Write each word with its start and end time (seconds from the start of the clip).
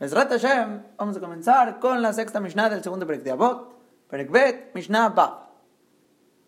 Besrat 0.00 0.30
Hashem, 0.30 0.82
vamos 0.96 1.18
a 1.18 1.20
comenzar 1.20 1.78
con 1.78 2.00
la 2.00 2.14
sexta 2.14 2.40
Mishnah 2.40 2.70
del 2.70 2.82
segundo 2.82 3.06
Perek 3.06 3.22
de 3.22 3.32
Avot, 3.32 3.74
Perek 4.08 4.30
Bet, 4.30 4.74
Mishnah 4.74 5.10
Ba. 5.10 5.50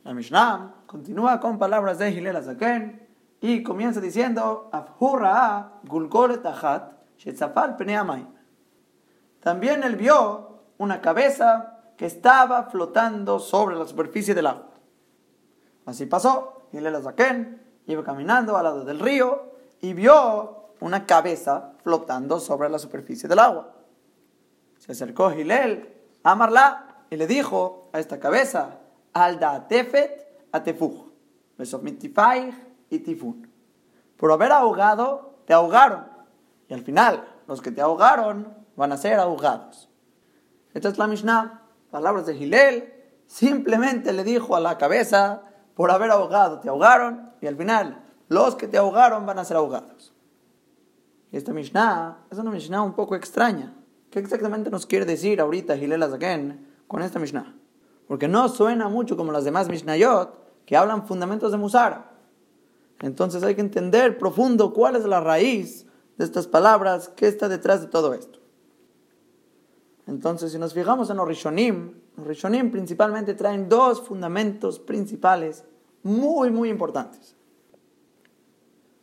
La 0.05 0.15
Mishnah 0.15 0.77
continúa 0.87 1.39
con 1.39 1.59
palabras 1.59 1.99
de 1.99 2.13
Hilel 2.13 2.35
Azaken 2.35 3.07
y 3.43 3.63
comienza 3.63 4.01
diciendo, 4.01 4.71
Afhurra 4.73 5.81
Gulgolet 5.85 6.47
Achat, 6.47 6.95
Shetzafal 7.19 7.77
Peneamayim. 7.77 8.27
También 9.41 9.85
él 9.85 9.97
vio 9.97 10.63
una 10.79 11.03
cabeza 11.03 11.93
que 11.99 12.07
estaba 12.07 12.71
flotando 12.71 13.39
sobre 13.39 13.77
la 13.77 13.85
superficie 13.85 14.35
del 14.35 14.47
agua. 14.47 14.71
Así 15.85 16.07
pasó, 16.07 16.69
Hilel 16.73 16.97
Azaken 16.97 17.63
iba 17.85 18.03
caminando 18.03 18.57
al 18.57 18.65
lado 18.65 18.87
del 18.87 18.99
río 18.99 19.53
y 19.83 19.93
vio 19.93 20.62
una 20.83 21.07
cabeza 21.07 21.73
flotando 21.83 22.41
sobre 22.41 22.69
la 22.69 22.79
superficie 22.79 23.29
del 23.29 23.39
agua. 23.39 23.75
Se 24.79 24.93
acercó 24.93 25.31
Gilel 25.31 25.89
a 26.23 26.35
Marla 26.35 27.05
y 27.09 27.17
le 27.17 27.27
dijo 27.27 27.89
a 27.93 28.01
esta 28.01 28.19
cabeza, 28.19 28.81
Alda 29.13 29.69
Tefet 29.69 30.23
Atefuj, 30.53 31.13
y 32.91 32.99
Tifun. 32.99 33.51
Por 34.17 34.33
haber 34.33 34.53
ahogado, 34.53 35.39
te 35.47 35.53
ahogaron. 35.53 36.07
Y 36.69 36.75
al 36.75 36.83
final, 36.83 37.27
los 37.47 37.63
que 37.63 37.71
te 37.71 37.81
ahogaron 37.81 38.55
van 38.77 38.93
a 38.93 38.97
ser 38.97 39.19
ahogados. 39.19 39.89
Esta 40.75 40.89
es 40.89 40.99
la 40.99 41.07
Mishnah, 41.07 41.63
palabras 41.91 42.27
de 42.27 42.35
Gilel. 42.35 42.93
Simplemente 43.27 44.13
le 44.13 44.25
dijo 44.25 44.57
a 44.57 44.61
la 44.61 44.79
cabeza, 44.79 45.43
por 45.75 45.91
haber 45.91 46.11
ahogado, 46.11 46.61
te 46.61 46.69
ahogaron. 46.69 47.33
Y 47.41 47.47
al 47.47 47.57
final, 47.57 48.03
los 48.29 48.57
que 48.57 48.69
te 48.69 48.79
ahogaron 48.79 49.27
van 49.27 49.39
a 49.39 49.45
ser 49.45 49.57
ahogados. 49.57 50.12
Esta 51.33 51.55
Mishnah 51.55 52.27
es 52.31 52.37
una 52.37 52.51
Mishnah 52.51 52.83
un 52.83 52.93
poco 52.93 53.17
extraña. 53.17 53.75
¿Qué 54.11 54.19
exactamente 54.19 54.71
nos 54.71 54.85
quiere 54.85 55.07
decir 55.07 55.41
ahorita 55.41 55.77
Hilel 55.77 56.03
Azaken 56.03 56.69
con 56.87 57.01
esta 57.03 57.19
Mishnah? 57.19 57.57
Porque 58.07 58.29
no 58.29 58.51
suena 58.51 58.91
mucho 58.91 59.17
como 59.17 59.33
las 59.33 59.45
demás 59.45 59.71
Mishnayot 59.71 60.65
que 60.67 60.77
hablan 60.77 61.07
fundamentos 61.07 61.51
de 61.51 61.57
Musar. 61.57 62.13
Entonces 63.01 63.43
hay 63.43 63.55
que 63.55 63.63
entender 63.63 64.19
profundo 64.19 64.75
cuál 64.75 64.97
es 64.97 65.05
la 65.05 65.21
raíz 65.21 65.87
de 66.19 66.25
estas 66.25 66.47
palabras, 66.47 67.09
qué 67.17 67.27
está 67.27 67.49
detrás 67.49 67.81
de 67.81 67.87
todo 67.87 68.13
esto. 68.13 68.39
Entonces, 70.07 70.53
si 70.53 70.59
nos 70.59 70.75
fijamos 70.75 71.09
en 71.11 71.17
los 71.17 71.27
Rishonim, 71.27 71.95
los 72.17 72.27
Rishonim 72.27 72.71
principalmente 72.71 73.35
traen 73.35 73.69
dos 73.69 74.03
fundamentos 74.03 74.79
principales 74.79 75.65
muy, 76.03 76.51
muy 76.51 76.69
importantes. 76.69 77.35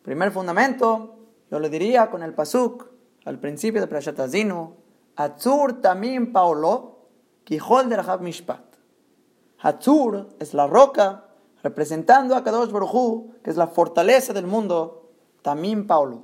Primer 0.03 0.31
fundamento 0.31 1.18
yo 1.49 1.59
le 1.59 1.69
diría 1.69 2.09
con 2.09 2.23
el 2.23 2.33
pasuk 2.33 2.87
al 3.25 3.39
principio 3.39 3.81
de 3.81 3.87
Prashat 3.87 4.19
Azinu, 4.19 4.75
Hatzur 5.15 5.81
tamim 5.81 6.31
paolo, 6.31 7.07
Kijol 7.43 7.89
de 7.89 7.97
Mishpat. 8.21 8.61
Hatzur 9.59 10.29
es 10.39 10.53
la 10.53 10.67
roca 10.67 11.25
representando 11.63 12.35
a 12.35 12.43
Kadosh 12.43 12.71
Baruj 12.71 13.41
que 13.43 13.49
es 13.49 13.57
la 13.57 13.67
fortaleza 13.67 14.31
del 14.33 14.47
mundo, 14.47 15.11
tamim 15.41 15.87
paolo. 15.87 16.23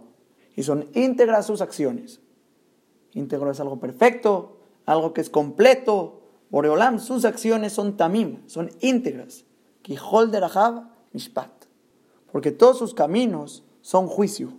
Y 0.56 0.64
son 0.64 0.88
íntegras 0.94 1.48
sus 1.48 1.62
acciones. 1.62 2.22
Íntegro 3.12 3.52
es 3.52 3.60
algo 3.60 3.80
perfecto, 3.80 4.58
algo 4.86 5.14
que 5.14 5.22
es 5.22 5.30
completo. 5.30 6.22
Boreolam, 6.50 7.00
sus 7.00 7.26
acciones 7.26 7.73
son 7.73 7.98
tamim, 7.98 8.48
son 8.48 8.70
íntegras. 8.80 9.44
Kijol 9.82 10.32
de 10.32 10.42
Mishpat. 11.12 11.52
Porque 12.32 12.52
todos 12.52 12.78
sus 12.78 12.94
caminos 12.94 13.64
son 13.82 14.08
juicio. 14.08 14.54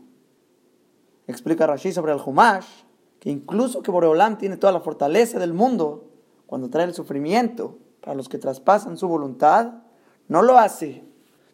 Explica 1.27 1.67
Rashi 1.67 1.93
sobre 1.93 2.13
el 2.13 2.21
Humash 2.25 2.67
que 3.19 3.31
incluso 3.31 3.83
que 3.83 3.91
Boreolam 3.91 4.39
tiene 4.39 4.57
toda 4.57 4.73
la 4.73 4.81
fortaleza 4.81 5.39
del 5.39 5.53
mundo, 5.53 6.11
cuando 6.47 6.71
trae 6.71 6.85
el 6.85 6.95
sufrimiento 6.95 7.79
para 8.01 8.15
los 8.15 8.29
que 8.29 8.39
traspasan 8.39 8.97
su 8.97 9.09
voluntad, 9.09 9.83
no 10.29 10.43
lo 10.43 10.59
hace 10.59 11.05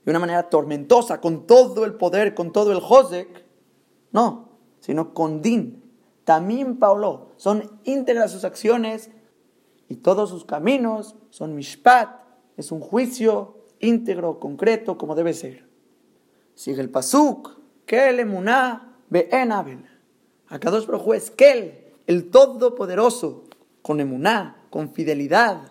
de 0.05 0.11
una 0.11 0.19
manera 0.19 0.51
tormentosa, 0.51 1.21
con 1.21 1.47
todo 1.47 1.85
el 1.85 1.95
poder, 1.95 2.35
con 2.35 2.53
todo 2.53 2.73
el 2.73 2.81
Josek, 2.81 3.47
no, 4.11 4.49
sino 4.81 5.15
con 5.15 5.41
Din. 5.41 5.83
También 6.25 6.79
Paulo, 6.79 7.29
son 7.37 7.81
íntegras 7.85 8.33
sus 8.33 8.45
acciones 8.45 9.11
y 9.89 9.97
todos 9.97 10.29
sus 10.31 10.45
caminos 10.45 11.17
son 11.31 11.55
Mishpat, 11.55 12.21
es 12.57 12.73
un 12.73 12.81
juicio 12.81 13.65
íntegro, 13.79 14.39
concreto, 14.39 14.99
como 14.99 15.15
debe 15.15 15.33
ser. 15.35 15.69
Sigue 16.55 16.83
el 16.83 16.91
Pasuk, 16.91 17.59
que 17.87 18.13
le 18.13 18.25
muná 18.25 18.92
Be'en 19.13 19.53
Abel. 19.53 19.85
Akadosh 20.49 20.87
Baruj 20.87 21.15
es 21.15 21.31
Kel, 21.31 21.85
el 22.07 22.31
Todopoderoso, 22.31 23.45
con 23.83 24.01
emuná, 24.01 24.65
con 24.71 24.89
fidelidad. 24.89 25.69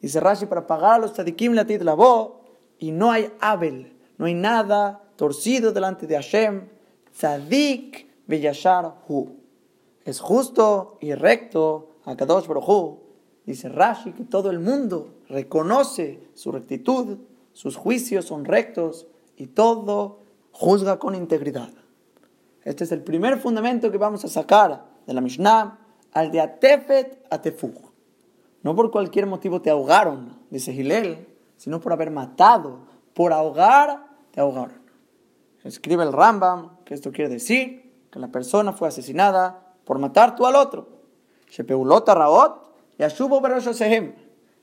Dice 0.00 0.18
Rashi, 0.18 0.46
para 0.46 0.66
pagar 0.66 0.94
a 0.94 0.98
los 0.98 1.12
tzadikim 1.12 1.54
la 1.54 1.94
voz, 1.94 2.32
y 2.80 2.90
no 2.90 3.12
hay 3.12 3.32
Abel, 3.38 3.92
no 4.18 4.26
hay 4.26 4.34
nada 4.34 5.04
torcido 5.14 5.70
delante 5.72 6.08
de 6.08 6.16
Hashem. 6.16 6.68
Tzadik 7.12 8.08
beyashar 8.26 8.92
hu. 9.06 9.36
Es 10.04 10.18
justo 10.18 10.98
y 11.00 11.14
recto 11.14 11.90
Akadosh 12.04 12.48
Baruj 12.48 12.98
Dice 13.46 13.68
Rashi 13.68 14.12
que 14.12 14.24
todo 14.24 14.50
el 14.50 14.58
mundo 14.58 15.14
reconoce 15.28 16.28
su 16.34 16.50
rectitud, 16.50 17.18
sus 17.52 17.76
juicios 17.76 18.24
son 18.24 18.44
rectos 18.44 19.06
y 19.36 19.46
todo 19.46 20.22
juzga 20.50 20.98
con 20.98 21.14
integridad. 21.14 21.70
Este 22.64 22.84
es 22.84 22.92
el 22.92 23.02
primer 23.02 23.38
fundamento 23.38 23.90
que 23.90 23.98
vamos 23.98 24.24
a 24.24 24.28
sacar 24.28 24.84
de 25.06 25.12
la 25.12 25.20
Mishnah, 25.20 25.78
al 26.12 26.30
de 26.30 26.40
Atefet 26.40 27.26
Atefug. 27.30 27.92
No 28.62 28.74
por 28.74 28.90
cualquier 28.90 29.26
motivo 29.26 29.60
te 29.60 29.68
ahogaron, 29.68 30.38
dice 30.50 30.72
Gilel, 30.72 31.28
sino 31.56 31.80
por 31.80 31.92
haber 31.92 32.10
matado. 32.10 32.86
Por 33.12 33.32
ahogar, 33.32 34.06
te 34.30 34.40
ahogaron. 34.40 34.82
Escribe 35.62 36.02
el 36.02 36.12
Rambam 36.12 36.78
que 36.84 36.94
esto 36.94 37.12
quiere 37.12 37.30
decir 37.30 37.92
que 38.10 38.18
la 38.18 38.28
persona 38.28 38.72
fue 38.72 38.88
asesinada 38.88 39.74
por 39.84 39.98
matar 39.98 40.34
tú 40.34 40.46
al 40.46 40.56
otro. 40.56 40.88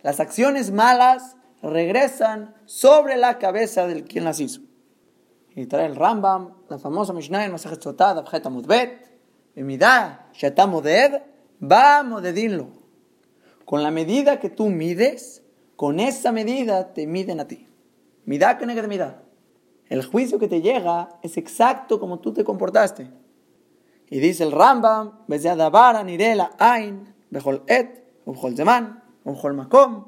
Las 0.03 0.19
acciones 0.19 0.71
malas 0.71 1.35
regresan 1.61 2.55
sobre 2.65 3.17
la 3.17 3.37
cabeza 3.37 3.85
del 3.87 4.03
quien 4.03 4.23
las 4.23 4.39
hizo. 4.39 4.61
Y 5.55 5.65
trae 5.65 5.85
el 5.85 5.95
Rambam, 5.95 6.53
la 6.69 6.79
famosa 6.79 7.13
Mishnah 7.13 7.45
en 7.45 7.51
Masajet 7.51 7.81
Sotad, 7.81 8.17
Abjet 8.17 8.45
Amudbet, 8.45 9.11
Emidá, 9.55 10.29
Shatamoded, 10.33 11.21
va 11.61 12.03
modedinlo. 12.03 12.67
Con 13.65 13.83
la 13.83 13.91
medida 13.91 14.39
que 14.39 14.49
tú 14.49 14.69
mides, 14.69 15.43
con 15.75 15.99
esa 15.99 16.31
medida 16.31 16.93
te 16.93 17.05
miden 17.07 17.39
a 17.39 17.47
ti. 17.47 17.67
Midá 18.25 18.57
que 18.57 18.65
midá. 18.65 19.23
El 19.89 20.05
juicio 20.05 20.39
que 20.39 20.47
te 20.47 20.61
llega 20.61 21.09
es 21.21 21.37
exacto 21.37 21.99
como 21.99 22.19
tú 22.19 22.33
te 22.33 22.43
comportaste. 22.43 23.11
Y 24.09 24.19
dice 24.19 24.43
el 24.43 24.51
Rambam, 24.51 25.19
Bezeadabara, 25.27 26.03
Nirela, 26.03 26.51
Ain, 26.59 27.13
Bejol 27.29 27.63
Et, 27.67 28.05
Bejol 28.25 28.55
Zeman, 28.55 29.03
Bejol 29.25 29.53
Makom. 29.53 30.05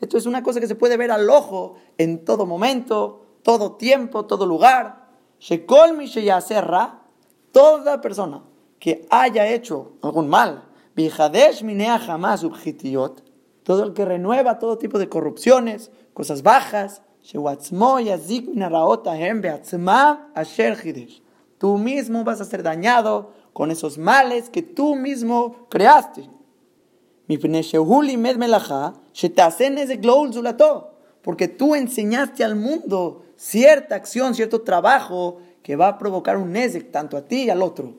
Esto 0.00 0.16
es 0.16 0.26
una 0.26 0.42
cosa 0.42 0.60
que 0.60 0.66
se 0.66 0.74
puede 0.74 0.96
ver 0.96 1.10
al 1.10 1.28
ojo 1.28 1.74
en 1.98 2.24
todo 2.24 2.46
momento, 2.46 3.25
todo 3.46 3.76
tiempo, 3.76 4.24
todo 4.24 4.44
lugar. 4.44 5.06
Shekol 5.38 5.96
mi 5.96 6.08
serra, 6.08 7.02
toda 7.52 8.00
persona 8.00 8.42
que 8.80 9.06
haya 9.08 9.46
hecho 9.46 9.92
algún 10.02 10.26
mal, 10.28 10.64
Bijadesh 10.96 11.62
minea 11.62 12.00
jamás 12.00 12.40
subjitiot, 12.40 13.22
todo 13.62 13.84
el 13.84 13.92
que 13.92 14.04
renueva 14.04 14.58
todo 14.58 14.78
tipo 14.78 14.98
de 14.98 15.08
corrupciones, 15.08 15.92
cosas 16.12 16.42
bajas, 16.42 17.02
Tú 21.58 21.78
mismo 21.78 22.24
vas 22.24 22.40
a 22.40 22.44
ser 22.44 22.62
dañado 22.64 23.32
con 23.52 23.70
esos 23.70 23.96
males 23.96 24.50
que 24.50 24.62
tú 24.62 24.96
mismo 24.96 25.68
creaste. 25.68 26.28
Porque 31.22 31.48
tú 31.48 31.74
enseñaste 31.74 32.44
al 32.44 32.56
mundo 32.56 33.22
cierta 33.36 33.94
acción, 33.94 34.34
cierto 34.34 34.62
trabajo 34.62 35.38
que 35.62 35.76
va 35.76 35.88
a 35.88 35.98
provocar 35.98 36.36
un 36.36 36.52
nezek 36.52 36.90
tanto 36.90 37.16
a 37.16 37.22
ti 37.22 37.44
y 37.44 37.50
al 37.50 37.62
otro. 37.62 37.94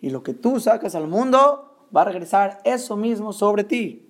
Y 0.00 0.10
lo 0.10 0.22
que 0.22 0.34
tú 0.34 0.60
sacas 0.60 0.94
al 0.94 1.08
mundo 1.08 1.88
va 1.94 2.02
a 2.02 2.06
regresar 2.06 2.60
eso 2.64 2.96
mismo 2.96 3.32
sobre 3.32 3.64
ti. 3.64 4.08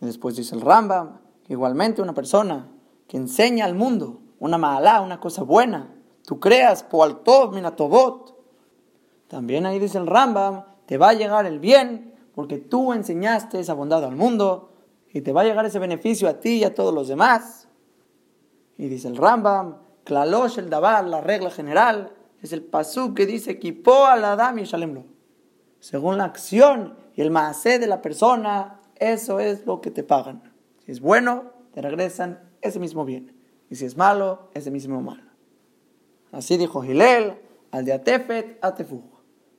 Y 0.00 0.06
después 0.06 0.36
dice 0.36 0.54
el 0.54 0.60
Rambam, 0.60 1.20
igualmente 1.48 2.02
una 2.02 2.14
persona 2.14 2.70
que 3.06 3.16
enseña 3.16 3.64
al 3.64 3.74
mundo 3.74 4.20
una 4.38 4.58
mala, 4.58 5.00
una 5.00 5.20
cosa 5.20 5.42
buena, 5.42 5.94
tú 6.24 6.38
creas 6.40 6.82
por 6.82 7.22
tov 7.22 7.54
minatobot. 7.54 8.34
También 9.28 9.66
ahí 9.66 9.78
dice 9.78 9.98
el 9.98 10.06
Rambam, 10.06 10.64
te 10.86 10.98
va 10.98 11.10
a 11.10 11.14
llegar 11.14 11.46
el 11.46 11.58
bien 11.58 12.14
porque 12.34 12.58
tú 12.58 12.92
enseñaste 12.92 13.58
esa 13.58 13.74
bondad 13.74 14.04
al 14.04 14.16
mundo 14.16 14.72
y 15.12 15.22
te 15.22 15.32
va 15.32 15.40
a 15.40 15.44
llegar 15.44 15.64
ese 15.64 15.78
beneficio 15.78 16.28
a 16.28 16.40
ti 16.40 16.58
y 16.58 16.64
a 16.64 16.74
todos 16.74 16.92
los 16.92 17.08
demás. 17.08 17.65
Y 18.78 18.88
dice 18.88 19.08
el 19.08 19.16
Rambam, 19.16 19.76
el 20.06 20.70
Dabar, 20.70 21.04
la 21.04 21.20
regla 21.20 21.50
general, 21.50 22.12
es 22.42 22.52
el 22.52 22.62
pasú 22.62 23.14
que 23.14 23.26
dice, 23.26 23.58
Kipo 23.58 24.06
al 24.06 24.24
Adam 24.24 24.58
y 24.58 24.64
Shalemlo. 24.64 25.04
según 25.80 26.18
la 26.18 26.24
acción 26.24 26.96
y 27.14 27.22
el 27.22 27.30
maasé 27.30 27.78
de 27.78 27.86
la 27.86 28.02
persona, 28.02 28.80
eso 28.96 29.40
es 29.40 29.66
lo 29.66 29.80
que 29.80 29.90
te 29.90 30.02
pagan. 30.02 30.52
Si 30.84 30.92
es 30.92 31.00
bueno, 31.00 31.52
te 31.72 31.82
regresan 31.82 32.40
ese 32.60 32.78
mismo 32.78 33.04
bien. 33.04 33.36
Y 33.68 33.76
si 33.76 33.84
es 33.84 33.96
malo, 33.96 34.50
ese 34.54 34.70
mismo 34.70 35.00
mal. 35.00 35.22
Así 36.32 36.56
dijo 36.56 36.82
Gilel 36.82 37.38
al 37.70 37.84
de 37.84 37.92
Atefet 37.92 38.58
Atefu. 38.62 39.02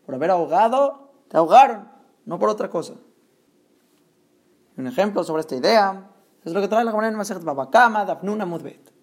Por 0.06 0.16
haber 0.16 0.32
ahogado, 0.32 1.12
te 1.28 1.38
ahogaron, 1.38 1.90
no 2.26 2.40
por 2.40 2.50
otra 2.50 2.70
cosa. 2.70 2.94
Un 4.78 4.88
ejemplo 4.88 5.24
sobre 5.24 5.42
esta 5.42 5.56
idea 5.56 6.10
es 6.46 6.54
lo 6.54 6.62
que 6.62 6.68
trae 6.68 6.86
la 6.86 6.92
Gemara 6.92 7.10
en 7.10 7.16
Masechet 7.16 7.44
Babakama, 7.44 8.06
Dafnuna 8.06 8.46
Mudbet. 8.46 8.97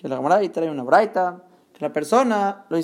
Que 0.00 0.08
la 0.08 0.16
Gemara 0.16 0.40
trae 0.52 0.70
una 0.70 0.84
braita, 0.84 1.42
que 1.72 1.84
la 1.84 1.92
persona 1.92 2.66
lo 2.68 2.78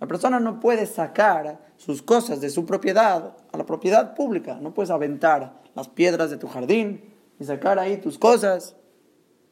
La 0.00 0.06
persona 0.08 0.40
no 0.40 0.60
puede 0.60 0.86
sacar 0.86 1.60
sus 1.76 2.00
cosas 2.02 2.40
de 2.40 2.48
su 2.48 2.64
propiedad 2.64 3.36
a 3.52 3.56
la 3.58 3.66
propiedad 3.66 4.14
pública. 4.14 4.58
No 4.60 4.72
puedes 4.72 4.90
aventar 4.90 5.60
las 5.74 5.88
piedras 5.88 6.30
de 6.30 6.38
tu 6.38 6.48
jardín 6.48 7.12
y 7.38 7.44
sacar 7.44 7.78
ahí 7.78 7.98
tus 7.98 8.18
cosas. 8.18 8.76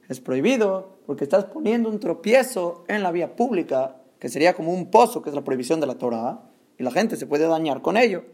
Es 0.08 0.20
prohibido 0.20 0.96
porque 1.06 1.24
estás 1.24 1.44
poniendo 1.44 1.90
un 1.90 2.00
tropiezo 2.00 2.84
en 2.88 3.02
la 3.02 3.10
vía 3.10 3.36
pública, 3.36 3.96
que 4.18 4.30
sería 4.30 4.54
como 4.54 4.72
un 4.72 4.90
pozo, 4.90 5.20
que 5.20 5.28
es 5.28 5.34
la 5.34 5.44
prohibición 5.44 5.80
de 5.80 5.86
la 5.86 5.96
Torah, 5.96 6.40
y 6.78 6.82
la 6.82 6.90
gente 6.90 7.16
se 7.16 7.26
puede 7.26 7.46
dañar 7.46 7.82
con 7.82 7.98
ello. 7.98 8.24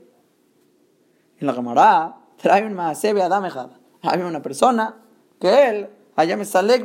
Y 1.41 1.45
la 1.45 1.53
Gemara 1.53 2.17
trae 2.37 2.65
un 2.65 2.75
maasebe 2.75 3.23
adamejad. 3.23 3.71
Había 4.03 4.27
una 4.27 4.41
persona 4.41 4.97
que 5.41 5.69
él, 5.69 5.89
allá 6.19 6.37
me 6.37 6.45
salek 6.45 6.85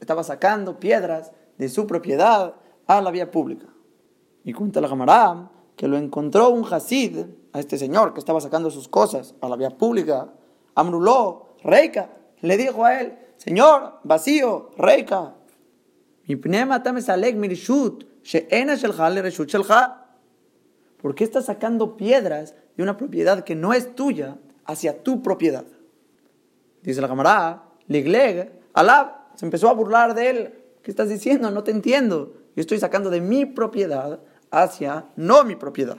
estaba 0.00 0.24
sacando 0.24 0.80
piedras 0.80 1.32
de 1.58 1.68
su 1.68 1.86
propiedad 1.86 2.54
a 2.86 3.00
la 3.02 3.10
vía 3.10 3.30
pública. 3.30 3.66
Y 4.42 4.54
cuenta 4.54 4.80
la 4.80 4.88
Gemara 4.88 5.50
que 5.76 5.86
lo 5.86 5.98
encontró 5.98 6.48
un 6.48 6.64
Hasid, 6.64 7.26
a 7.52 7.60
este 7.60 7.76
señor 7.76 8.14
que 8.14 8.20
estaba 8.20 8.40
sacando 8.40 8.70
sus 8.70 8.88
cosas 8.88 9.34
a 9.42 9.48
la 9.48 9.56
vía 9.56 9.70
pública, 9.70 10.32
Amruló, 10.74 11.48
Reika, 11.62 12.10
le 12.40 12.56
dijo 12.56 12.84
a 12.86 13.00
él, 13.00 13.18
Señor, 13.36 13.98
vacío, 14.04 14.70
Reika, 14.78 15.34
¿Por 21.02 21.14
qué 21.14 21.24
estás 21.24 21.44
sacando 21.44 21.96
piedras 21.96 22.54
de 22.76 22.82
una 22.82 22.96
propiedad 22.96 23.44
que 23.44 23.54
no 23.54 23.72
es 23.74 23.94
tuya 23.94 24.38
hacia 24.64 25.02
tu 25.02 25.22
propiedad? 25.22 25.64
Dice 26.82 27.00
la 27.00 27.08
camarada, 27.08 27.69
Ligleg, 27.90 28.52
Alab, 28.72 29.34
se 29.34 29.44
empezó 29.44 29.68
a 29.68 29.72
burlar 29.72 30.14
de 30.14 30.30
él. 30.30 30.54
¿Qué 30.80 30.92
estás 30.92 31.08
diciendo? 31.08 31.50
No 31.50 31.64
te 31.64 31.72
entiendo. 31.72 32.34
Yo 32.54 32.60
estoy 32.60 32.78
sacando 32.78 33.10
de 33.10 33.20
mi 33.20 33.46
propiedad 33.46 34.20
hacia 34.52 35.06
no 35.16 35.42
mi 35.42 35.56
propiedad. 35.56 35.98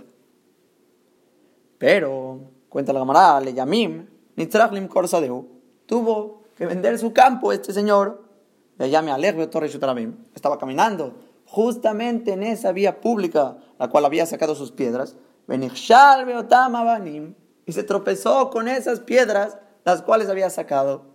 Pero, 1.77 2.39
cuenta 2.69 2.93
la 2.93 3.01
camarada, 3.01 3.41
le 3.41 3.53
llamim, 3.53 4.07
Nitzrachlim 4.37 4.87
Korsadeu, 4.87 5.49
tuvo 5.85 6.43
que 6.55 6.65
vender 6.65 6.97
su 6.97 7.11
campo 7.11 7.51
este 7.51 7.73
señor, 7.73 8.23
le 8.77 8.89
llame 8.89 9.11
Alegbe 9.11 9.47
Torre 9.47 9.67
estaba 9.67 10.57
caminando 10.57 11.13
justamente 11.45 12.31
en 12.31 12.43
esa 12.43 12.71
vía 12.71 13.01
pública, 13.01 13.57
la 13.77 13.89
cual 13.89 14.05
había 14.05 14.25
sacado 14.25 14.55
sus 14.55 14.71
piedras, 14.71 15.17
y 17.65 17.71
se 17.73 17.83
tropezó 17.83 18.49
con 18.49 18.69
esas 18.69 19.01
piedras, 19.01 19.57
las 19.83 20.01
cuales 20.01 20.29
había 20.29 20.49
sacado. 20.49 21.10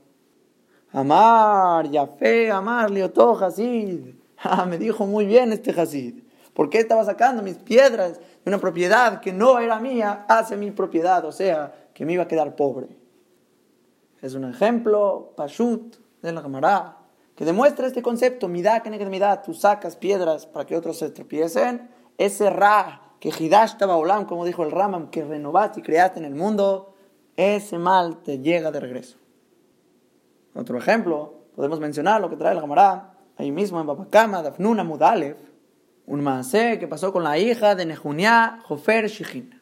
Amar, 0.96 1.90
Yafé, 1.90 2.50
Amar, 2.50 2.90
Liotó, 2.90 3.32
Hasid. 3.36 4.14
Ah, 4.38 4.66
me 4.66 4.76
dijo 4.76 5.06
muy 5.06 5.26
bien 5.26 5.50
este 5.52 5.70
Hasid. 5.78 6.22
¿Por 6.52 6.68
qué 6.68 6.78
estaba 6.78 7.04
sacando 7.04 7.42
mis 7.42 7.56
piedras 7.56 8.18
de 8.18 8.50
una 8.50 8.58
propiedad 8.58 9.20
que 9.20 9.32
no 9.32 9.58
era 9.58 9.80
mía 9.80 10.24
hacia 10.28 10.56
mi 10.56 10.70
propiedad? 10.70 11.24
O 11.24 11.32
sea, 11.32 11.74
que 11.94 12.04
me 12.04 12.12
iba 12.12 12.24
a 12.24 12.28
quedar 12.28 12.54
pobre. 12.54 12.88
Es 14.22 14.34
un 14.34 14.44
ejemplo, 14.44 15.32
Pashut, 15.36 15.96
de 16.22 16.32
la 16.32 16.42
Gemara, 16.42 16.98
que 17.34 17.44
demuestra 17.44 17.86
este 17.86 18.02
concepto, 18.02 18.46
midá 18.48 18.80
que 18.80 18.90
midá, 18.90 19.42
tú 19.42 19.52
sacas 19.52 19.96
piedras 19.96 20.46
para 20.46 20.66
que 20.66 20.76
otros 20.76 20.98
se 20.98 21.10
tropiecen, 21.10 21.90
ese 22.16 22.50
ra, 22.50 23.02
que 23.20 23.30
Hidash 23.30 23.82
olam, 23.82 24.26
como 24.26 24.44
dijo 24.44 24.62
el 24.62 24.70
Ramam, 24.70 25.10
que 25.10 25.24
renovaste 25.24 25.80
y 25.80 25.82
creaste 25.82 26.20
en 26.20 26.26
el 26.26 26.34
mundo, 26.34 26.94
ese 27.36 27.78
mal 27.78 28.22
te 28.22 28.38
llega 28.38 28.70
de 28.70 28.80
regreso. 28.80 29.18
Otro 30.56 30.78
ejemplo, 30.78 31.34
podemos 31.54 31.80
mencionar 31.80 32.20
lo 32.20 32.30
que 32.30 32.36
trae 32.36 32.54
la 32.54 32.62
Gemara, 32.62 33.12
ahí 33.36 33.52
mismo 33.52 33.78
en 33.78 33.86
Babakama, 33.86 34.42
Dafnuna 34.42 34.84
Mudalev, 34.84 35.36
un 36.06 36.22
maasé 36.22 36.78
que 36.78 36.88
pasó 36.88 37.12
con 37.12 37.24
la 37.24 37.38
hija 37.38 37.74
de 37.74 37.84
Nejunia 37.84 38.60
Jofer 38.64 39.06
Shechin. 39.08 39.60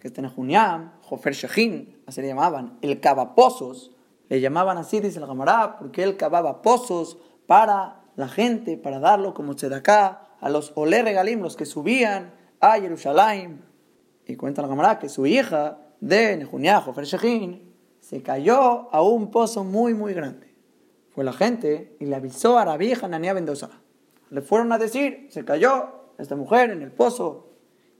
Que 0.00 0.08
este 0.08 0.20
Nejunia, 0.20 0.94
Jofer 1.02 1.34
Shechin, 1.34 2.02
así 2.06 2.20
le 2.22 2.28
llamaban, 2.28 2.76
el 2.82 2.98
cavapozos, 2.98 3.92
le 4.28 4.40
llamaban 4.40 4.78
así, 4.78 4.98
dice 4.98 5.20
la 5.20 5.26
Gamará, 5.26 5.76
porque 5.78 6.02
él 6.02 6.16
cavaba 6.16 6.60
pozos 6.60 7.18
para 7.46 8.00
la 8.16 8.26
gente, 8.26 8.76
para 8.76 8.98
darlo 8.98 9.34
como 9.34 9.52
acá 9.52 10.22
a 10.40 10.48
los 10.48 10.72
olé 10.74 11.02
regalim, 11.02 11.40
los 11.40 11.54
que 11.54 11.66
subían 11.66 12.34
a 12.58 12.80
Jerusalén. 12.80 13.62
Y 14.26 14.34
cuenta 14.34 14.60
la 14.62 14.68
Gamará 14.68 14.98
que 14.98 15.08
su 15.08 15.24
hija 15.24 15.78
de 16.00 16.36
Nejunia 16.36 16.80
Jofer 16.80 17.04
Shechin 17.04 17.71
se 18.02 18.22
cayó 18.22 18.92
a 18.92 19.00
un 19.00 19.30
pozo 19.30 19.64
muy, 19.64 19.94
muy 19.94 20.12
grande. 20.12 20.54
Fue 21.14 21.24
la 21.24 21.32
gente 21.32 21.96
y 21.98 22.04
le 22.04 22.16
avisó 22.16 22.58
a 22.58 22.66
la 22.66 22.76
vieja 22.76 23.08
Nania 23.08 23.32
Mendoza 23.32 23.70
le 24.32 24.40
fueron 24.40 24.72
a 24.72 24.78
decir, 24.78 25.26
se 25.28 25.44
cayó 25.44 26.06
esta 26.16 26.36
mujer 26.36 26.70
en 26.70 26.80
el 26.80 26.90
pozo. 26.90 27.50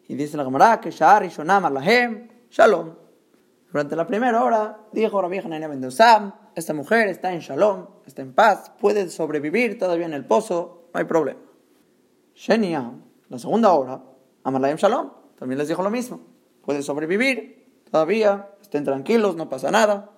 Y 0.09 0.15
dice 0.15 0.39
la 0.39 0.45
camarada 0.45 0.81
que 0.81 0.91
Shahar 0.91 1.27
y 1.27 1.29
Shonam 1.29 1.73
Lahem, 1.73 2.29
Shalom. 2.51 2.95
Durante 3.71 3.95
la 3.95 4.07
primera 4.07 4.43
hora 4.43 4.79
dijo 4.93 5.21
la 5.21 5.29
vieja 5.29 5.49
Nania 5.49 5.69
Mendozam, 5.69 6.33
esta 6.55 6.73
mujer 6.73 7.09
está 7.09 7.35
en 7.35 7.41
Shalom, 7.41 7.87
está 8.07 8.23
en 8.23 8.33
paz, 8.33 8.73
puede 8.81 9.11
sobrevivir 9.11 9.79
todavía 9.79 10.07
en 10.07 10.15
el 10.15 10.25
pozo, 10.25 10.89
no 10.95 11.01
hay 11.01 11.05
problema. 11.05 11.41
Shenia, 12.35 12.93
la 13.29 13.39
segunda 13.39 13.73
hora, 13.73 14.03
Amalahem 14.43 14.79
Shalom, 14.79 15.11
también 15.39 15.59
les 15.59 15.69
dijo 15.69 15.83
lo 15.83 15.91
mismo, 15.91 16.21
puede 16.63 16.83
sobrevivir 16.83 17.83
todavía, 17.91 18.49
estén 18.73 18.85
tranquilos, 18.85 19.37
no 19.37 19.51
pasa 19.51 19.71
nada. 19.71 20.13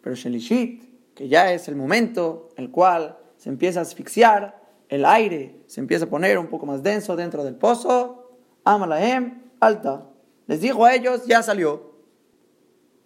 Pero 0.00 0.16
Shelishit, 0.16 1.14
que 1.14 1.28
ya 1.28 1.52
es 1.52 1.68
el 1.68 1.76
momento 1.76 2.48
en 2.56 2.64
el 2.64 2.70
cual 2.70 3.18
se 3.36 3.50
empieza 3.50 3.80
a 3.80 3.82
asfixiar, 3.82 4.62
el 4.88 5.04
aire 5.04 5.60
se 5.66 5.80
empieza 5.80 6.06
a 6.06 6.08
poner 6.08 6.38
un 6.38 6.46
poco 6.46 6.64
más 6.64 6.82
denso 6.82 7.16
dentro 7.16 7.44
del 7.44 7.56
pozo, 7.56 8.38
Amalahem, 8.64 9.42
alta. 9.60 10.06
Les 10.46 10.62
dijo 10.62 10.86
a 10.86 10.94
ellos, 10.94 11.26
ya 11.26 11.42
salió. 11.42 11.96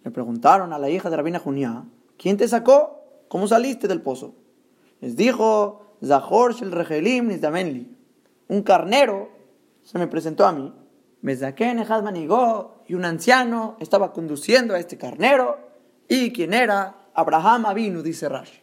Le 0.05 0.11
preguntaron 0.11 0.71
a 0.71 0.79
la 0.79 0.89
hija 0.89 1.09
de 1.09 1.17
Rabina 1.17 1.39
Junia, 1.39 1.83
¿quién 2.17 2.37
te 2.37 2.47
sacó? 2.47 3.25
¿Cómo 3.27 3.49
saliste 3.49 3.89
del 3.89 4.01
pozo? 4.01 4.35
Les 5.01 5.17
dijo, 5.17 5.97
Zahor 6.01 6.53
Shel 6.53 6.71
Regelim 6.71 7.27
Nizdamenli. 7.27 7.93
Un 8.47 8.63
carnero 8.63 9.31
se 9.83 9.99
me 9.99 10.07
presentó 10.07 10.45
a 10.45 10.53
mí. 10.53 10.73
Y 11.23 12.93
un 12.93 13.05
anciano 13.05 13.77
estaba 13.79 14.11
conduciendo 14.11 14.73
a 14.73 14.79
este 14.79 14.97
carnero. 14.97 15.59
¿Y 16.07 16.31
quién 16.31 16.53
era? 16.53 16.95
Abraham 17.13 17.65
Avinu, 17.67 18.01
dice 18.01 18.27
Rashi. 18.27 18.59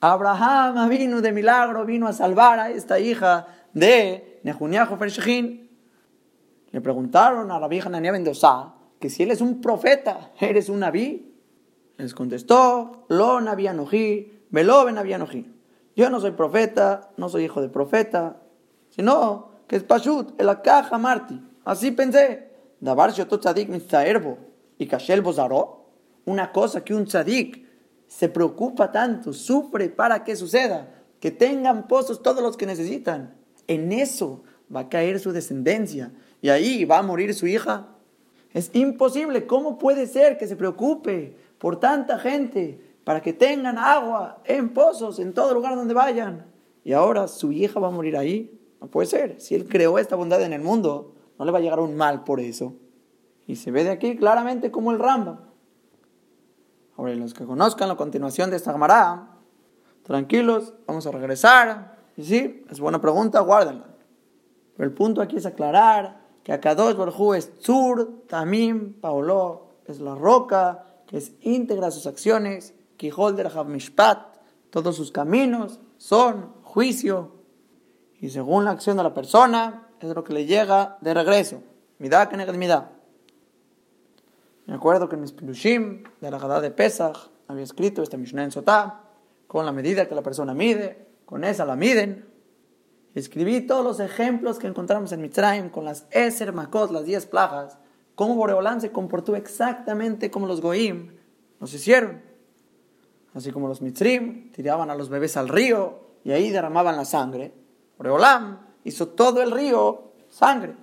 Abraham 0.00 0.88
vino 0.88 1.20
de 1.20 1.32
milagro, 1.32 1.84
vino 1.84 2.06
a 2.06 2.12
salvar 2.12 2.60
a 2.60 2.70
esta 2.70 3.00
hija 3.00 3.48
de 3.72 4.40
Nehuniah 4.44 4.86
Fershechin. 4.86 5.68
Le 6.70 6.80
preguntaron 6.80 7.50
a 7.50 7.58
la 7.58 7.66
vieja 7.66 7.88
Nania 7.88 8.12
Mendoza 8.12 8.74
que 9.00 9.10
si 9.10 9.22
él 9.22 9.30
es 9.30 9.40
un 9.40 9.60
profeta, 9.60 10.32
¿eres 10.40 10.68
un 10.68 10.80
naví? 10.80 11.34
Les 11.96 12.14
contestó, 12.14 13.06
lo 13.08 13.40
navianojí, 13.40 14.44
velo 14.50 14.90
navianojí. 14.90 15.54
Yo 15.96 16.10
no 16.10 16.20
soy 16.20 16.32
profeta, 16.32 17.10
no 17.16 17.28
soy 17.28 17.44
hijo 17.44 17.60
de 17.60 17.68
profeta, 17.68 18.40
sino 18.90 19.50
que 19.66 19.76
es 19.76 19.82
Pashut, 19.82 20.40
el 20.40 20.62
caja 20.62 20.96
Marti. 20.98 21.40
Así 21.68 21.90
pensé. 21.90 22.48
Dabar 22.80 23.12
tzadik 23.12 23.68
y 24.78 24.86
kashel 24.86 25.20
bozaró. 25.20 25.84
Una 26.24 26.50
cosa 26.50 26.82
que 26.82 26.94
un 26.94 27.04
tzadik 27.04 27.62
se 28.06 28.30
preocupa 28.30 28.90
tanto, 28.90 29.34
sufre 29.34 29.90
para 29.90 30.24
que 30.24 30.34
suceda, 30.34 30.88
que 31.20 31.30
tengan 31.30 31.86
pozos 31.86 32.22
todos 32.22 32.42
los 32.42 32.56
que 32.56 32.64
necesitan. 32.64 33.34
En 33.66 33.92
eso 33.92 34.44
va 34.74 34.80
a 34.80 34.88
caer 34.88 35.20
su 35.20 35.30
descendencia 35.32 36.10
y 36.40 36.48
ahí 36.48 36.86
va 36.86 37.00
a 37.00 37.02
morir 37.02 37.34
su 37.34 37.46
hija. 37.46 37.88
Es 38.54 38.70
imposible. 38.72 39.46
¿Cómo 39.46 39.76
puede 39.76 40.06
ser 40.06 40.38
que 40.38 40.46
se 40.46 40.56
preocupe 40.56 41.36
por 41.58 41.78
tanta 41.78 42.18
gente 42.18 42.80
para 43.04 43.20
que 43.20 43.34
tengan 43.34 43.76
agua 43.76 44.40
en 44.46 44.72
pozos 44.72 45.18
en 45.18 45.34
todo 45.34 45.52
lugar 45.52 45.76
donde 45.76 45.92
vayan? 45.92 46.46
Y 46.82 46.94
ahora 46.94 47.28
su 47.28 47.52
hija 47.52 47.78
va 47.78 47.88
a 47.88 47.90
morir 47.90 48.16
ahí. 48.16 48.58
No 48.80 48.86
puede 48.86 49.06
ser. 49.06 49.38
Si 49.38 49.54
él 49.54 49.68
creó 49.68 49.98
esta 49.98 50.16
bondad 50.16 50.40
en 50.40 50.54
el 50.54 50.62
mundo, 50.62 51.12
no 51.38 51.44
le 51.44 51.52
va 51.52 51.58
a 51.58 51.60
llegar 51.60 51.80
un 51.80 51.96
mal 51.96 52.24
por 52.24 52.40
eso. 52.40 52.74
Y 53.46 53.56
se 53.56 53.70
ve 53.70 53.84
de 53.84 53.90
aquí 53.90 54.16
claramente 54.16 54.70
como 54.70 54.92
el 54.92 54.98
Rambam 54.98 55.38
Ahora, 56.96 57.14
los 57.14 57.32
que 57.32 57.44
conozcan 57.44 57.88
la 57.88 57.96
continuación 57.96 58.50
de 58.50 58.56
esta 58.56 58.72
Gemara, 58.72 59.36
tranquilos, 60.02 60.74
vamos 60.86 61.06
a 61.06 61.12
regresar. 61.12 61.96
Y 62.16 62.24
sí, 62.24 62.64
es 62.68 62.80
buena 62.80 63.00
pregunta, 63.00 63.38
guárdenla. 63.38 63.86
Pero 64.76 64.88
el 64.88 64.94
punto 64.94 65.22
aquí 65.22 65.36
es 65.36 65.46
aclarar 65.46 66.20
que 66.42 66.52
Akadosh 66.52 66.96
Barjú 66.96 67.34
es 67.34 67.54
Tzur, 67.60 68.24
Tamim, 68.26 68.94
Paolo, 68.94 69.68
es 69.86 70.00
la 70.00 70.16
roca, 70.16 70.86
que 71.06 71.18
es 71.18 71.32
íntegra 71.40 71.90
sus 71.90 72.06
acciones, 72.06 72.74
Kijol 72.96 73.36
de 73.36 73.48
Mishpat, 73.66 74.38
todos 74.70 74.96
sus 74.96 75.12
caminos 75.12 75.80
son 75.96 76.52
juicio, 76.62 77.32
y 78.20 78.30
según 78.30 78.64
la 78.64 78.72
acción 78.72 78.96
de 78.96 79.02
la 79.04 79.14
persona, 79.14 79.87
es 80.06 80.14
lo 80.14 80.24
que 80.24 80.32
le 80.32 80.46
llega 80.46 80.98
de 81.00 81.14
regreso. 81.14 81.62
Midá 81.98 82.28
que 82.28 82.36
midá. 82.36 82.92
Me 84.66 84.74
acuerdo 84.74 85.08
que 85.08 85.16
en 85.16 85.22
mis 85.22 85.32
pilushim 85.32 86.04
de 86.20 86.30
la 86.30 86.38
Gadá 86.38 86.60
de 86.60 86.70
Pesach 86.70 87.30
había 87.48 87.64
escrito 87.64 88.02
este 88.02 88.18
Mishnah 88.18 88.44
en 88.44 88.50
Sotá, 88.50 89.00
con 89.46 89.64
la 89.64 89.72
medida 89.72 90.06
que 90.06 90.14
la 90.14 90.22
persona 90.22 90.52
mide, 90.52 91.06
con 91.24 91.42
esa 91.42 91.64
la 91.64 91.74
miden. 91.74 92.26
Escribí 93.14 93.62
todos 93.62 93.82
los 93.82 93.98
ejemplos 93.98 94.58
que 94.58 94.66
encontramos 94.66 95.10
en 95.12 95.22
Mitzrayim 95.22 95.70
con 95.70 95.86
las 95.86 96.06
Eser 96.10 96.52
Makot, 96.52 96.90
las 96.90 97.06
10 97.06 97.26
plagas, 97.26 97.78
cómo 98.14 98.34
Boreolán 98.34 98.80
se 98.80 98.92
comportó 98.92 99.34
exactamente 99.34 100.30
como 100.30 100.46
los 100.46 100.60
Goim 100.60 101.16
nos 101.60 101.72
hicieron. 101.72 102.20
Así 103.32 103.50
como 103.50 103.68
los 103.68 103.80
Mitzrim 103.80 104.52
tiraban 104.52 104.90
a 104.90 104.94
los 104.94 105.08
bebés 105.08 105.36
al 105.36 105.48
río 105.48 106.00
y 106.24 106.32
ahí 106.32 106.50
derramaban 106.50 106.96
la 106.96 107.06
sangre, 107.06 107.54
Boreolam 107.96 108.67
hizo 108.84 109.08
todo 109.08 109.42
el 109.42 109.50
río 109.50 110.12
sangre. 110.28 110.76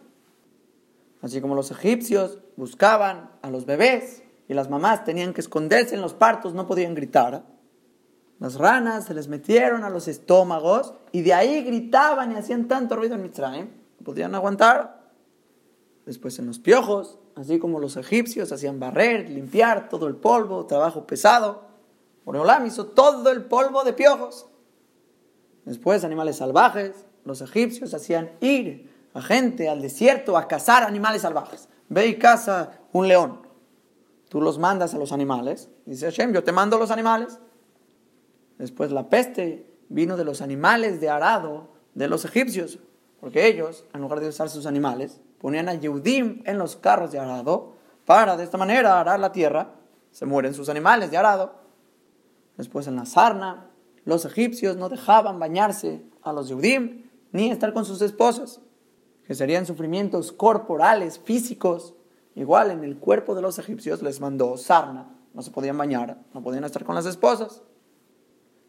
Así 1.21 1.41
como 1.41 1.55
los 1.55 1.71
egipcios 1.71 2.39
buscaban 2.55 3.31
a 3.41 3.49
los 3.49 3.65
bebés 3.65 4.23
y 4.47 4.53
las 4.53 4.69
mamás 4.69 5.03
tenían 5.03 5.33
que 5.33 5.41
esconderse 5.41 5.95
en 5.95 6.01
los 6.01 6.13
partos, 6.13 6.53
no 6.53 6.67
podían 6.67 6.93
gritar. 6.93 7.45
Las 8.39 8.55
ranas 8.55 9.05
se 9.05 9.13
les 9.13 9.27
metieron 9.27 9.83
a 9.83 9.89
los 9.89 10.07
estómagos 10.07 10.93
y 11.11 11.21
de 11.21 11.33
ahí 11.33 11.63
gritaban 11.63 12.31
y 12.31 12.35
hacían 12.35 12.67
tanto 12.67 12.95
ruido 12.95 13.15
en 13.15 13.23
Mitzrayim, 13.23 13.69
no 13.99 14.03
podían 14.03 14.35
aguantar. 14.35 15.09
Después 16.05 16.37
en 16.37 16.45
los 16.45 16.59
piojos, 16.59 17.17
así 17.35 17.57
como 17.57 17.79
los 17.79 17.97
egipcios 17.97 18.51
hacían 18.51 18.79
barrer, 18.79 19.29
limpiar 19.29 19.89
todo 19.89 20.07
el 20.07 20.15
polvo, 20.15 20.65
trabajo 20.65 21.07
pesado. 21.07 21.63
Boreolam 22.25 22.65
hizo 22.65 22.87
todo 22.87 23.31
el 23.31 23.45
polvo 23.45 23.83
de 23.83 23.93
piojos. 23.93 24.47
Después 25.63 26.03
animales 26.03 26.37
salvajes, 26.37 27.05
los 27.25 27.41
egipcios 27.41 27.93
hacían 27.93 28.31
ir 28.39 28.89
a 29.13 29.21
gente 29.21 29.67
al 29.67 29.81
desierto 29.81 30.37
a 30.37 30.47
cazar 30.47 30.83
animales 30.83 31.23
salvajes. 31.23 31.67
Ve 31.89 32.07
y 32.07 32.15
caza 32.17 32.79
un 32.93 33.07
león. 33.07 33.41
Tú 34.29 34.41
los 34.41 34.59
mandas 34.59 34.93
a 34.93 34.97
los 34.97 35.11
animales. 35.11 35.69
Dice 35.85 36.05
Hashem, 36.05 36.33
yo 36.33 36.43
te 36.43 36.51
mando 36.51 36.77
los 36.77 36.91
animales. 36.91 37.39
Después 38.57 38.91
la 38.91 39.09
peste 39.09 39.65
vino 39.89 40.17
de 40.17 40.25
los 40.25 40.41
animales 40.41 41.01
de 41.01 41.09
arado 41.09 41.69
de 41.93 42.07
los 42.07 42.25
egipcios. 42.25 42.79
Porque 43.19 43.47
ellos, 43.47 43.85
en 43.93 44.01
lugar 44.01 44.19
de 44.19 44.27
usar 44.27 44.49
sus 44.49 44.65
animales, 44.65 45.21
ponían 45.39 45.69
a 45.69 45.73
Yehudim 45.73 46.43
en 46.45 46.57
los 46.57 46.75
carros 46.75 47.11
de 47.11 47.19
arado 47.19 47.73
para 48.05 48.37
de 48.37 48.43
esta 48.43 48.57
manera 48.57 48.99
arar 48.99 49.19
la 49.19 49.31
tierra. 49.31 49.75
Se 50.11 50.25
mueren 50.25 50.53
sus 50.53 50.69
animales 50.69 51.09
de 51.09 51.17
arado. 51.17 51.55
Después 52.57 52.87
en 52.87 52.97
la 52.97 53.05
sarna, 53.05 53.71
los 54.03 54.25
egipcios 54.25 54.75
no 54.75 54.89
dejaban 54.89 55.39
bañarse 55.39 56.03
a 56.21 56.33
los 56.33 56.49
Yehudim 56.49 57.04
ni 57.35 57.51
estar 57.51 57.73
con 57.73 57.83
sus 57.83 58.01
esposas, 58.01 58.61
que 59.27 59.35
serían 59.35 59.65
sufrimientos 59.65 60.31
corporales, 60.31 61.19
físicos. 61.19 61.93
Igual 62.33 62.71
en 62.71 62.83
el 62.83 62.97
cuerpo 62.97 63.35
de 63.35 63.41
los 63.41 63.59
egipcios 63.59 64.01
les 64.01 64.21
mandó 64.21 64.57
sarna, 64.57 65.17
no 65.33 65.41
se 65.41 65.51
podían 65.51 65.77
bañar, 65.77 66.17
no 66.33 66.41
podían 66.41 66.63
estar 66.63 66.85
con 66.85 66.95
las 66.95 67.05
esposas. 67.05 67.61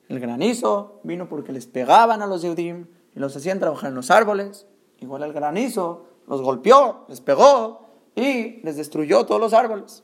El 0.09 0.21
granizo 0.21 1.01
vino 1.05 1.29
porque 1.29 1.53
les 1.53 1.67
pegaban 1.67 2.23
a 2.23 2.27
los 2.27 2.43
Yehudim 2.43 2.87
y 3.15 3.21
los 3.21 3.37
hacían 3.37 3.61
trabajar 3.61 3.91
en 3.91 3.97
los 3.97 4.11
árboles. 4.11 4.67
Igual 4.99 5.23
el 5.23 5.33
granizo 5.33 6.07
los 6.27 6.43
golpeó, 6.43 7.07
les 7.09 7.21
pegó 7.21 7.87
y 8.15 8.61
les 8.63 8.77
destruyó 8.77 9.27
todos 9.27 9.41
los 9.41 9.53
árboles. 9.53 10.03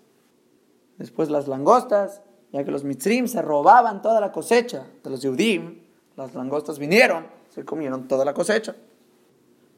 Después 0.98 1.30
las 1.30 1.48
langostas, 1.48 2.22
ya 2.52 2.64
que 2.64 2.70
los 2.70 2.84
mitzrim 2.84 3.26
se 3.26 3.42
robaban 3.42 4.02
toda 4.02 4.20
la 4.20 4.30
cosecha 4.30 4.86
de 5.02 5.10
los 5.10 5.22
Yehudim, 5.22 5.82
las 6.16 6.34
langostas 6.34 6.78
vinieron 6.78 7.41
se 7.52 7.64
comieron 7.66 8.08
toda 8.08 8.24
la 8.24 8.32
cosecha. 8.32 8.74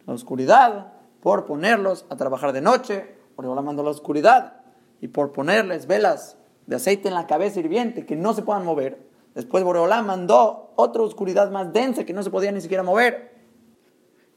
La 0.06 0.14
oscuridad, 0.14 0.92
por 1.20 1.44
ponerlos 1.44 2.06
a 2.08 2.16
trabajar 2.16 2.52
de 2.52 2.60
noche, 2.60 3.16
por 3.34 3.44
la 3.44 3.62
mandó 3.62 3.82
la 3.82 3.90
oscuridad, 3.90 4.60
y 5.00 5.08
por 5.08 5.32
ponerles 5.32 5.86
velas 5.86 6.36
de 6.66 6.76
aceite 6.76 7.08
en 7.08 7.14
la 7.14 7.26
cabeza 7.26 7.58
hirviente 7.58 8.06
que 8.06 8.14
no 8.14 8.32
se 8.32 8.42
puedan 8.42 8.64
mover. 8.64 9.06
Después 9.34 9.64
Boreolá 9.64 10.02
mandó 10.02 10.72
otra 10.76 11.02
oscuridad 11.02 11.50
más 11.50 11.72
densa 11.72 12.04
que 12.04 12.12
no 12.12 12.22
se 12.22 12.30
podía 12.30 12.52
ni 12.52 12.60
siquiera 12.60 12.84
mover. 12.84 13.34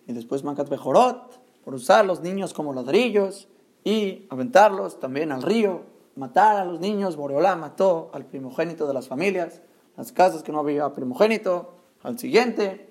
Y 0.08 0.14
después 0.14 0.44
Mancat 0.44 0.68
Bejorot, 0.68 1.40
por 1.64 1.76
usar 1.76 2.00
a 2.00 2.04
los 2.04 2.22
niños 2.22 2.54
como 2.54 2.74
ladrillos 2.74 3.50
y 3.84 4.26
aventarlos 4.32 5.00
también 5.00 5.32
al 5.32 5.44
río, 5.44 5.84
matar 6.16 6.58
a 6.58 6.66
los 6.66 6.80
niños. 6.80 7.16
Boreolá 7.16 7.56
mató 7.56 8.10
al 8.14 8.26
primogénito 8.26 8.88
de 8.88 8.96
las 8.96 9.08
familias, 9.08 9.62
las 9.96 10.12
casas 10.12 10.42
que 10.42 10.52
no 10.52 10.60
había 10.60 10.92
primogénito, 10.94 11.76
al 12.02 12.18
siguiente, 12.18 12.87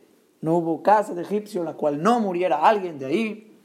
no 0.46 0.58
hubo 0.58 0.80
casa 0.80 1.12
de 1.12 1.22
egipcio 1.22 1.60
en 1.60 1.66
la 1.66 1.74
cual 1.74 2.00
no 2.00 2.20
muriera 2.20 2.58
alguien 2.58 3.00
de 3.00 3.06
ahí. 3.06 3.60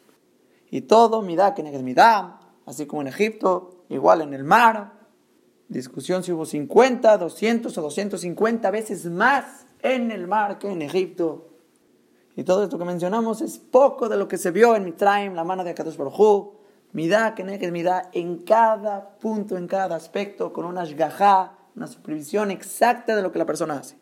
Y 0.71 0.81
todo, 0.81 1.21
midá 1.21 1.53
que 1.53 1.61
midá, 1.61 2.39
así 2.65 2.88
como 2.88 3.03
en 3.03 3.07
Egipto, 3.07 3.83
igual 3.89 4.21
en 4.21 4.33
el 4.33 4.43
mar. 4.43 4.93
Discusión 5.67 6.23
si 6.23 6.31
hubo 6.31 6.43
50, 6.43 7.19
200 7.19 7.77
o 7.77 7.81
250 7.83 8.71
veces 8.71 9.05
más 9.05 9.67
en 9.83 10.09
el 10.09 10.25
mar 10.25 10.57
que 10.57 10.71
en 10.71 10.81
Egipto. 10.81 11.50
Y 12.35 12.43
todo 12.45 12.63
esto 12.63 12.79
que 12.79 12.85
mencionamos 12.85 13.41
es 13.41 13.59
poco 13.59 14.09
de 14.09 14.17
lo 14.17 14.27
que 14.27 14.39
se 14.39 14.50
vio 14.50 14.75
en 14.75 14.83
Mitraim, 14.83 15.35
la 15.35 15.43
mano 15.43 15.63
de 15.63 15.69
Akadosh 15.69 15.97
Baruj 15.97 16.55
Midá 16.93 17.35
que 17.35 17.71
midá 17.71 18.09
en 18.11 18.39
cada 18.39 19.19
punto, 19.19 19.55
en 19.55 19.67
cada 19.67 19.95
aspecto, 19.95 20.51
con 20.51 20.65
una 20.65 20.83
shgajá, 20.83 21.59
una 21.75 21.85
supervisión 21.85 22.50
exacta 22.50 23.15
de 23.15 23.21
lo 23.21 23.31
que 23.31 23.38
la 23.38 23.45
persona 23.45 23.75
hace. 23.75 24.00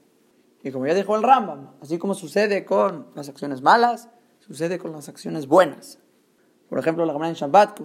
Y 0.63 0.71
como 0.71 0.85
ya 0.87 0.93
dijo 0.93 1.15
el 1.15 1.23
Rambam, 1.23 1.71
así 1.81 1.97
como 1.97 2.13
sucede 2.13 2.65
con 2.65 3.07
las 3.15 3.29
acciones 3.29 3.61
malas, 3.61 4.09
sucede 4.39 4.77
con 4.77 4.91
las 4.91 5.07
acciones 5.07 5.47
buenas. 5.47 5.99
Por 6.67 6.79
ejemplo, 6.79 7.05
la 7.05 7.13
Gemara 7.13 7.29
en 7.29 7.35
Shabbat, 7.35 7.79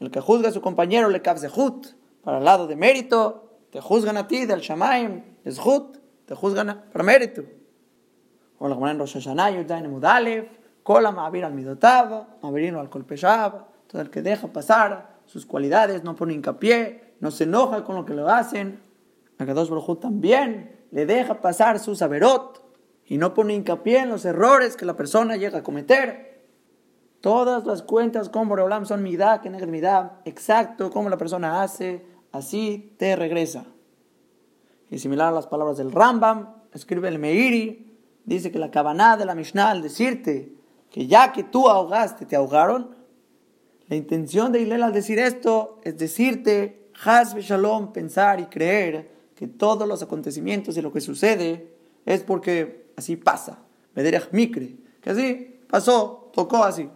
el 0.00 0.10
que 0.10 0.20
juzga 0.20 0.48
a 0.48 0.52
su 0.52 0.60
compañero 0.60 1.08
le 1.08 1.20
zehut, 1.20 1.86
para 2.22 2.38
el 2.38 2.44
lado 2.44 2.66
de 2.66 2.76
mérito, 2.76 3.58
te 3.70 3.80
juzgan 3.80 4.16
a 4.16 4.26
ti 4.26 4.46
del 4.46 4.60
Shamaim, 4.60 5.22
zehut, 5.44 5.98
te 6.26 6.34
juzgan 6.34 6.84
para 6.92 7.04
mérito. 7.04 7.42
O 8.58 8.68
la 8.68 8.74
Gemara 8.74 8.92
en 8.92 8.98
Rosh 8.98 9.14
Hashanah, 9.14 9.50
Yudain 9.50 9.88
Mudalev, 9.88 10.48
Kola 10.82 11.12
Ma'avir 11.12 11.44
al 11.44 11.54
Midotav, 11.54 12.40
Ma'avirino 12.42 12.80
al 12.80 12.90
Kolpeshab, 12.90 13.64
todo 13.86 14.02
el 14.02 14.10
que 14.10 14.22
deja 14.22 14.48
pasar 14.48 15.18
sus 15.24 15.46
cualidades, 15.46 16.02
no 16.02 16.16
pone 16.16 16.34
hincapié, 16.34 17.14
no 17.20 17.30
se 17.30 17.44
enoja 17.44 17.84
con 17.84 17.94
lo 17.94 18.04
que 18.04 18.14
le 18.14 18.22
hacen. 18.22 18.82
Akadosh 19.38 19.68
Baruj 19.68 20.00
también 20.00 20.77
le 20.90 21.06
deja 21.06 21.40
pasar 21.40 21.78
su 21.78 21.94
saberot 21.94 22.62
y 23.04 23.18
no 23.18 23.34
pone 23.34 23.54
hincapié 23.54 24.00
en 24.00 24.10
los 24.10 24.24
errores 24.24 24.76
que 24.76 24.84
la 24.84 24.96
persona 24.96 25.36
llega 25.36 25.58
a 25.58 25.62
cometer. 25.62 26.46
Todas 27.20 27.66
las 27.66 27.82
cuentas 27.82 28.28
con 28.28 28.48
Boreolam 28.48 28.86
son 28.86 29.02
midá, 29.02 29.40
que 29.40 29.50
midá, 29.50 30.20
exacto 30.24 30.90
como 30.90 31.08
la 31.08 31.16
persona 31.16 31.62
hace, 31.62 32.06
así 32.32 32.94
te 32.98 33.16
regresa. 33.16 33.66
Y 34.90 34.98
similar 34.98 35.28
a 35.28 35.36
las 35.36 35.46
palabras 35.46 35.78
del 35.78 35.92
Rambam, 35.92 36.54
escribe 36.72 37.08
el 37.08 37.18
Meiri, 37.18 37.98
dice 38.24 38.52
que 38.52 38.58
la 38.58 38.70
cabaná 38.70 39.16
de 39.16 39.24
la 39.24 39.34
Mishnah 39.34 39.70
al 39.70 39.82
decirte 39.82 40.52
que 40.90 41.06
ya 41.06 41.32
que 41.32 41.44
tú 41.44 41.68
ahogaste, 41.68 42.24
te 42.24 42.36
ahogaron, 42.36 42.96
la 43.88 43.96
intención 43.96 44.52
de 44.52 44.60
Hillel 44.60 44.82
al 44.82 44.92
decir 44.92 45.18
esto 45.18 45.80
es 45.82 45.96
decirte, 45.96 46.90
Haz 47.02 47.34
Shalom, 47.34 47.92
pensar 47.92 48.40
y 48.40 48.46
creer 48.46 49.17
que 49.38 49.46
todos 49.46 49.86
los 49.86 50.02
acontecimientos 50.02 50.76
y 50.76 50.82
lo 50.82 50.92
que 50.92 51.00
sucede 51.00 51.72
es 52.04 52.24
porque 52.24 52.90
así 52.96 53.14
pasa. 53.14 53.60
Mederech 53.94 54.32
Mikre, 54.32 54.78
que 55.00 55.10
así 55.10 55.60
pasó, 55.70 56.32
tocó 56.34 56.64
así. 56.64 56.90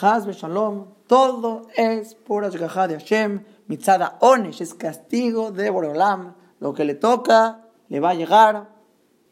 Haz 0.00 0.26
Shalom, 0.26 0.86
todo 1.06 1.68
es 1.76 2.16
por 2.16 2.44
Ashgaha 2.44 2.88
de 2.88 2.94
Hashem, 2.98 3.44
Mitzada 3.68 4.18
Onesh, 4.20 4.60
es 4.60 4.74
castigo 4.74 5.52
de 5.52 5.70
Boreolam. 5.70 6.34
Lo 6.58 6.74
que 6.74 6.84
le 6.84 6.96
toca 6.96 7.68
le 7.88 8.00
va 8.00 8.10
a 8.10 8.14
llegar. 8.14 8.70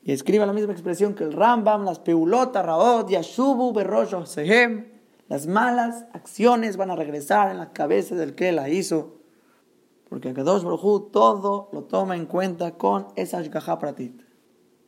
Y 0.04 0.12
escribe 0.12 0.46
la 0.46 0.52
misma 0.52 0.72
expresión 0.72 1.14
que 1.14 1.24
el 1.24 1.32
Rambam, 1.32 1.84
las 1.84 1.98
peulotas, 1.98 2.64
Raot, 2.64 3.10
Yashubu, 3.10 3.72
Berrosh, 3.72 4.24
Sehem. 4.24 4.86
Las 5.26 5.48
malas 5.48 6.04
acciones 6.12 6.76
van 6.76 6.92
a 6.92 6.94
regresar 6.94 7.50
en 7.50 7.58
la 7.58 7.72
cabeza 7.72 8.14
del 8.14 8.36
que 8.36 8.52
la 8.52 8.68
hizo. 8.68 9.16
Porque 10.08 10.32
Kadosh 10.32 10.62
Baruj 10.62 11.10
todo 11.10 11.68
lo 11.72 11.84
toma 11.84 12.16
en 12.16 12.26
cuenta 12.26 12.76
con 12.78 13.08
esa 13.16 13.42
Shgaha 13.42 13.78
Pratit. 13.78 14.22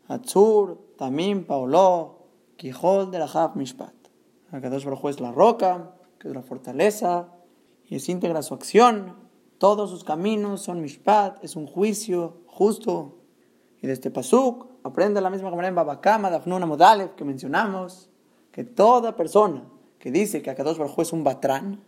Hatzur, 0.07 0.95
Tamim, 0.97 1.45
Paolo, 1.45 2.27
Quijol 2.57 3.11
de 3.11 3.19
la 3.19 3.27
Haf 3.27 3.57
Mishpat. 3.57 3.95
Kadosh 4.51 4.85
Baruj 4.85 5.11
es 5.11 5.21
la 5.21 5.33
roca, 5.33 5.95
que 6.19 6.29
es 6.29 6.35
la 6.35 6.43
fortaleza, 6.43 7.29
y 7.85 7.97
es 7.97 8.09
íntegra 8.09 8.43
su 8.43 8.55
acción. 8.55 9.17
Todos 9.59 9.91
sus 9.91 10.05
caminos 10.05 10.63
son 10.63 10.81
Mishpat, 10.81 11.43
es 11.43 11.57
un 11.57 11.67
juicio 11.67 12.43
justo. 12.47 13.19
Y 13.83 13.87
de 13.87 13.93
este 13.93 14.11
Pasuk 14.11 14.67
aprende 14.85 15.21
la 15.21 15.31
misma 15.31 15.51
manera 15.51 15.69
en 15.69 15.75
Babakama, 15.75 16.31
Dafnuna 16.31 16.67
Modalev, 16.67 17.15
que 17.17 17.25
mencionamos, 17.25 18.09
que 18.53 18.65
toda 18.65 19.17
persona 19.17 19.65
que 19.99 20.13
dice 20.13 20.43
que 20.43 20.51
Akadosh 20.51 20.79
Baruj 20.79 21.01
es 21.01 21.13
un 21.13 21.25
batrán, 21.25 21.83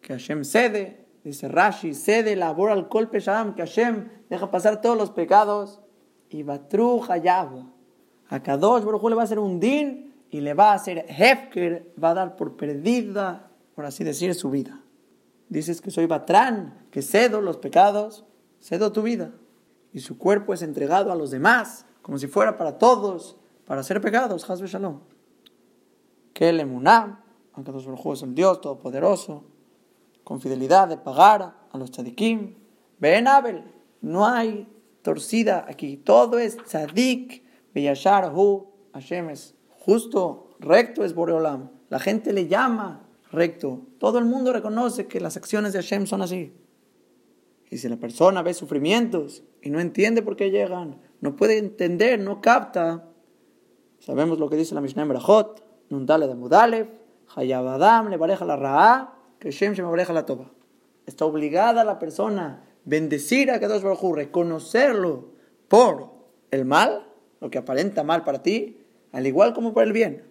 que 0.00 0.12
Hashem 0.12 0.44
cede, 0.44 1.05
dice 1.26 1.48
Rashi, 1.48 1.92
cede, 1.92 2.36
labora 2.36 2.72
al 2.72 2.84
golpe 2.84 3.18
Sham, 3.18 3.54
que 3.54 3.62
Hashem 3.62 4.08
deja 4.30 4.48
pasar 4.48 4.80
todos 4.80 4.96
los 4.96 5.10
pecados, 5.10 5.80
y 6.30 6.44
Batru 6.44 7.02
Hayab. 7.08 7.64
Akadosh 8.28 8.84
Baruj 8.84 9.08
le 9.08 9.16
va 9.16 9.22
a 9.22 9.24
hacer 9.24 9.40
un 9.40 9.58
din 9.58 10.14
y 10.30 10.40
le 10.40 10.54
va 10.54 10.70
a 10.70 10.74
hacer 10.74 11.04
Hefker, 11.08 11.92
va 12.02 12.10
a 12.10 12.14
dar 12.14 12.36
por 12.36 12.56
perdida, 12.56 13.50
por 13.74 13.84
así 13.84 14.04
decir, 14.04 14.34
su 14.34 14.50
vida. 14.50 14.80
Dices 15.48 15.80
que 15.80 15.90
soy 15.90 16.06
batrán, 16.06 16.86
que 16.90 17.02
cedo 17.02 17.40
los 17.40 17.56
pecados, 17.56 18.24
cedo 18.60 18.92
tu 18.92 19.02
vida. 19.02 19.32
Y 19.92 20.00
su 20.00 20.18
cuerpo 20.18 20.54
es 20.54 20.62
entregado 20.62 21.10
a 21.10 21.16
los 21.16 21.32
demás, 21.32 21.86
como 22.02 22.18
si 22.18 22.28
fuera 22.28 22.56
para 22.56 22.78
todos, 22.78 23.36
para 23.64 23.80
hacer 23.80 24.00
pecados, 24.00 24.48
Hazbe 24.48 24.68
Shalom. 24.68 25.00
Que 26.32 26.50
el 26.50 26.60
emuná, 26.60 27.24
aunque 27.52 27.72
dos 27.72 27.86
es 27.86 28.22
el 28.22 28.34
Dios 28.34 28.60
Todopoderoso, 28.60 29.44
con 30.26 30.40
fidelidad 30.40 30.88
de 30.88 30.96
pagar 30.96 31.54
a 31.70 31.78
los 31.78 31.92
tzadikim. 31.92 32.56
Ven 32.98 33.28
Abel, 33.28 33.62
no 34.00 34.26
hay 34.26 34.66
torcida 35.02 35.64
aquí, 35.68 35.98
todo 35.98 36.40
es 36.40 36.56
tzadik, 36.56 37.44
beyashar 37.72 38.32
hu, 38.34 38.66
Hashem 38.92 39.30
es 39.30 39.54
justo, 39.68 40.50
recto 40.58 41.04
es 41.04 41.14
Boreolam. 41.14 41.70
La 41.90 42.00
gente 42.00 42.32
le 42.32 42.48
llama 42.48 43.06
recto. 43.30 43.82
Todo 44.00 44.18
el 44.18 44.24
mundo 44.24 44.52
reconoce 44.52 45.06
que 45.06 45.20
las 45.20 45.36
acciones 45.36 45.72
de 45.72 45.78
Hashem 45.78 46.08
son 46.08 46.22
así. 46.22 46.52
Y 47.70 47.78
si 47.78 47.88
la 47.88 47.96
persona 47.96 48.42
ve 48.42 48.52
sufrimientos 48.52 49.44
y 49.62 49.70
no 49.70 49.78
entiende 49.78 50.22
por 50.22 50.34
qué 50.34 50.50
llegan, 50.50 51.00
no 51.20 51.36
puede 51.36 51.56
entender, 51.58 52.18
no 52.18 52.40
capta, 52.40 53.04
sabemos 54.00 54.40
lo 54.40 54.50
que 54.50 54.56
dice 54.56 54.74
la 54.74 54.80
Mishnah 54.80 55.02
en 55.02 55.08
Brajot, 55.08 55.64
Nundale 55.88 56.26
de 56.26 56.34
Mudalev, 56.34 56.88
Hayabadam 57.36 58.08
le 58.08 58.18
pareja 58.18 58.44
la 58.44 58.56
Ra'a, 58.56 59.15
que 59.50 59.82
pareja 59.82 60.12
la 60.12 60.26
Toba. 60.26 60.50
Está 61.06 61.24
obligada 61.24 61.84
la 61.84 61.98
persona 61.98 62.64
bendecir 62.84 63.50
a 63.50 63.60
Kadosh 63.60 63.82
Baruj 63.82 64.14
reconocerlo 64.14 65.32
por 65.68 66.10
el 66.50 66.64
mal, 66.64 67.06
lo 67.40 67.50
que 67.50 67.58
aparenta 67.58 68.02
mal 68.02 68.24
para 68.24 68.42
ti, 68.42 68.80
al 69.12 69.26
igual 69.26 69.54
como 69.54 69.72
por 69.72 69.84
el 69.84 69.92
bien. 69.92 70.24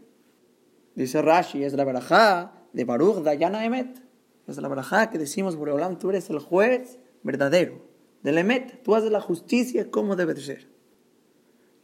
Dice 0.96 1.22
Rashi, 1.22 1.64
es 1.64 1.74
la 1.74 1.84
barajá 1.84 2.54
de 2.74 2.86
Baruch 2.86 3.24
Dayana 3.24 3.66
Emet. 3.66 4.02
Es 4.48 4.58
la 4.58 4.68
barajá 4.68 5.10
que 5.10 5.18
decimos, 5.18 5.56
Boreolam, 5.56 5.98
tú 5.98 6.10
eres 6.10 6.30
el 6.30 6.40
juez 6.40 7.00
verdadero 7.24 7.82
del 8.22 8.38
Emet. 8.38 8.84
Tú 8.84 8.96
haces 8.96 9.12
la 9.12 9.22
justicia 9.22 9.90
como 9.92 10.16
debe 10.16 10.34
de 10.34 10.42
ser. 10.42 10.70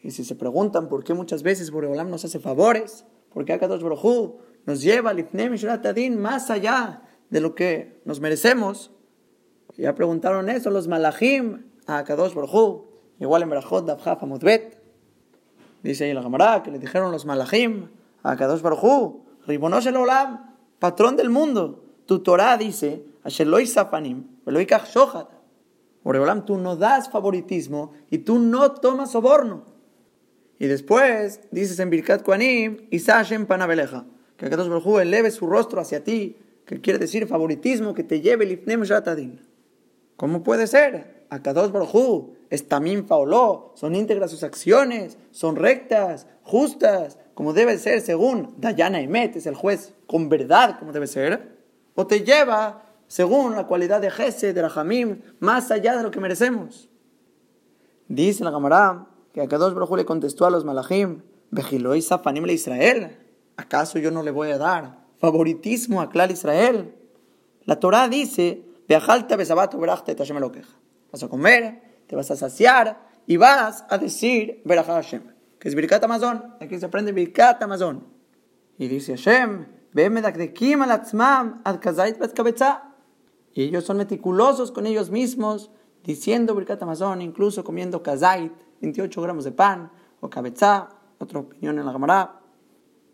Y 0.02 0.12
si 0.12 0.24
se 0.24 0.36
preguntan 0.36 0.90
por 0.90 1.04
qué 1.04 1.14
muchas 1.14 1.44
veces 1.44 1.72
Boreolam 1.72 2.10
nos 2.10 2.26
hace 2.26 2.40
favores, 2.40 3.06
por 3.34 3.46
qué 3.46 3.54
Akadosh 3.54 3.82
Baruj 3.82 4.36
nos 4.66 4.82
lleva 4.82 5.10
al 5.12 5.20
Ifnem 5.20 5.56
más 6.18 6.50
allá 6.50 7.04
de 7.32 7.42
lo 7.42 7.56
que 7.56 8.00
nos 8.06 8.20
merecemos, 8.20 8.92
ya 9.78 9.96
preguntaron 9.96 10.50
eso 10.50 10.70
los 10.70 10.88
malachim 10.88 11.64
a 11.88 12.00
Akadosh 12.00 12.34
Baruj 12.34 12.84
igual 13.20 13.42
en 13.42 13.50
Berajot 13.50 13.86
Dabhaf 13.86 14.22
Amudbet. 14.22 14.78
Dice 15.82 16.04
ahí 16.06 16.14
la 16.14 16.22
Gemara 16.22 16.62
que 16.62 16.70
le 16.70 16.78
dijeron 16.78 17.12
los 17.12 17.26
malachim 17.26 17.88
a 18.22 18.32
Akadosh 18.34 18.62
Baruj 18.62 19.22
Ribonosh 19.48 19.88
el 19.88 19.96
patrón 20.78 21.16
del 21.16 21.30
mundo. 21.30 21.84
Tu 22.06 22.20
Torah 22.20 22.58
dice, 22.58 23.06
Asheloi 23.24 23.66
Safanim, 23.66 24.28
Veloi 24.46 24.66
Shohat. 24.66 25.30
Boreolam, 26.04 26.46
tú 26.46 26.58
no 26.58 26.76
das 26.76 27.10
favoritismo 27.10 27.94
y 28.10 28.20
tú 28.20 28.40
no 28.40 28.72
tomas 28.72 29.12
soborno. 29.12 29.66
Y 30.60 30.68
después 30.68 31.42
dices 31.52 31.80
en 31.80 31.90
Birkat 31.90 32.24
Kuanim, 32.24 32.88
Isashem 32.92 33.46
Panabeleja, 33.46 34.06
que 34.36 34.48
Akadosh 34.48 34.68
Baruj 34.68 35.00
eleve 35.00 35.32
su 35.32 35.48
rostro 35.48 35.80
hacia 35.80 36.04
ti, 36.04 36.38
que 36.66 36.82
quiere 36.82 37.00
decir 37.00 37.28
favoritismo, 37.28 37.94
que 37.94 38.04
te 38.04 38.22
lleve 38.22 38.46
el 38.46 38.52
Ifnem 38.52 38.84
Shatadin. 38.84 39.42
¿Cómo 40.16 40.44
puede 40.44 40.68
ser? 40.68 41.26
Akadosh 41.32 41.72
Baruj 41.72 42.30
es 42.50 42.68
tamim 42.68 43.06
faoló, 43.08 43.72
son 43.76 43.96
íntegras 43.96 44.30
sus 44.30 44.44
acciones, 44.44 45.18
son 45.32 45.56
rectas, 45.56 46.28
justas, 46.44 47.18
como 47.34 47.54
debe 47.54 47.78
ser 47.78 48.02
según 48.02 48.54
Dayana 48.58 49.00
Emet, 49.00 49.38
es 49.38 49.46
el 49.46 49.56
juez 49.56 49.94
con 50.06 50.28
verdad 50.28 50.78
como 50.78 50.92
debe 50.92 51.08
ser, 51.08 51.58
o 51.96 52.06
te 52.06 52.24
lleva 52.24 52.84
según 53.08 53.56
la 53.56 53.66
cualidad 53.66 54.02
de 54.02 54.12
Jesse, 54.12 54.54
de 54.54 54.62
Rahamim, 54.62 55.22
más 55.40 55.72
allá 55.72 55.96
de 55.96 56.04
lo 56.04 56.12
que 56.12 56.20
merecemos. 56.20 56.90
Dice 58.08 58.44
la 58.44 58.52
Gamará 58.52 59.08
que 59.34 59.42
Akadosh 59.42 59.74
Baruj 59.74 59.96
le 59.96 60.06
contestó 60.06 60.46
a 60.46 60.50
los 60.50 60.66
malachim, 60.66 61.22
Bejiloi 61.50 62.02
Safanim 62.02 62.44
le 62.44 62.54
Israel, 62.54 63.18
¿acaso 63.56 64.00
yo 64.00 64.12
no 64.12 64.22
le 64.22 64.32
voy 64.32 64.52
a 64.52 64.58
dar 64.58 65.01
favoritismo 65.22 66.02
a 66.02 66.10
Clar 66.10 66.32
Israel? 66.32 66.94
La 67.64 67.80
Torah 67.80 68.10
dice, 68.10 68.66
verachta 68.90 69.38
Vas 71.12 71.24
a 71.24 71.30
comer, 71.30 72.04
te 72.08 72.16
vas 72.18 72.32
a 72.32 72.36
saciar 72.36 73.08
y 73.26 73.38
vas 73.38 73.86
a 73.90 73.98
decir 73.98 74.62
Berachá 74.66 74.96
Hashem 74.96 75.24
que 75.62 75.70
es 75.70 75.76
Birkat 75.76 76.04
Amazon. 76.04 76.56
Aquí 76.60 76.80
se 76.80 76.88
aprende 76.88 77.12
Birkat 77.12 77.62
Amazon. 77.62 78.04
Y 78.80 78.88
dice 78.88 79.16
Hashem, 79.16 79.68
y 83.54 83.62
ellos 83.62 83.84
son 83.84 83.98
meticulosos 83.98 84.72
con 84.72 84.88
ellos 84.88 85.12
mismos, 85.12 85.70
diciendo 86.04 86.56
Birkat 86.56 86.82
Amazon, 86.82 87.22
incluso 87.22 87.64
comiendo 87.64 88.02
kazait, 88.02 88.52
28 88.82 89.22
gramos 89.22 89.44
de 89.44 89.52
pan, 89.52 89.92
o 90.20 90.32
cabeza, 90.32 90.90
otra 91.20 91.42
opinión 91.42 91.78
en 91.78 91.86
la 91.86 91.92
Gemara. 91.92 92.41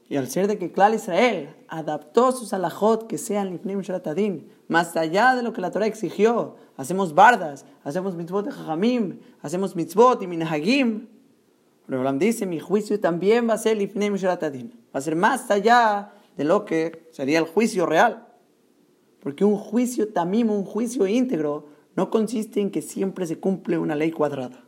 Y 0.09 0.15
al 0.15 0.29
ser 0.29 0.47
de 0.47 0.57
que 0.57 0.71
Klal 0.71 0.93
Israel 0.93 1.55
adaptó 1.67 2.31
sus 2.31 2.53
alajot 2.53 3.07
que 3.07 3.17
sean 3.17 3.49
lifnim 3.49 3.81
sharatadin, 3.81 4.47
más 4.67 4.95
allá 4.95 5.35
de 5.35 5.43
lo 5.43 5.51
que 5.51 5.61
la 5.61 5.71
Torah 5.71 5.85
exigió, 5.85 6.55
hacemos 6.77 7.13
bardas, 7.13 7.65
hacemos 7.83 8.15
mitzvot 8.15 8.45
de 8.45 8.51
jajamim, 8.51 9.19
hacemos 9.41 9.75
mitzvot 9.75 10.21
y 10.21 10.27
minhagim, 10.27 11.07
Reblam 11.87 12.19
dice, 12.19 12.45
mi 12.45 12.59
juicio 12.59 12.99
también 12.99 13.47
va 13.49 13.53
a 13.53 13.57
ser 13.57 13.77
lifnem 13.77 14.15
sharatadin. 14.15 14.71
Va 14.93 14.99
a 14.99 15.01
ser 15.01 15.15
más 15.15 15.49
allá 15.49 16.13
de 16.35 16.43
lo 16.43 16.65
que 16.65 17.07
sería 17.11 17.39
el 17.39 17.45
juicio 17.45 17.85
real. 17.85 18.27
Porque 19.21 19.45
un 19.45 19.57
juicio 19.57 20.09
tamim, 20.09 20.49
un 20.49 20.65
juicio 20.65 21.07
íntegro, 21.07 21.67
no 21.95 22.09
consiste 22.09 22.59
en 22.59 22.71
que 22.71 22.81
siempre 22.81 23.25
se 23.25 23.39
cumple 23.39 23.77
una 23.77 23.95
ley 23.95 24.11
cuadrada. 24.11 24.65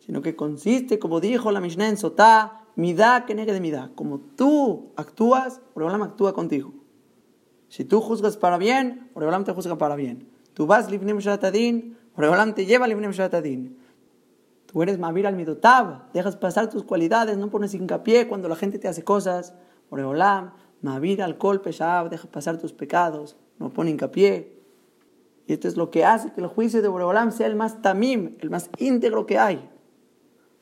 Sino 0.00 0.22
que 0.22 0.34
consiste, 0.34 0.98
como 0.98 1.20
dijo 1.20 1.52
la 1.52 1.60
Mishnah 1.60 1.88
en 1.88 1.96
Sotá, 1.96 2.64
midá 2.80 3.26
que 3.26 3.34
negue 3.34 3.52
de 3.52 3.60
midá. 3.60 3.90
Como 3.94 4.18
tú 4.18 4.92
actúas, 4.96 5.60
Reblam 5.76 6.02
actúa 6.02 6.32
contigo. 6.32 6.72
Si 7.68 7.84
tú 7.84 8.00
juzgas 8.00 8.36
para 8.36 8.58
bien, 8.58 9.10
Reblam 9.14 9.44
te 9.44 9.52
juzga 9.52 9.76
para 9.78 9.94
bien. 9.94 10.28
Tú 10.54 10.66
vas 10.66 10.90
lifnem 10.90 11.18
sharatadin, 11.18 11.96
Reblam 12.16 12.54
te 12.54 12.66
lleva 12.66 12.88
lifnem 12.88 13.12
sharatadin. 13.12 13.76
Tú 14.70 14.82
eres 14.82 15.00
Mavir 15.00 15.26
al 15.26 15.34
Midotab, 15.34 16.12
dejas 16.12 16.36
pasar 16.36 16.70
tus 16.70 16.84
cualidades, 16.84 17.36
no 17.36 17.50
pones 17.50 17.74
hincapié 17.74 18.28
cuando 18.28 18.48
la 18.48 18.54
gente 18.54 18.78
te 18.78 18.86
hace 18.86 19.02
cosas. 19.02 19.52
Oreolam, 19.90 20.52
Mavir 20.80 21.22
al 21.22 21.38
Kol 21.38 21.60
Peshav, 21.60 22.08
deja 22.08 22.28
pasar 22.28 22.58
tus 22.58 22.72
pecados, 22.72 23.36
no 23.58 23.70
pone 23.70 23.90
hincapié. 23.90 24.62
Y 25.48 25.54
esto 25.54 25.66
es 25.66 25.76
lo 25.76 25.90
que 25.90 26.04
hace 26.04 26.32
que 26.32 26.40
el 26.40 26.46
juicio 26.46 26.82
de 26.82 26.86
Boreolam 26.86 27.32
sea 27.32 27.48
el 27.48 27.56
más 27.56 27.82
tamim, 27.82 28.36
el 28.38 28.50
más 28.50 28.70
íntegro 28.78 29.26
que 29.26 29.38
hay. 29.38 29.68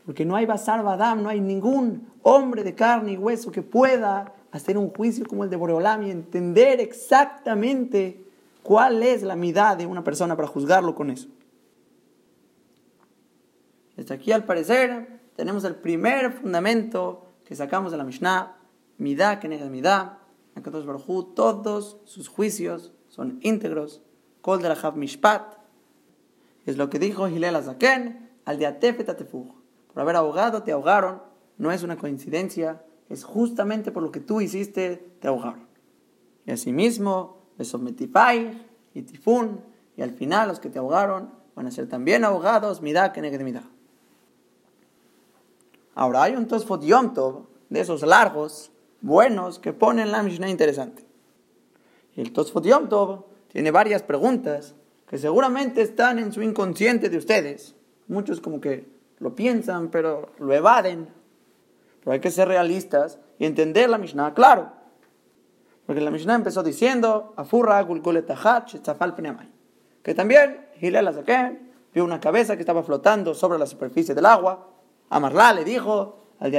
Porque 0.09 0.25
no 0.25 0.37
hay 0.37 0.47
Basar 0.47 0.83
Badam, 0.83 1.23
no 1.23 1.29
hay 1.29 1.38
ningún 1.38 2.09
hombre 2.23 2.64
de 2.64 2.75
carne 2.75 3.12
y 3.12 3.18
hueso 3.18 3.53
que 3.53 3.61
pueda 3.61 4.33
hacer 4.51 4.79
un 4.79 4.88
juicio 4.88 5.27
como 5.27 5.44
el 5.44 5.51
de 5.51 5.57
Boreolam 5.57 6.03
y 6.03 6.11
entender 6.11 6.81
exactamente 6.81 8.25
cuál 8.62 9.03
es 9.03 9.23
la 9.23 9.37
mitad 9.37 9.77
de 9.77 9.85
una 9.85 10.03
persona 10.03 10.35
para 10.35 10.49
juzgarlo 10.49 10.94
con 10.94 11.11
eso. 11.11 11.29
Desde 13.99 14.14
aquí, 14.14 14.33
al 14.33 14.44
parecer, 14.44 15.21
tenemos 15.37 15.62
el 15.64 15.75
primer 15.75 16.33
fundamento 16.33 17.27
que 17.44 17.55
sacamos 17.55 17.92
de 17.92 17.99
la 17.99 18.05
Mishnah, 18.05 18.57
Midah, 18.97 19.38
que 19.40 19.49
nega 19.49 19.66
Midah, 19.66 20.21
Akadosh 20.55 20.87
Baruj 20.87 21.35
todos 21.35 21.99
sus 22.07 22.29
juicios 22.29 22.92
son 23.11 23.40
íntegros, 23.42 24.01
Kol 24.40 24.62
Mishpat, 24.94 25.59
es 26.64 26.79
lo 26.79 26.88
que 26.88 26.99
dijo 26.99 27.29
Hilel 27.29 27.57
Azaken, 27.57 28.31
al 28.47 28.59
de 28.59 28.64
Atefet 28.64 29.11
Atefug. 29.11 29.58
Por 29.92 30.03
haber 30.03 30.16
ahogado, 30.16 30.62
te 30.62 30.72
ahogaron, 30.72 31.22
no 31.57 31.72
es 31.72 31.83
una 31.83 31.96
coincidencia, 31.96 32.83
es 33.09 33.24
justamente 33.24 33.90
por 33.90 34.03
lo 34.03 34.12
que 34.12 34.20
tú 34.20 34.40
hiciste, 34.40 34.96
te 35.20 35.29
ahogaron. 35.29 35.66
Y 36.46 36.51
asimismo, 36.51 37.38
Besometifai 37.59 38.66
y 38.94 39.03
Tifun, 39.03 39.61
y 39.96 40.03
al 40.03 40.12
final 40.12 40.48
los 40.48 40.61
que 40.61 40.70
te 40.70 40.79
ahogaron 40.79 41.31
van 41.55 41.66
a 41.66 41.70
ser 41.70 41.88
también 41.88 42.24
ahogados, 42.24 42.81
Midah, 42.81 43.12
que 43.12 43.20
Midah. 43.20 43.68
Ahora 45.94 46.22
hay 46.22 46.37
un 46.37 46.46
Tosfot 46.46 46.83
Yom 46.83 47.12
de 47.68 47.81
esos 47.81 48.03
largos, 48.03 48.70
buenos, 49.01 49.59
que 49.59 49.72
ponen 49.72 50.12
la 50.12 50.22
Mishnah 50.22 50.48
interesante. 50.48 51.05
Y 52.14 52.20
el 52.20 52.33
Tosfot 52.33 52.64
Yom 52.64 52.88
tiene 53.48 53.70
varias 53.72 54.05
preguntas 54.05 54.74
que 55.09 55.18
seguramente 55.18 55.83
están 55.83 56.18
en 56.18 56.33
su 56.33 56.42
inconsciente 56.42 57.09
de 57.09 57.18
ustedes. 57.18 57.74
Muchos 58.07 58.40
como 58.40 58.61
que 58.61 58.88
lo 59.19 59.35
piensan, 59.35 59.89
pero 59.89 60.33
lo 60.39 60.53
evaden. 60.55 61.09
Pero 62.01 62.13
hay 62.13 62.21
que 62.21 62.31
ser 62.31 62.49
realistas 62.49 63.19
y 63.39 63.47
entender 63.47 63.91
la 63.91 63.99
Mishnah 63.99 64.35
claro. 64.35 64.73
Porque 65.87 66.01
la 66.01 66.11
Mishnah 66.11 66.35
empezó 66.35 66.63
diciendo, 66.63 67.33
Afurra 67.37 67.87
que 70.03 70.15
también 70.15 70.67
Hilel 70.81 71.09
Azaken 71.09 71.73
vio 71.93 72.05
una 72.05 72.21
cabeza 72.21 72.57
que 72.57 72.63
estaba 72.63 72.83
flotando 72.83 73.35
sobre 73.35 73.59
la 73.59 73.67
superficie 73.67 74.15
del 74.15 74.27
agua. 74.27 74.69
Amarla 75.11 75.53
le 75.55 75.65
dijo, 75.65 76.27
al 76.39 76.51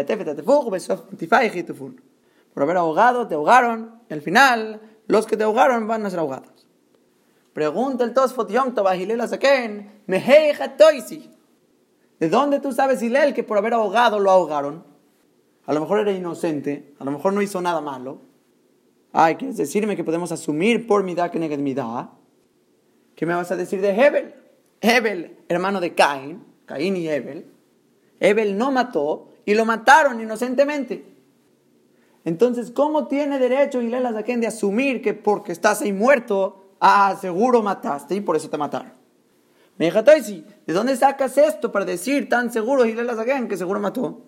por 2.54 2.63
haber 2.63 2.78
ahogado, 2.78 3.28
te 3.28 3.36
ahogaron, 3.36 4.02
al 4.10 4.22
final, 4.22 4.82
los 5.08 5.26
que 5.26 5.38
te 5.38 5.43
ahogaron 5.43 5.88
van 5.88 6.06
a 6.06 6.10
ser 6.10 6.19
ahogados. 6.19 6.67
Pregunta 7.54 8.04
el 8.04 8.13
Tosfot 8.13 8.50
Yom 8.50 8.74
Tov 8.74 8.93
Hilel 8.93 9.22
Azaken, 9.22 10.02
¿De 12.19 12.29
dónde 12.29 12.60
tú 12.60 12.73
sabes, 12.73 13.01
Hilel, 13.01 13.34
que 13.34 13.43
por 13.43 13.58
haber 13.58 13.73
ahogado 13.73 14.19
lo 14.19 14.29
ahogaron? 14.29 14.84
A 15.65 15.73
lo 15.73 15.79
mejor 15.79 15.99
era 15.99 16.12
inocente, 16.12 16.93
a 16.99 17.05
lo 17.05 17.12
mejor 17.12 17.34
no 17.34 17.41
hizo 17.41 17.62
nada 17.62 17.79
malo. 17.79 18.19
Ay, 19.12 19.36
¿quieres 19.36 19.58
decirme 19.58 19.95
que 19.95 20.03
podemos 20.03 20.32
asumir 20.32 20.86
por 20.86 21.03
midá 21.03 21.32
que 21.32 21.39
neged 21.39 21.60
midá? 21.60 22.12
¿Qué 23.15 23.25
me 23.25 23.34
vas 23.34 23.51
a 23.51 23.55
decir 23.55 23.82
de 23.82 23.89
Hebel? 23.89 24.34
Hebel, 24.82 25.38
hermano 25.47 25.79
de 25.79 25.93
Caín, 25.93 26.43
Caín 26.65 26.95
y 26.95 27.08
Hebel. 27.08 27.45
Hebel 28.19 28.58
no 28.58 28.71
mató 28.71 29.29
y 29.45 29.53
lo 29.55 29.65
mataron 29.65 30.21
inocentemente. 30.21 31.05
Entonces, 32.25 32.71
¿cómo 32.71 33.08
tiene 33.08 33.39
derecho 33.39 33.82
Hilel 33.82 34.05
Azaken 34.05 34.41
de 34.41 34.47
asumir 34.47 35.01
que 35.01 35.13
porque 35.13 35.51
estás 35.51 35.82
ahí 35.82 35.93
muerto, 35.93 36.73
ah, 36.79 37.17
seguro 37.19 37.63
mataste 37.63 38.15
y 38.15 38.21
por 38.21 38.36
eso 38.36 38.49
te 38.49 38.58
mataron? 38.58 38.93
Me 39.77 39.86
dijo, 39.86 40.03
¿de 40.69 40.75
dónde 40.75 40.95
sacas 40.95 41.36
esto 41.39 41.71
para 41.71 41.84
decir 41.84 42.29
tan 42.29 42.53
seguro 42.53 42.86
Hilel 42.86 43.10
Azaken 43.10 43.47
que 43.47 43.58
seguro 43.58 43.79
mató? 43.79 44.27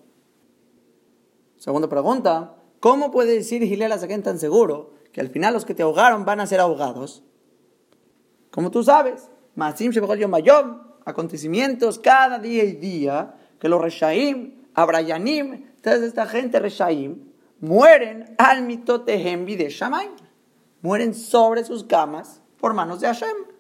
Segunda 1.57 1.87
pregunta, 1.87 2.55
¿cómo 2.79 3.11
puede 3.11 3.35
decir 3.35 3.61
Hilel 3.61 3.91
Azaken 3.91 4.23
tan 4.23 4.39
seguro 4.39 4.95
que 5.11 5.21
al 5.21 5.29
final 5.29 5.53
los 5.53 5.65
que 5.65 5.75
te 5.75 5.83
ahogaron 5.83 6.25
van 6.25 6.39
a 6.39 6.47
ser 6.47 6.59
ahogados? 6.59 7.23
Como 8.49 8.71
tú 8.71 8.81
sabes, 8.81 9.29
Masim 9.53 9.91
Yom 9.91 10.81
acontecimientos 11.05 11.99
cada 11.99 12.39
día 12.39 12.63
y 12.63 12.71
día 12.71 13.35
que 13.59 13.69
los 13.69 13.79
Reshaim, 13.79 14.63
Abrayanim, 14.73 15.75
toda 15.83 16.03
esta 16.03 16.25
gente 16.25 16.59
Reshaim, 16.59 17.21
mueren 17.59 18.33
al 18.39 18.63
mitotehem 18.63 19.45
de 19.45 19.69
Shamaim. 19.69 20.09
Mueren 20.81 21.13
sobre 21.13 21.63
sus 21.63 21.83
camas 21.83 22.41
por 22.57 22.73
manos 22.73 22.99
de 22.99 23.05
Hashem. 23.05 23.50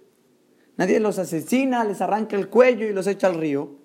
Nadie 0.77 0.99
los 0.99 1.19
asesina, 1.19 1.83
les 1.83 2.01
arranca 2.01 2.35
el 2.35 2.49
cuello 2.49 2.85
y 2.85 2.93
los 2.93 3.07
echa 3.07 3.27
al 3.27 3.35
río. 3.35 3.81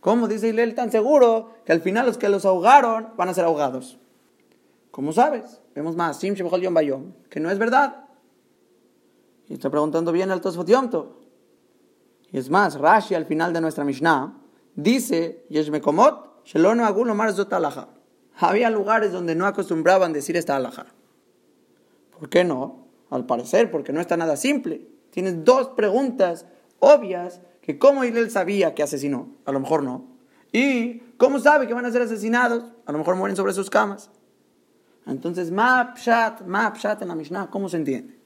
¿Cómo 0.00 0.26
dice 0.26 0.48
Hillel 0.48 0.74
tan 0.74 0.90
seguro 0.90 1.50
que 1.64 1.72
al 1.72 1.80
final 1.80 2.06
los 2.06 2.18
que 2.18 2.28
los 2.28 2.44
ahogaron 2.44 3.10
van 3.16 3.28
a 3.28 3.34
ser 3.34 3.44
ahogados? 3.44 3.98
¿Cómo 4.90 5.12
sabes? 5.12 5.60
Vemos 5.74 5.96
más, 5.96 6.18
que 6.18 7.40
no 7.40 7.50
es 7.50 7.58
verdad. 7.58 8.04
Y 9.48 9.54
está 9.54 9.70
preguntando 9.70 10.12
bien 10.12 10.30
al 10.30 10.40
Tosfot 10.40 10.68
Y 12.30 12.38
es 12.38 12.50
más, 12.50 12.78
Rashi 12.78 13.14
al 13.14 13.26
final 13.26 13.52
de 13.52 13.60
nuestra 13.60 13.84
Mishnah 13.84 14.38
dice, 14.74 15.46
Yeshmekomot, 15.48 16.44
Shelono 16.44 16.84
Agulo 16.84 17.14
Marzot 17.14 17.52
Había 18.38 18.70
lugares 18.70 19.12
donde 19.12 19.34
no 19.34 19.46
acostumbraban 19.46 20.12
decir 20.12 20.36
esta 20.36 20.56
alhaja. 20.56 20.86
¿Por 22.18 22.28
qué 22.28 22.44
no? 22.44 22.86
Al 23.10 23.26
parecer, 23.26 23.70
porque 23.70 23.92
no 23.92 24.00
está 24.00 24.16
nada 24.16 24.36
simple. 24.36 24.88
Tienes 25.12 25.44
dos 25.44 25.68
preguntas 25.68 26.46
obvias 26.78 27.42
que 27.60 27.78
cómo 27.78 28.02
él 28.02 28.30
sabía 28.30 28.74
que 28.74 28.82
asesinó, 28.82 29.28
a 29.44 29.52
lo 29.52 29.60
mejor 29.60 29.82
no. 29.82 30.06
Y 30.52 31.00
cómo 31.18 31.38
sabe 31.38 31.66
que 31.66 31.74
van 31.74 31.84
a 31.84 31.92
ser 31.92 32.00
asesinados, 32.00 32.64
a 32.86 32.92
lo 32.92 32.98
mejor 32.98 33.16
mueren 33.16 33.36
sobre 33.36 33.52
sus 33.52 33.68
camas. 33.68 34.10
Entonces, 35.06 35.50
Mapshat, 35.50 36.42
Mapshat 36.46 37.02
en 37.02 37.08
la 37.08 37.14
Mishnah, 37.14 37.50
¿cómo 37.50 37.68
se 37.68 37.76
entiende? 37.76 38.18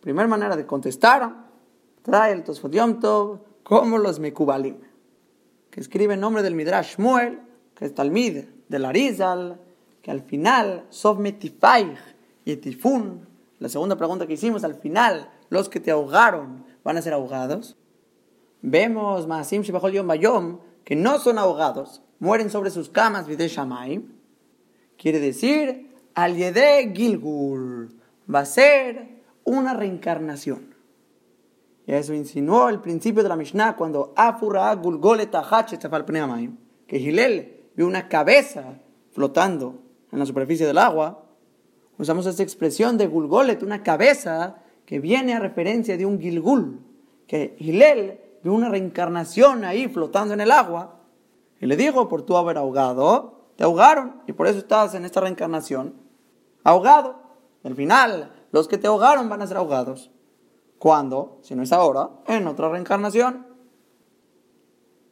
Primera 0.00 0.26
manera 0.26 0.56
de 0.56 0.66
contestar, 0.66 1.32
trae 2.02 2.32
el 2.32 2.42
Tosfot 2.42 2.74
como 3.62 3.98
los 3.98 4.18
Mekubalim, 4.18 4.78
que 5.70 5.80
escribe 5.80 6.14
en 6.14 6.20
nombre 6.20 6.42
del 6.42 6.56
Midrash 6.56 6.96
Shmuel, 6.96 7.40
que 7.76 7.84
es 7.84 7.94
Talmid 7.94 8.44
del 8.68 8.84
Arizal, 8.84 9.60
que 10.02 10.10
al 10.10 10.22
final, 10.22 10.86
Sov 10.88 11.20
Metifaich 11.20 11.96
y 12.44 12.56
Tifun, 12.56 13.31
la 13.62 13.68
segunda 13.68 13.94
pregunta 13.94 14.26
que 14.26 14.32
hicimos, 14.32 14.64
al 14.64 14.74
final, 14.74 15.30
los 15.48 15.68
que 15.68 15.78
te 15.78 15.92
ahogaron 15.92 16.64
van 16.82 16.96
a 16.96 17.02
ser 17.02 17.12
ahogados. 17.12 17.76
Vemos 18.60 19.28
Maasim 19.28 19.62
Yom 19.62 20.06
Bayom 20.08 20.58
que 20.82 20.96
no 20.96 21.20
son 21.20 21.38
ahogados, 21.38 22.02
mueren 22.18 22.50
sobre 22.50 22.70
sus 22.70 22.88
camas, 22.88 23.28
Vide 23.28 23.46
Shamaim. 23.46 24.14
Quiere 24.98 25.20
decir, 25.20 25.94
al 26.14 26.34
Gilgul 26.34 28.00
va 28.32 28.40
a 28.40 28.46
ser 28.46 29.22
una 29.44 29.74
reencarnación. 29.74 30.74
Y 31.86 31.92
eso 31.92 32.14
insinuó 32.14 32.68
el 32.68 32.80
principio 32.80 33.22
de 33.22 33.28
la 33.28 33.36
Mishnah 33.36 33.76
cuando 33.76 34.12
Afura 34.16 34.74
Gulgoleta 34.74 35.44
que 36.88 36.96
Hilel 36.98 37.70
vio 37.76 37.86
una 37.86 38.08
cabeza 38.08 38.80
flotando 39.12 39.84
en 40.10 40.18
la 40.18 40.26
superficie 40.26 40.66
del 40.66 40.78
agua 40.78 41.21
usamos 42.02 42.26
esta 42.26 42.42
expresión 42.42 42.98
de 42.98 43.06
Gulgolet, 43.06 43.62
una 43.62 43.82
cabeza 43.82 44.56
que 44.84 44.98
viene 44.98 45.34
a 45.34 45.38
referencia 45.38 45.96
de 45.96 46.04
un 46.04 46.20
Gilgul, 46.20 46.80
que 47.26 47.56
Hilel 47.58 48.20
vio 48.42 48.52
una 48.52 48.68
reencarnación 48.68 49.64
ahí 49.64 49.88
flotando 49.88 50.34
en 50.34 50.40
el 50.40 50.50
agua, 50.50 51.00
y 51.60 51.66
le 51.66 51.76
dijo, 51.76 52.08
por 52.08 52.22
tu 52.22 52.36
haber 52.36 52.58
ahogado, 52.58 53.50
te 53.56 53.64
ahogaron, 53.64 54.20
y 54.26 54.32
por 54.32 54.48
eso 54.48 54.58
estás 54.58 54.94
en 54.94 55.04
esta 55.04 55.20
reencarnación, 55.20 55.94
ahogado. 56.64 57.22
Al 57.62 57.76
final, 57.76 58.32
los 58.50 58.66
que 58.66 58.78
te 58.78 58.88
ahogaron 58.88 59.28
van 59.28 59.42
a 59.42 59.46
ser 59.46 59.56
ahogados. 59.56 60.10
¿Cuándo? 60.78 61.38
Si 61.42 61.54
no 61.54 61.62
es 61.62 61.72
ahora, 61.72 62.10
en 62.26 62.48
otra 62.48 62.68
reencarnación. 62.68 63.46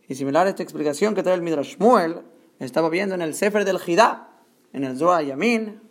Y 0.08 0.16
similar 0.16 0.48
a 0.48 0.50
esta 0.50 0.64
explicación 0.64 1.14
que 1.14 1.22
trae 1.22 1.36
el 1.36 1.42
Midrash 1.42 1.76
Shmuel, 1.76 2.22
estaba 2.58 2.88
viendo 2.88 3.14
en 3.14 3.22
el 3.22 3.34
Sefer 3.34 3.64
del 3.64 3.78
Jidá, 3.78 4.30
en 4.72 4.82
el 4.82 4.98
Zohar 4.98 5.24
Yamin, 5.24 5.89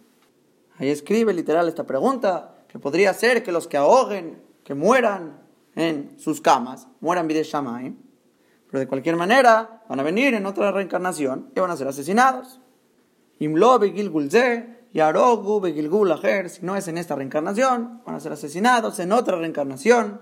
Ahí 0.80 0.90
escribe 0.90 1.34
literal 1.34 1.68
esta 1.68 1.86
pregunta, 1.86 2.56
que 2.70 2.80
podría 2.80 3.14
ser 3.14 3.44
que 3.44 3.52
los 3.52 3.68
que 3.68 3.76
ahoguen, 3.76 4.42
que 4.64 4.74
mueran 4.76 5.42
en 5.76 6.18
sus 6.18 6.40
camas, 6.40 6.88
mueran 7.02 7.28
de 7.28 7.44
Shammai, 7.44 7.94
pero 8.68 8.80
de 8.80 8.88
cualquier 8.88 9.18
manera 9.18 9.84
van 9.90 10.00
a 10.00 10.04
venir 10.04 10.34
en 10.36 10.46
otra 10.46 10.72
reencarnación 10.72 11.52
y 11.54 11.60
van 11.60 11.72
a 11.72 11.76
ser 11.76 11.88
asesinados. 11.88 12.62
Si 13.38 13.48
no 16.62 16.76
es 16.76 16.88
en 16.88 16.98
esta 16.98 17.16
reencarnación, 17.16 18.02
van 18.06 18.16
a 18.16 18.20
ser 18.22 18.32
asesinados 18.32 19.00
en 19.00 19.12
otra 19.12 19.38
reencarnación. 19.38 20.22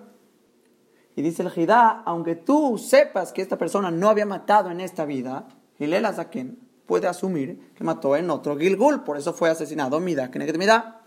Y 1.15 1.21
dice 1.21 1.43
el 1.43 1.51
Jidá, 1.51 2.01
aunque 2.05 2.35
tú 2.35 2.79
sepas 2.79 3.31
que 3.31 3.43
esta 3.43 3.57
persona 3.57 3.91
no 3.91 4.09
había 4.09 4.25
matado 4.25 4.71
en 4.71 4.81
esta 4.81 5.05
vida, 5.05 5.47
y 5.77 5.85
le 5.85 6.01
la 6.01 6.13
saquen, 6.13 6.66
puede 6.87 7.07
asumir 7.07 7.73
que 7.75 7.83
mató 7.83 8.15
en 8.15 8.29
otro 8.29 8.57
Gilgul, 8.57 9.03
por 9.03 9.17
eso 9.17 9.33
fue 9.33 9.49
asesinado 9.49 9.99
Mida 9.99 10.31
que 10.31 10.39
Mida. 10.57 11.01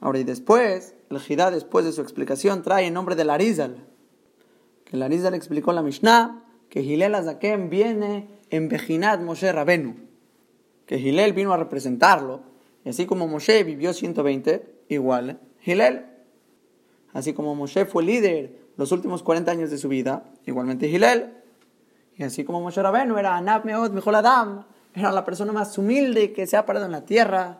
Ahora 0.00 0.20
y 0.20 0.24
después, 0.24 0.94
el 1.10 1.18
Jidá 1.18 1.50
después 1.50 1.84
de 1.84 1.92
su 1.92 2.02
explicación 2.02 2.62
trae 2.62 2.86
en 2.86 2.94
nombre 2.94 3.16
del 3.16 3.30
Arizal, 3.30 3.84
que 4.84 4.96
el 4.96 5.02
Arizal 5.02 5.34
explicó 5.34 5.72
la 5.72 5.82
Mishnah 5.82 6.44
que 6.68 6.82
Hilel 6.82 7.14
Azaken 7.14 7.70
viene 7.70 8.28
en 8.50 8.68
Bejinat 8.68 9.20
Moshe 9.20 9.50
Rabenu, 9.50 9.96
que 10.86 10.98
Hilel 10.98 11.32
vino 11.32 11.52
a 11.52 11.56
representarlo, 11.56 12.42
y 12.84 12.90
así 12.90 13.06
como 13.06 13.26
Moshe 13.26 13.64
vivió 13.64 13.92
120, 13.92 14.84
igual 14.88 15.40
Hilel. 15.64 16.06
Así 17.12 17.32
como 17.32 17.54
Moshe 17.54 17.86
fue 17.86 18.04
líder 18.04 18.58
los 18.76 18.92
últimos 18.92 19.22
40 19.22 19.50
años 19.50 19.70
de 19.70 19.78
su 19.78 19.88
vida, 19.88 20.30
igualmente 20.46 20.88
Hilel. 20.88 21.37
Y 22.18 22.24
así 22.24 22.44
como 22.44 22.60
Moshe 22.60 22.82
Rabenu 22.82 23.16
era 23.16 23.36
Anab 23.36 23.64
Meod 23.64 23.96
Adam, 24.14 24.64
era 24.92 25.12
la 25.12 25.24
persona 25.24 25.52
más 25.52 25.78
humilde 25.78 26.32
que 26.32 26.48
se 26.48 26.56
ha 26.56 26.66
parado 26.66 26.86
en 26.86 26.92
la 26.92 27.04
tierra. 27.04 27.58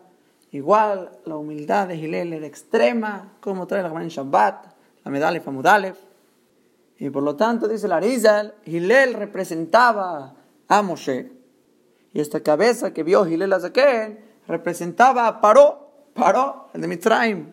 Igual 0.50 1.10
la 1.24 1.36
humildad 1.36 1.86
de 1.86 1.96
Hillel 1.96 2.32
era 2.32 2.46
extrema, 2.46 3.34
como 3.40 3.68
trae 3.68 3.82
la 3.84 4.02
en 4.02 4.08
Shabbat, 4.08 4.66
la 5.04 5.10
Medalef 5.12 5.46
Amudalef. 5.46 5.96
Y 6.98 7.10
por 7.10 7.22
lo 7.22 7.36
tanto, 7.36 7.68
dice 7.68 7.86
la 7.86 7.98
Arizal, 7.98 8.54
Hillel 8.64 9.14
representaba 9.14 10.34
a 10.66 10.82
Moshe. 10.82 11.30
Y 12.12 12.20
esta 12.20 12.40
cabeza 12.40 12.92
que 12.92 13.04
vio 13.04 13.28
Hillel 13.28 13.52
Azaken 13.52 14.18
representaba 14.48 15.28
a 15.28 15.40
Paró, 15.40 15.92
Paró, 16.14 16.68
el 16.74 16.80
de 16.80 16.88
Mitzrayim. 16.88 17.52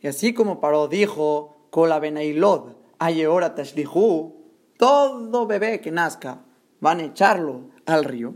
Y 0.00 0.06
así 0.06 0.32
como 0.32 0.60
Paró 0.60 0.86
dijo, 0.86 1.56
Kola 1.70 1.98
Benailod, 1.98 2.74
Ayehora 3.00 3.56
Tashlihu, 3.56 4.45
todo 4.76 5.46
bebé 5.46 5.80
que 5.80 5.90
nazca 5.90 6.40
van 6.80 7.00
a 7.00 7.04
echarlo 7.04 7.70
al 7.86 8.04
río. 8.04 8.34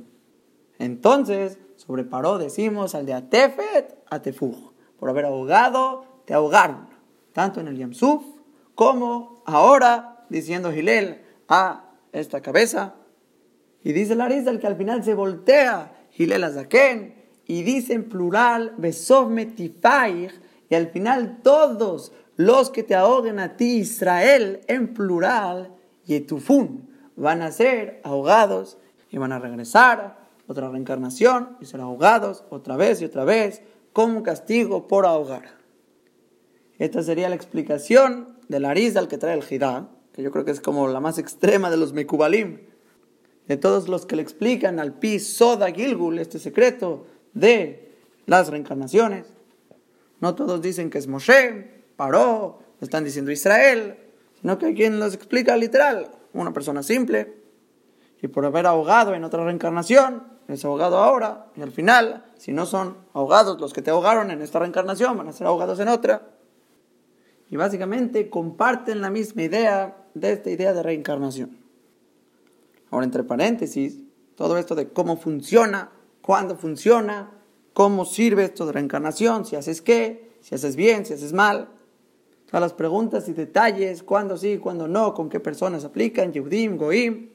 Entonces, 0.78 1.58
sobre 1.76 2.04
Paró 2.04 2.38
decimos 2.38 2.94
al 2.94 3.06
de 3.06 3.14
Atefet, 3.14 3.98
Atefuj. 4.10 4.72
Por 4.98 5.10
haber 5.10 5.26
ahogado, 5.26 6.04
te 6.24 6.34
ahogaron. 6.34 6.88
Tanto 7.32 7.60
en 7.60 7.68
el 7.68 7.76
Yamsuf 7.76 8.22
como 8.74 9.42
ahora, 9.46 10.24
diciendo 10.28 10.72
Gilel 10.72 11.22
a 11.48 11.90
esta 12.12 12.40
cabeza. 12.40 12.94
Y 13.82 13.92
dice 13.92 14.14
Larizal 14.14 14.58
que 14.58 14.66
al 14.66 14.76
final 14.76 15.04
se 15.04 15.14
voltea 15.14 15.92
Gilel 16.10 16.44
Azaken 16.44 17.14
y 17.46 17.62
dice 17.62 17.94
en 17.94 18.08
plural, 18.08 18.74
Besov 18.78 19.30
y 19.36 20.74
al 20.74 20.86
final 20.88 21.40
todos 21.42 22.12
los 22.36 22.70
que 22.70 22.82
te 22.82 22.94
ahoguen 22.94 23.38
a 23.38 23.56
ti, 23.56 23.78
Israel, 23.78 24.60
en 24.68 24.94
plural, 24.94 25.74
Yetufun, 26.06 26.88
van 27.16 27.42
a 27.42 27.52
ser 27.52 28.00
ahogados 28.04 28.78
y 29.10 29.18
van 29.18 29.32
a 29.32 29.38
regresar, 29.38 30.18
otra 30.46 30.68
reencarnación, 30.68 31.56
y 31.60 31.66
ser 31.66 31.80
ahogados 31.80 32.44
otra 32.50 32.76
vez 32.76 33.00
y 33.00 33.04
otra 33.04 33.24
vez, 33.24 33.62
como 33.92 34.22
castigo 34.22 34.88
por 34.88 35.06
ahogar. 35.06 35.58
Esta 36.78 37.02
sería 37.02 37.28
la 37.28 37.34
explicación 37.34 38.38
de 38.48 38.60
la 38.60 38.70
al 38.70 39.08
que 39.08 39.18
trae 39.18 39.36
el 39.36 39.42
Jidá, 39.42 39.88
que 40.12 40.22
yo 40.22 40.30
creo 40.30 40.44
que 40.44 40.50
es 40.50 40.60
como 40.60 40.88
la 40.88 41.00
más 41.00 41.18
extrema 41.18 41.70
de 41.70 41.76
los 41.76 41.92
Mekubalim, 41.92 42.60
de 43.46 43.56
todos 43.56 43.88
los 43.88 44.06
que 44.06 44.16
le 44.16 44.22
explican 44.22 44.78
al 44.78 44.94
Pi 44.94 45.18
Soda 45.18 45.70
Gilgul 45.72 46.18
este 46.18 46.38
secreto 46.38 47.06
de 47.34 47.96
las 48.26 48.48
reencarnaciones. 48.48 49.26
No 50.20 50.34
todos 50.34 50.62
dicen 50.62 50.90
que 50.90 50.98
es 50.98 51.06
Moshe, 51.06 51.84
Paró, 51.96 52.60
están 52.80 53.04
diciendo 53.04 53.30
Israel, 53.30 53.98
sino 54.40 54.58
que 54.58 54.74
quien 54.74 55.00
los 55.00 55.14
explica 55.14 55.56
literal, 55.56 56.10
una 56.32 56.52
persona 56.52 56.82
simple, 56.82 57.40
y 58.22 58.28
por 58.28 58.44
haber 58.44 58.66
ahogado 58.66 59.14
en 59.14 59.24
otra 59.24 59.44
reencarnación, 59.44 60.24
es 60.48 60.64
ahogado 60.64 60.98
ahora, 60.98 61.46
y 61.56 61.62
al 61.62 61.70
final, 61.70 62.24
si 62.36 62.52
no 62.52 62.66
son 62.66 62.96
ahogados 63.14 63.60
los 63.60 63.72
que 63.72 63.82
te 63.82 63.90
ahogaron 63.90 64.30
en 64.30 64.42
esta 64.42 64.58
reencarnación, 64.58 65.16
van 65.16 65.28
a 65.28 65.32
ser 65.32 65.46
ahogados 65.46 65.78
en 65.80 65.88
otra. 65.88 66.28
Y 67.48 67.56
básicamente 67.56 68.28
comparten 68.28 69.00
la 69.00 69.10
misma 69.10 69.42
idea 69.42 69.96
de 70.14 70.32
esta 70.32 70.50
idea 70.50 70.72
de 70.72 70.82
reencarnación. 70.82 71.58
Ahora, 72.90 73.04
entre 73.04 73.22
paréntesis, 73.24 74.00
todo 74.34 74.58
esto 74.58 74.74
de 74.74 74.88
cómo 74.88 75.16
funciona, 75.16 75.92
cuándo 76.20 76.56
funciona, 76.56 77.30
cómo 77.72 78.04
sirve 78.04 78.44
esto 78.44 78.66
de 78.66 78.72
reencarnación, 78.72 79.44
si 79.44 79.56
haces 79.56 79.80
qué, 79.80 80.36
si 80.40 80.54
haces 80.54 80.76
bien, 80.76 81.06
si 81.06 81.14
haces 81.14 81.32
mal. 81.32 81.68
Todas 82.50 82.62
las 82.62 82.72
preguntas 82.72 83.28
y 83.28 83.32
detalles, 83.32 84.02
cuándo 84.02 84.36
sí, 84.36 84.58
cuándo 84.58 84.88
no, 84.88 85.14
con 85.14 85.28
qué 85.28 85.38
personas 85.38 85.84
aplican, 85.84 86.32
Yehudim, 86.32 86.76
Goim. 86.76 87.28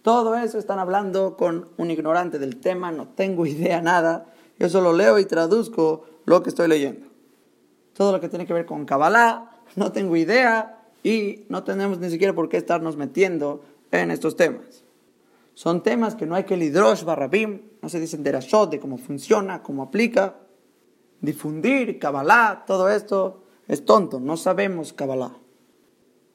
Todo 0.00 0.34
eso 0.36 0.58
están 0.58 0.78
hablando 0.78 1.36
con 1.36 1.68
un 1.76 1.90
ignorante 1.90 2.38
del 2.38 2.56
tema, 2.56 2.90
no 2.90 3.08
tengo 3.08 3.44
idea 3.46 3.82
nada. 3.82 4.24
Yo 4.58 4.70
solo 4.70 4.94
leo 4.94 5.18
y 5.18 5.26
traduzco 5.26 6.06
lo 6.24 6.42
que 6.42 6.48
estoy 6.48 6.66
leyendo. 6.66 7.08
Todo 7.92 8.10
lo 8.10 8.20
que 8.20 8.30
tiene 8.30 8.46
que 8.46 8.54
ver 8.54 8.64
con 8.64 8.86
Kabbalah, 8.86 9.50
no 9.76 9.92
tengo 9.92 10.16
idea 10.16 10.82
y 11.02 11.44
no 11.50 11.62
tenemos 11.62 11.98
ni 11.98 12.08
siquiera 12.08 12.34
por 12.34 12.48
qué 12.48 12.56
estarnos 12.56 12.96
metiendo 12.96 13.62
en 13.90 14.10
estos 14.10 14.34
temas. 14.34 14.82
Son 15.52 15.82
temas 15.82 16.14
que 16.14 16.24
no 16.24 16.34
hay 16.34 16.44
que 16.44 16.56
lidrosh 16.56 17.04
barrabim, 17.04 17.60
no 17.82 17.90
se 17.90 18.00
dicen 18.00 18.22
derashot 18.22 18.70
de 18.70 18.80
cómo 18.80 18.96
funciona, 18.96 19.62
cómo 19.62 19.82
aplica. 19.82 20.36
Difundir, 21.20 21.98
Kabbalah, 21.98 22.64
todo 22.66 22.88
esto 22.88 23.42
es 23.68 23.84
tonto, 23.84 24.18
no 24.18 24.36
sabemos 24.36 24.92
Kabbalah. 24.92 25.36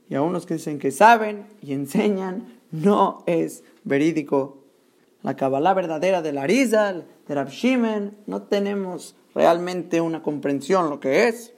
Y 0.10 0.16
a 0.16 0.22
unos 0.22 0.46
que 0.46 0.56
dicen 0.56 0.80
que 0.80 0.92
saben 0.92 1.48
y 1.62 1.74
enseñan, 1.74 2.60
no 2.72 3.24
es 3.26 3.64
verídico. 3.84 4.60
La 5.24 5.36
Kabbalah 5.36 5.74
verdadera 5.74 6.22
de 6.22 6.32
la 6.32 6.44
Arizal, 6.44 7.08
de 7.28 7.36
Rab 7.36 7.50
Shimen, 7.50 8.18
no 8.28 8.44
tenemos 8.44 9.16
realmente 9.34 10.02
una 10.02 10.22
comprensión 10.22 10.90
lo 10.90 11.00
que 11.00 11.28
es. 11.28 11.54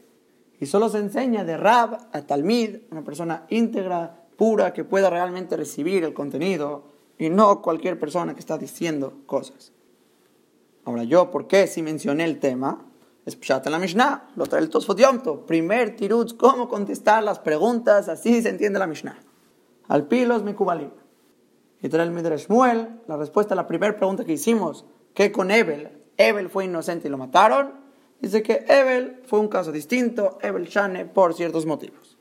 Y 0.60 0.68
solo 0.68 0.90
se 0.90 1.00
enseña 1.00 1.44
de 1.44 1.58
Rab 1.58 2.08
a 2.14 2.22
Talmid, 2.22 2.78
una 2.92 3.04
persona 3.04 3.46
íntegra, 3.50 4.26
pura, 4.38 4.74
que 4.74 4.84
pueda 4.84 5.10
realmente 5.10 5.58
recibir 5.58 6.04
el 6.04 6.14
contenido 6.14 6.84
y 7.18 7.30
no 7.30 7.62
cualquier 7.62 8.00
persona 8.00 8.34
que 8.34 8.40
está 8.40 8.58
diciendo 8.58 9.14
cosas. 9.26 9.74
Ahora 10.86 11.04
yo, 11.04 11.32
¿por 11.32 11.48
qué 11.48 11.68
si 11.68 11.82
mencioné 11.82 12.26
el 12.26 12.40
tema? 12.40 12.86
Es 13.26 13.36
Pshat 13.36 13.66
la 13.68 13.80
Mishnah, 13.80 14.30
lo 14.36 14.46
trae 14.46 14.62
el 14.62 14.70
Tosfot 14.70 15.00
Primer 15.48 15.96
tirutz, 15.96 16.36
cómo 16.36 16.70
contestar 16.70 17.24
las 17.24 17.40
preguntas, 17.40 18.08
así 18.08 18.44
se 18.44 18.50
entiende 18.50 18.78
la 18.78 18.86
Mishnah. 18.86 19.18
Al 19.88 20.08
pilos 20.08 20.44
mikubalim. 20.44 20.92
Y 21.82 21.90
trae 21.90 22.06
el 22.06 22.12
Midrash 22.12 22.48
Muel, 22.50 23.02
la 23.08 23.18
respuesta 23.18 23.56
a 23.56 23.58
la 23.58 23.66
primera 23.66 23.96
pregunta 23.96 24.26
que 24.26 24.34
hicimos, 24.34 24.86
¿qué 25.16 25.32
con 25.32 25.50
Ebel? 25.50 26.04
Ebel 26.18 26.50
fue 26.50 26.66
inocente 26.66 27.08
y 27.08 27.12
lo 27.12 27.18
mataron. 27.18 27.74
Dice 28.22 28.44
que 28.44 28.64
Ebel 28.68 29.22
fue 29.26 29.40
un 29.40 29.48
caso 29.48 29.72
distinto, 29.72 30.38
Ebel 30.42 30.68
Shane, 30.68 31.06
por 31.06 31.34
ciertos 31.34 31.66
motivos. 31.66 32.20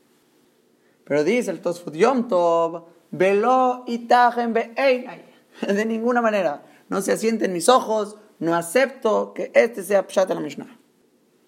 Pero 1.03 1.23
dice 1.23 1.51
el 1.51 1.61
Tosfot 1.61 1.93
Yom 1.93 2.27
Tov, 2.27 2.85
velo 3.11 3.83
itajen 3.85 4.53
De 5.67 5.85
ninguna 5.85 6.21
manera, 6.21 6.65
no 6.89 7.01
se 7.01 7.11
asienten 7.11 7.53
mis 7.53 7.69
ojos, 7.69 8.17
no 8.39 8.55
acepto 8.55 9.33
que 9.33 9.51
este 9.53 9.83
sea 9.83 10.07
Pshat 10.07 10.29
la 10.29 10.39
Mishnah. 10.39 10.79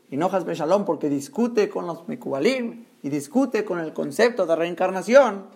Y 0.09 0.17
no 0.17 0.27
Hasbe 0.27 0.55
Shalom 0.55 0.85
porque 0.85 1.09
discute 1.09 1.69
con 1.69 1.85
los 1.85 2.07
Mekubalim 2.07 2.85
y 3.01 3.09
discute 3.09 3.65
con 3.65 3.79
el 3.79 3.93
concepto 3.93 4.45
de 4.45 4.55
reencarnación, 4.55 5.47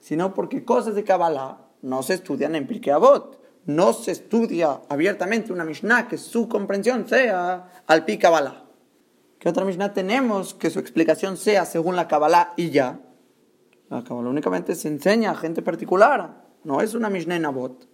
sino 0.00 0.34
porque 0.34 0.64
cosas 0.64 0.94
de 0.94 1.04
Kabbalah 1.04 1.58
no 1.82 2.02
se 2.02 2.14
estudian 2.14 2.54
en 2.54 2.66
Pirkei 2.66 2.92
Avot 2.92 3.38
no 3.68 3.92
se 3.92 4.12
estudia 4.12 4.80
abiertamente 4.88 5.52
una 5.52 5.62
Mishnah 5.62 6.08
que 6.08 6.16
su 6.16 6.48
comprensión 6.48 7.06
sea 7.06 7.82
al 7.86 8.06
pi 8.06 8.16
Kabbalah. 8.16 8.64
¿Qué 9.38 9.50
otra 9.50 9.66
Mishnah 9.66 9.92
tenemos 9.92 10.54
que 10.54 10.70
su 10.70 10.78
explicación 10.78 11.36
sea 11.36 11.66
según 11.66 11.94
la 11.94 12.08
Kabbalah 12.08 12.54
y 12.56 12.70
ya? 12.70 12.98
La 13.90 14.02
Kabbalah 14.02 14.30
únicamente 14.30 14.74
se 14.74 14.88
enseña 14.88 15.32
a 15.32 15.34
gente 15.34 15.60
particular, 15.60 16.46
no 16.64 16.80
es 16.80 16.94
una 16.94 17.10
Mishnah 17.10 17.36
en 17.36 17.44
Abot. 17.44 17.86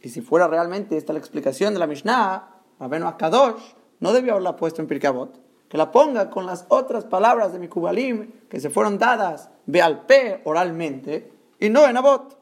Y 0.00 0.08
si 0.08 0.22
fuera 0.22 0.48
realmente 0.48 0.96
esta 0.96 1.12
la 1.12 1.18
explicación 1.18 1.74
de 1.74 1.78
la 1.78 1.86
Mishnah, 1.86 2.62
Rabenu 2.78 3.06
Akadosh 3.06 3.60
no 4.00 4.12
debió 4.12 4.32
haberla 4.32 4.56
puesto 4.56 4.82
en 4.82 4.88
Pirkei 4.88 5.08
Avot. 5.08 5.40
Que 5.68 5.78
la 5.78 5.92
ponga 5.92 6.30
con 6.30 6.46
las 6.46 6.66
otras 6.68 7.04
palabras 7.04 7.52
de 7.52 7.60
Mikubalim 7.60 8.32
que 8.48 8.58
se 8.58 8.70
fueron 8.70 8.98
dadas 8.98 9.50
Bealpe 9.66 10.40
oralmente 10.44 11.30
y 11.60 11.68
no 11.68 11.86
en 11.86 11.96
Abot. 11.96 12.36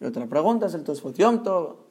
Y 0.00 0.04
otra 0.04 0.26
pregunta 0.26 0.66
es 0.66 0.74
el 0.74 0.84
Tosfot 0.84 1.18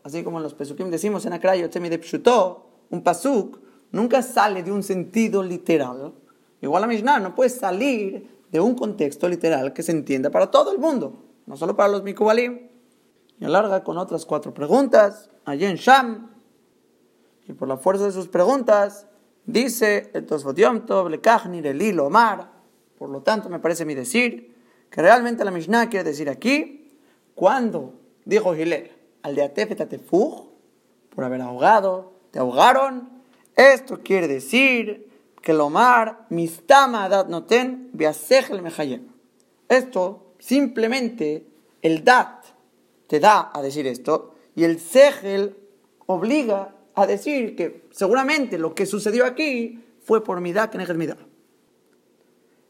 así 0.04 0.24
como 0.24 0.38
en 0.38 0.44
los 0.44 0.54
Pesukim 0.54 0.90
decimos 0.90 1.26
en 1.26 1.34
Akrayo, 1.34 1.68
de 1.68 2.00
Pshuto, 2.00 2.68
un 2.92 3.02
Pasuk 3.02 3.60
nunca 3.92 4.22
sale 4.22 4.64
de 4.64 4.72
un 4.72 4.84
sentido 4.84 5.42
literal. 5.42 6.14
Igual 6.62 6.82
la 6.82 6.88
Mishnah 6.88 7.20
no 7.20 7.36
puede 7.36 7.50
salir 7.50 8.46
de 8.52 8.60
un 8.60 8.76
contexto 8.76 9.28
literal 9.28 9.74
que 9.74 9.84
se 9.84 9.92
entienda 9.92 10.30
para 10.30 10.52
todo 10.52 10.72
el 10.72 10.78
mundo, 10.78 11.24
no 11.46 11.58
solo 11.58 11.76
para 11.76 11.90
los 11.90 12.04
Mikubalim. 12.04 12.70
Y 13.40 13.46
alarga 13.46 13.84
con 13.84 13.98
otras 13.98 14.26
cuatro 14.26 14.54
preguntas, 14.54 15.30
allí 15.44 15.66
en 15.66 15.76
Sham. 15.76 16.33
Y 17.48 17.54
por 17.54 17.68
la 17.68 17.78
fuerza 17.78 18.06
de 18.06 18.12
sus 18.12 18.28
preguntas, 18.28 19.08
dice 19.46 20.12
el 20.14 20.26
Tosfot 20.26 20.56
Yom 20.58 20.86
Tov, 20.86 21.12
el 21.12 22.00
Omar. 22.00 22.52
Por 22.98 23.10
lo 23.10 23.22
tanto, 23.22 23.50
me 23.50 23.60
parece 23.60 23.86
mi 23.86 23.96
decir 23.96 24.56
que 24.90 25.02
realmente 25.02 25.44
la 25.44 25.52
Mishnah 25.52 25.90
quiere 25.90 26.10
decir 26.10 26.30
aquí, 26.30 26.98
cuando 27.36 27.94
dijo 28.26 28.54
Gilel, 28.54 28.92
al 29.24 29.36
de 29.36 29.44
Atefetatefuj, 29.44 30.48
por 31.10 31.24
haber 31.24 31.42
ahogado, 31.42 32.14
te 32.32 32.40
ahogaron. 32.40 33.10
Esto 33.56 34.02
quiere 34.04 34.28
decir 34.28 35.10
que 35.42 35.52
el 35.52 35.62
Omar, 35.62 36.26
mistama 36.30 37.10
dat 37.10 37.28
noten, 37.28 37.92
el 37.98 38.62
mejayem. 38.62 39.08
Esto, 39.68 40.34
simplemente, 40.40 41.48
el 41.82 42.04
dat 42.04 42.46
te 43.08 43.20
da 43.20 43.52
a 43.54 43.62
decir 43.62 43.86
esto, 43.88 44.36
y 44.56 44.64
el 44.64 44.80
segel 44.80 45.58
obliga 46.06 46.74
a 46.96 47.08
decir 47.08 47.56
que 47.56 47.86
seguramente 47.92 48.58
lo 48.58 48.76
que 48.76 48.86
sucedió 48.86 49.26
aquí 49.26 49.84
fue 50.04 50.24
por 50.24 50.42
midá 50.42 50.70
que 50.70 50.78
neger 50.78 50.98
midá. 50.98 51.18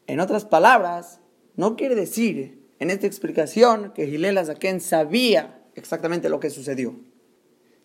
En 0.06 0.20
otras 0.20 0.44
palabras, 0.44 1.20
no 1.56 1.76
quiere 1.76 1.94
decir 1.94 2.62
en 2.78 2.90
esta 2.90 3.06
explicación 3.06 3.92
que 3.94 4.06
Gilel 4.06 4.38
Azaken 4.38 4.80
sabía 4.80 5.62
exactamente 5.74 6.28
lo 6.28 6.40
que 6.40 6.50
sucedió, 6.50 6.94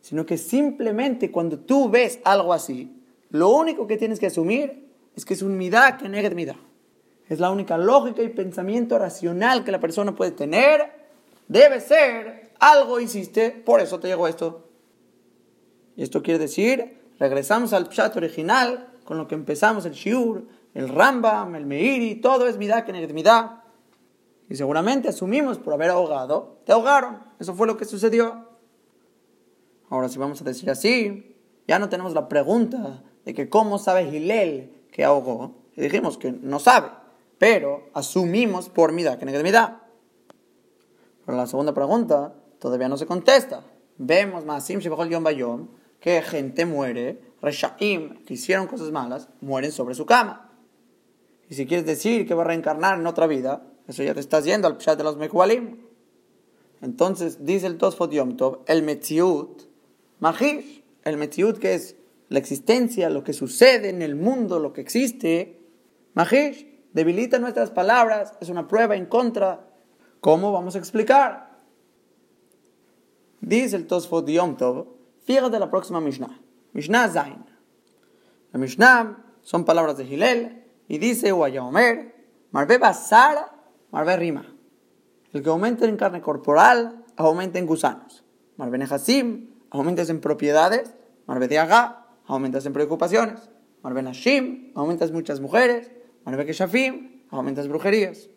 sino 0.01 0.25
que 0.25 0.37
simplemente 0.37 1.31
cuando 1.31 1.59
tú 1.59 1.89
ves 1.89 2.19
algo 2.23 2.53
así, 2.53 2.95
lo 3.29 3.49
único 3.49 3.87
que 3.87 3.97
tienes 3.97 4.19
que 4.19 4.27
asumir 4.27 4.87
es 5.15 5.25
que 5.25 5.33
es 5.33 5.41
un 5.41 5.57
midá 5.57 5.97
que 5.97 6.09
negra 6.09 6.35
midá. 6.35 6.55
Es 7.27 7.39
la 7.39 7.51
única 7.51 7.77
lógica 7.77 8.23
y 8.23 8.29
pensamiento 8.29 8.97
racional 8.97 9.63
que 9.63 9.71
la 9.71 9.79
persona 9.79 10.15
puede 10.15 10.31
tener. 10.31 10.91
Debe 11.47 11.79
ser, 11.79 12.51
algo 12.59 12.99
hiciste, 12.99 13.51
por 13.51 13.81
eso 13.81 13.99
te 13.99 14.07
llegó 14.07 14.27
esto. 14.27 14.68
Y 15.99 16.03
esto 16.03 16.23
quiere 16.23 16.39
decir, 16.39 16.97
regresamos 17.19 17.73
al 17.73 17.89
chat 17.89 18.15
original, 18.15 18.87
con 19.03 19.17
lo 19.17 19.27
que 19.27 19.35
empezamos 19.35 19.85
el 19.85 19.91
shiur, 19.91 20.47
el 20.73 20.87
rambam, 20.87 21.55
el 21.55 21.65
meiri, 21.65 22.15
todo 22.21 22.47
es 22.47 22.55
midá 22.55 22.85
que 22.85 22.93
midá. 22.93 23.65
Y 24.49 24.55
seguramente 24.55 25.09
asumimos 25.09 25.57
por 25.59 25.73
haber 25.73 25.89
ahogado, 25.89 26.61
te 26.65 26.71
ahogaron. 26.71 27.19
Eso 27.37 27.53
fue 27.53 27.67
lo 27.67 27.75
que 27.75 27.83
sucedió. 27.83 28.47
Ahora, 29.89 30.07
si 30.07 30.17
vamos 30.17 30.39
a 30.39 30.45
decir 30.45 30.69
así, 30.69 31.35
ya 31.67 31.79
no 31.79 31.89
tenemos 31.89 32.13
la 32.13 32.29
pregunta 32.29 33.03
de 33.25 33.33
que 33.33 33.49
cómo 33.49 33.77
sabe 33.77 34.09
Gilel 34.09 34.71
que 34.93 35.03
ahogó. 35.03 35.55
Y 35.75 35.81
dijimos 35.81 36.17
que 36.17 36.31
no 36.31 36.59
sabe, 36.59 36.91
pero 37.37 37.89
asumimos 37.93 38.69
por 38.69 38.93
mida, 38.93 39.19
que 39.19 39.25
da. 39.51 39.81
Pero 41.25 41.37
la 41.37 41.45
segunda 41.45 41.73
pregunta 41.73 42.35
todavía 42.57 42.87
no 42.87 42.95
se 42.95 43.05
contesta. 43.05 43.65
vemos 43.97 44.45
Maasim 44.45 44.79
Shebachol 44.79 45.09
Yom 45.09 45.25
Bayom, 45.25 45.67
que 45.99 46.21
gente 46.21 46.65
muere, 46.65 47.21
Reshaim, 47.41 48.23
que 48.25 48.33
hicieron 48.33 48.67
cosas 48.67 48.91
malas, 48.91 49.29
mueren 49.41 49.71
sobre 49.71 49.95
su 49.95 50.05
cama. 50.05 50.51
Y 51.49 51.55
si 51.55 51.65
quieres 51.65 51.85
decir 51.85 52.27
que 52.27 52.33
va 52.33 52.43
a 52.43 52.47
reencarnar 52.47 52.99
en 52.99 53.07
otra 53.07 53.27
vida, 53.27 53.65
eso 53.87 54.03
ya 54.03 54.13
te 54.13 54.19
estás 54.19 54.45
yendo 54.45 54.67
al 54.67 54.77
Pshat 54.77 54.97
de 54.97 55.03
los 55.03 55.17
Mekualim. 55.17 55.77
Entonces, 56.81 57.43
dice 57.45 57.67
el 57.67 57.77
Tosfot 57.77 58.11
Yom 58.11 58.37
Tov, 58.37 58.59
el 58.67 58.83
Metziut, 58.83 59.63
Mahish, 60.19 60.83
el 61.03 61.17
Metziut 61.17 61.57
que 61.57 61.73
es 61.73 61.95
la 62.29 62.39
existencia, 62.39 63.09
lo 63.09 63.23
que 63.23 63.33
sucede 63.33 63.89
en 63.89 64.01
el 64.01 64.15
mundo, 64.15 64.59
lo 64.59 64.71
que 64.73 64.81
existe, 64.81 65.59
Mahish, 66.13 66.67
debilita 66.93 67.39
nuestras 67.39 67.71
palabras, 67.71 68.33
es 68.39 68.49
una 68.49 68.67
prueba 68.67 68.95
en 68.95 69.07
contra. 69.07 69.67
¿Cómo 70.21 70.51
vamos 70.51 70.75
a 70.75 70.79
explicar? 70.79 71.57
Dice 73.41 73.75
el 73.75 73.87
Tosfot 73.87 74.27
Yom 74.27 74.55
Tov, 74.57 74.98
fíjate 75.29 75.59
la 75.59 75.69
próxima 75.69 76.01
Mishnah, 76.01 76.41
Mishnah 76.73 77.07
Zain. 77.07 77.45
La 78.51 78.57
Mishnah 78.57 79.25
son 79.43 79.63
palabras 79.63 79.95
de 79.95 80.05
Gilel 80.05 80.65
y 80.87 80.97
dice 80.97 81.31
Omer, 81.31 82.15
Marbe 82.49 82.79
Basara, 82.79 83.51
Marbe 83.91 84.17
Rima. 84.17 84.55
El 85.31 85.43
que 85.43 85.49
aumenta 85.49 85.85
en 85.85 85.97
carne 85.97 86.19
corporal, 86.19 87.05
aumenta 87.15 87.59
en 87.59 87.67
gusanos. 87.67 88.25
Marbe 88.57 88.79
Nehasim, 88.79 89.51
aumentas 89.69 90.09
en 90.09 90.19
propiedades. 90.19 90.95
Marbe 91.27 91.47
Diaga, 91.47 92.07
aumentas 92.25 92.65
en 92.65 92.73
preocupaciones. 92.73 93.51
Marbe 93.83 94.01
Nashim, 94.01 94.71
aumentas 94.73 95.11
muchas 95.11 95.39
mujeres. 95.39 95.91
Marbe 96.25 96.47
Keshafim, 96.47 97.21
aumentas 97.29 97.67
brujerías. 97.67 98.31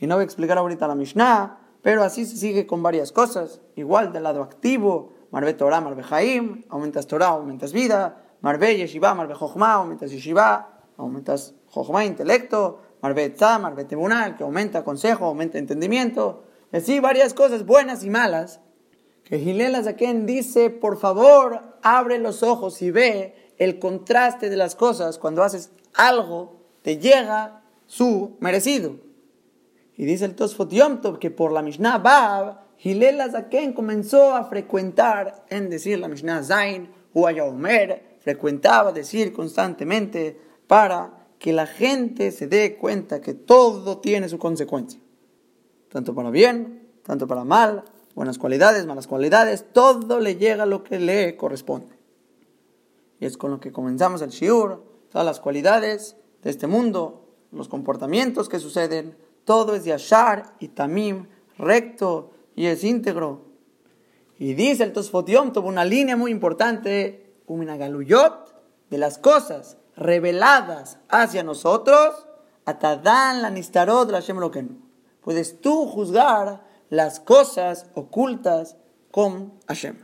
Y 0.00 0.08
no 0.08 0.16
voy 0.16 0.22
a 0.22 0.24
explicar 0.24 0.58
ahorita 0.58 0.88
la 0.88 0.96
Mishnah, 0.96 1.60
pero 1.80 2.02
así 2.02 2.26
se 2.26 2.36
sigue 2.36 2.66
con 2.66 2.82
varias 2.82 3.12
cosas. 3.12 3.60
Igual 3.76 4.12
del 4.12 4.24
lado 4.24 4.42
activo, 4.42 5.14
Marbe 5.30 5.54
Torah, 5.54 5.80
Marbe 5.80 6.02
Jaim, 6.02 6.64
aumentas 6.68 7.06
Torah, 7.06 7.28
aumentas 7.28 7.72
vida. 7.72 8.24
Marbe 8.40 8.76
Yeshiva, 8.76 9.14
Marbe 9.14 9.34
Jochma, 9.34 9.74
aumentas 9.74 10.10
Yeshiva, 10.10 10.80
aumentas 10.96 11.54
Jochma, 11.70 12.04
intelecto. 12.04 12.80
Marbe 13.00 13.30
Tzah, 13.30 13.58
Marbe 13.58 13.84
Tebunal, 13.84 14.36
que 14.36 14.44
aumenta 14.44 14.84
consejo, 14.84 15.26
aumenta 15.26 15.58
entendimiento. 15.58 16.44
Y 16.72 16.78
así 16.78 17.00
varias 17.00 17.34
cosas 17.34 17.64
buenas 17.64 18.04
y 18.04 18.10
malas. 18.10 18.60
Que 19.24 19.38
Gilel 19.38 19.74
Azaken 19.74 20.26
dice, 20.26 20.70
por 20.70 20.98
favor, 20.98 21.78
abre 21.82 22.18
los 22.18 22.42
ojos 22.42 22.80
y 22.82 22.90
ve 22.90 23.54
el 23.58 23.78
contraste 23.78 24.48
de 24.50 24.56
las 24.56 24.74
cosas. 24.74 25.18
Cuando 25.18 25.42
haces 25.42 25.70
algo, 25.94 26.62
te 26.82 26.98
llega 26.98 27.62
su 27.86 28.36
merecido. 28.40 28.96
Y 29.96 30.06
dice 30.06 30.24
el 30.24 30.34
Tosfot 30.34 30.70
Yom 30.70 31.00
Tov 31.00 31.18
que 31.18 31.30
por 31.30 31.52
la 31.52 31.62
Mishnah 31.62 31.98
Bab, 31.98 32.67
Hillel 32.82 33.20
Azaken 33.20 33.72
comenzó 33.72 34.34
a 34.34 34.44
frecuentar 34.44 35.44
en 35.48 35.68
decir 35.68 35.98
la 35.98 36.08
Mishnah 36.08 36.44
Zain, 36.44 36.88
Omer, 37.12 38.18
frecuentaba 38.20 38.92
decir 38.92 39.32
constantemente 39.32 40.40
para 40.66 41.26
que 41.38 41.52
la 41.52 41.66
gente 41.66 42.30
se 42.30 42.46
dé 42.46 42.76
cuenta 42.76 43.20
que 43.20 43.34
todo 43.34 43.98
tiene 43.98 44.28
su 44.28 44.38
consecuencia. 44.38 45.00
Tanto 45.88 46.14
para 46.14 46.30
bien, 46.30 46.86
tanto 47.02 47.26
para 47.26 47.44
mal, 47.44 47.84
buenas 48.14 48.38
cualidades, 48.38 48.86
malas 48.86 49.06
cualidades, 49.06 49.64
todo 49.72 50.20
le 50.20 50.36
llega 50.36 50.66
lo 50.66 50.84
que 50.84 51.00
le 51.00 51.36
corresponde. 51.36 51.96
Y 53.18 53.26
es 53.26 53.36
con 53.36 53.50
lo 53.50 53.60
que 53.60 53.72
comenzamos 53.72 54.22
el 54.22 54.30
Shiur, 54.30 54.84
todas 55.10 55.26
las 55.26 55.40
cualidades 55.40 56.16
de 56.42 56.50
este 56.50 56.66
mundo, 56.66 57.24
los 57.50 57.68
comportamientos 57.68 58.48
que 58.48 58.60
suceden, 58.60 59.16
todo 59.44 59.74
es 59.74 59.84
Yashar 59.84 60.54
y 60.60 60.68
Tamim, 60.68 61.26
recto 61.56 62.32
y 62.58 62.66
es 62.66 62.82
íntegro. 62.82 63.44
Y 64.36 64.54
dice 64.54 64.82
el 64.82 64.92
Tosfotiom, 64.92 65.52
tuvo 65.52 65.68
una 65.68 65.84
línea 65.84 66.16
muy 66.16 66.32
importante, 66.32 67.36
Uminagaluyot, 67.46 68.52
de 68.90 68.98
las 68.98 69.16
cosas 69.16 69.76
reveladas 69.96 70.98
hacia 71.08 71.44
nosotros, 71.44 72.26
Atadán 72.64 73.42
la 73.42 73.50
Nistarot 73.50 74.10
la 74.10 74.20
Puedes 75.20 75.60
tú 75.60 75.86
juzgar 75.86 76.64
las 76.90 77.20
cosas 77.20 77.86
ocultas 77.94 78.76
con 79.12 79.52
Hashem. 79.68 79.96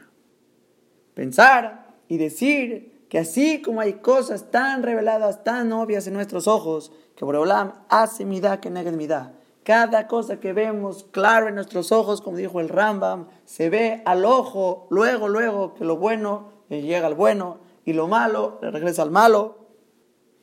Pensar 1.15 1.89
y 2.07 2.19
decir 2.19 3.07
que 3.09 3.19
así 3.19 3.63
como 3.63 3.81
hay 3.81 3.95
cosas 3.95 4.53
tan 4.53 4.85
reveladas, 4.85 5.43
tan 5.43 5.73
obvias 5.73 6.07
en 6.07 6.15
nuestros 6.15 6.47
ojos, 6.47 6.93
que 7.17 7.25
Boreolam 7.25 7.73
hace 7.89 8.25
midá 8.25 8.61
que 8.61 8.71
negue 8.71 8.93
midá. 8.93 9.33
Cada 9.65 10.09
cosa 10.09 10.41
que 10.41 10.53
vemos 10.53 11.05
claro 11.11 11.49
en 11.49 11.55
nuestros 11.55 11.91
ojos, 11.91 12.21
como 12.21 12.37
dijo 12.37 12.61
el 12.61 12.69
Rambam, 12.69 13.29
se 13.47 13.71
ve 13.71 14.03
al 14.05 14.27
ojo, 14.27 14.87
luego, 14.91 15.27
luego, 15.29 15.75
que 15.75 15.87
lo 15.87 15.97
bueno 15.97 16.53
le 16.69 16.83
llega 16.83 17.07
al 17.07 17.15
bueno 17.15 17.61
y 17.87 17.95
lo 17.95 18.07
malo 18.07 18.59
le 18.61 18.71
regresa 18.71 19.03
al 19.03 19.11
malo. 19.11 19.59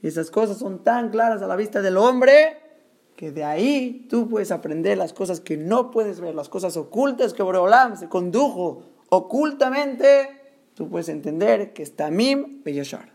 Y 0.01 0.07
esas 0.07 0.31
cosas 0.31 0.57
son 0.57 0.83
tan 0.83 1.09
claras 1.09 1.43
a 1.43 1.47
la 1.47 1.55
vista 1.55 1.83
del 1.83 1.97
hombre 1.97 2.57
que 3.15 3.31
de 3.31 3.43
ahí 3.43 4.07
tú 4.09 4.27
puedes 4.27 4.51
aprender 4.51 4.97
las 4.97 5.13
cosas 5.13 5.39
que 5.39 5.55
no 5.55 5.91
puedes 5.91 6.19
ver, 6.19 6.33
las 6.33 6.49
cosas 6.49 6.75
ocultas 6.75 7.33
que 7.33 7.43
Boreolam 7.43 7.95
se 7.97 8.09
condujo 8.09 8.81
ocultamente. 9.09 10.29
Tú 10.73 10.89
puedes 10.89 11.09
entender 11.09 11.73
que 11.73 11.83
está 11.83 12.09
Mim 12.09 12.63
Beyashar, 12.63 13.13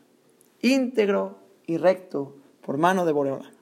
íntegro 0.63 1.39
y 1.67 1.79
recto 1.79 2.37
por 2.61 2.79
mano 2.79 3.05
de 3.05 3.11
Boreolam. 3.11 3.56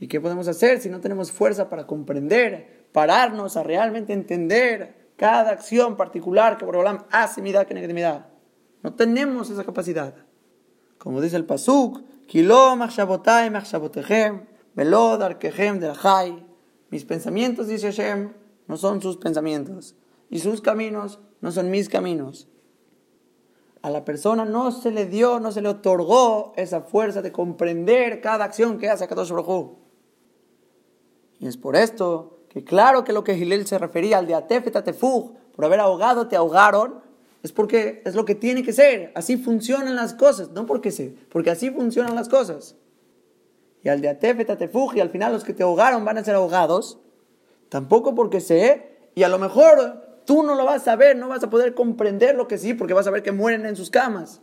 ¿Y 0.00 0.08
qué 0.08 0.18
podemos 0.18 0.48
hacer 0.48 0.80
si 0.80 0.88
no 0.88 1.00
tenemos 1.00 1.30
fuerza 1.30 1.68
para 1.68 1.86
comprender, 1.86 2.86
pararnos 2.90 3.58
a 3.58 3.62
realmente 3.62 4.14
entender 4.14 5.12
cada 5.16 5.50
acción 5.50 5.98
particular 5.98 6.56
que 6.56 6.64
Boreolam 6.64 7.04
hace, 7.10 7.42
mi 7.42 7.52
que 7.52 7.94
da? 8.00 8.30
No 8.82 8.94
tenemos 8.94 9.50
esa 9.50 9.62
capacidad. 9.62 10.14
Como 10.96 11.20
dice 11.20 11.36
el 11.36 11.44
Pasuk, 11.44 12.00
mis 16.90 17.04
pensamientos, 17.04 17.68
dice 17.68 17.92
Hashem, 17.92 18.32
no 18.68 18.76
son 18.78 19.02
sus 19.02 19.18
pensamientos, 19.18 19.96
y 20.30 20.38
sus 20.38 20.62
caminos 20.62 21.18
no 21.42 21.52
son 21.52 21.70
mis 21.70 21.90
caminos. 21.90 22.48
A 23.82 23.90
la 23.90 24.06
persona 24.06 24.46
no 24.46 24.72
se 24.72 24.92
le 24.92 25.04
dio, 25.04 25.40
no 25.40 25.52
se 25.52 25.60
le 25.60 25.68
otorgó 25.68 26.54
esa 26.56 26.80
fuerza 26.80 27.20
de 27.20 27.32
comprender 27.32 28.22
cada 28.22 28.46
acción 28.46 28.78
que 28.78 28.88
hace 28.88 29.06
Kadosh 29.06 29.32
Baruj 29.32 29.79
Y 31.40 31.48
es 31.48 31.56
por 31.56 31.74
esto 31.74 32.38
que 32.50 32.62
claro 32.62 33.02
que 33.02 33.12
lo 33.12 33.24
que 33.24 33.34
Gilel 33.34 33.66
se 33.66 33.78
refería 33.78 34.18
al 34.18 34.26
de 34.26 34.34
Atefet 34.34 34.76
Atefug, 34.76 35.36
por 35.56 35.64
haber 35.64 35.80
ahogado 35.80 36.28
te 36.28 36.36
ahogaron, 36.36 37.00
es 37.42 37.52
porque 37.52 38.02
es 38.04 38.14
lo 38.14 38.24
que 38.24 38.34
tiene 38.34 38.62
que 38.62 38.72
ser. 38.72 39.10
Así 39.14 39.36
funcionan 39.36 39.96
las 39.96 40.14
cosas. 40.14 40.50
No 40.50 40.66
porque 40.66 40.90
sé, 40.90 41.14
porque 41.30 41.50
así 41.50 41.70
funcionan 41.70 42.14
las 42.14 42.28
cosas. 42.28 42.76
Y 43.82 43.88
al 43.88 44.02
de 44.02 44.10
Atefet, 44.10 44.50
Atefug, 44.50 44.94
y 44.96 45.00
al 45.00 45.10
final 45.10 45.32
los 45.32 45.42
que 45.42 45.54
te 45.54 45.62
ahogaron 45.62 46.04
van 46.04 46.18
a 46.18 46.24
ser 46.24 46.34
ahogados. 46.34 46.98
Tampoco 47.70 48.14
porque 48.14 48.40
sé. 48.40 48.98
Y 49.14 49.22
a 49.22 49.28
lo 49.28 49.38
mejor 49.38 50.20
tú 50.26 50.42
no 50.42 50.54
lo 50.54 50.64
vas 50.66 50.86
a 50.86 50.96
ver, 50.96 51.16
no 51.16 51.28
vas 51.28 51.42
a 51.42 51.50
poder 51.50 51.74
comprender 51.74 52.36
lo 52.36 52.46
que 52.46 52.58
sí, 52.58 52.74
porque 52.74 52.94
vas 52.94 53.06
a 53.06 53.10
ver 53.10 53.22
que 53.22 53.32
mueren 53.32 53.64
en 53.64 53.76
sus 53.76 53.90
camas. 53.90 54.42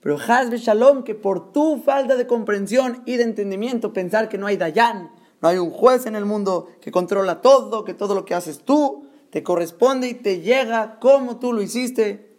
Pero 0.00 0.16
Hazbe 0.16 0.58
Shalom, 0.58 1.02
que 1.02 1.14
por 1.14 1.52
tu 1.52 1.78
falta 1.78 2.16
de 2.16 2.26
comprensión 2.26 3.02
y 3.06 3.16
de 3.16 3.24
entendimiento, 3.24 3.92
pensar 3.92 4.28
que 4.28 4.38
no 4.38 4.46
hay 4.46 4.56
Dayan, 4.56 5.10
no 5.44 5.50
hay 5.50 5.58
un 5.58 5.70
juez 5.70 6.06
en 6.06 6.16
el 6.16 6.24
mundo 6.24 6.68
que 6.80 6.90
controla 6.90 7.42
todo, 7.42 7.84
que 7.84 7.92
todo 7.92 8.14
lo 8.14 8.24
que 8.24 8.32
haces 8.32 8.60
tú 8.60 9.08
te 9.28 9.42
corresponde 9.42 10.08
y 10.08 10.14
te 10.14 10.40
llega 10.40 10.98
como 10.98 11.38
tú 11.38 11.52
lo 11.52 11.60
hiciste. 11.60 12.38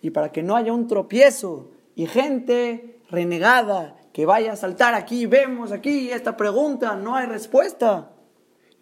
Y 0.00 0.10
para 0.10 0.32
que 0.32 0.42
no 0.42 0.56
haya 0.56 0.72
un 0.72 0.88
tropiezo 0.88 1.70
y 1.94 2.06
gente 2.06 3.00
renegada 3.08 4.00
que 4.12 4.26
vaya 4.26 4.50
a 4.50 4.56
saltar 4.56 4.94
aquí, 4.94 5.26
vemos 5.26 5.70
aquí 5.70 6.10
esta 6.10 6.36
pregunta, 6.36 6.96
no 6.96 7.14
hay 7.14 7.26
respuesta. 7.26 8.10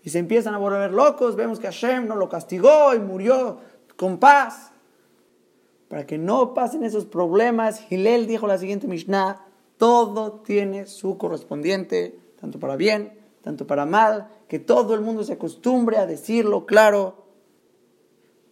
Y 0.03 0.09
se 0.09 0.19
empiezan 0.19 0.55
a 0.55 0.59
volver 0.59 0.91
locos, 0.93 1.37
vemos 1.37 1.61
que 1.61 1.67
Hashem 1.67 2.09
no 2.09 2.17
lo 2.17 2.31
castigó 2.31 2.95
y 2.95 3.01
murió 3.01 3.59
con 3.97 4.17
paz. 4.17 4.73
Para 5.89 6.07
que 6.07 6.17
no 6.17 6.55
pasen 6.55 6.85
esos 6.85 7.05
problemas, 7.05 7.81
Gilel 7.81 8.27
dijo 8.27 8.47
la 8.47 8.57
siguiente 8.57 8.89
Mishnah, 8.89 9.45
todo 9.77 10.41
tiene 10.41 10.87
su 10.87 11.19
correspondiente, 11.19 12.19
tanto 12.41 12.59
para 12.59 12.77
bien, 12.77 13.19
tanto 13.43 13.67
para 13.67 13.87
mal, 13.87 14.29
que 14.49 14.59
todo 14.59 14.95
el 14.95 15.01
mundo 15.01 15.23
se 15.23 15.35
acostumbre 15.35 15.99
a 15.99 16.07
decirlo 16.07 16.67
claro. 16.67 17.27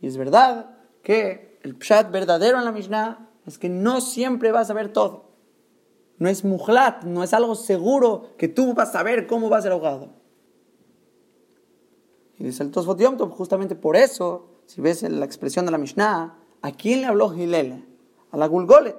Y 0.01 0.07
es 0.07 0.17
verdad 0.17 0.77
que 1.03 1.59
el 1.63 1.77
pshat 1.77 2.11
verdadero 2.11 2.59
en 2.59 2.65
la 2.65 2.73
Mishnah 2.73 3.31
es 3.47 3.59
que 3.59 3.69
no 3.69 4.01
siempre 4.01 4.53
vas 4.53 4.71
a 4.71 4.75
ver 4.75 4.93
todo. 4.93 5.29
No 6.19 6.29
es 6.29 6.45
mujlat, 6.45 7.05
no 7.05 7.23
es 7.23 7.33
algo 7.33 7.55
seguro 7.55 8.31
que 8.37 8.49
tú 8.49 8.75
vas 8.75 8.95
a 8.95 9.03
ver 9.03 9.27
cómo 9.27 9.49
va 9.49 9.59
a 9.59 9.63
ser 9.63 9.73
ahogado. 9.73 10.11
Y 12.39 12.45
dice 12.45 12.63
el 12.63 12.71
Tosfot 12.71 13.01
Yom 13.01 13.17
justamente 13.31 13.75
por 13.75 13.97
eso, 13.97 14.63
si 14.67 14.81
ves 14.81 15.03
la 15.03 15.25
expresión 15.25 15.65
de 15.65 15.73
la 15.73 15.79
Mishnah, 15.79 16.39
¿a 16.63 16.73
quién 16.73 17.01
le 17.01 17.07
habló 17.07 17.31
Gilel? 17.31 17.85
A 18.31 18.37
la 18.37 18.47
Gulgolet. 18.47 18.97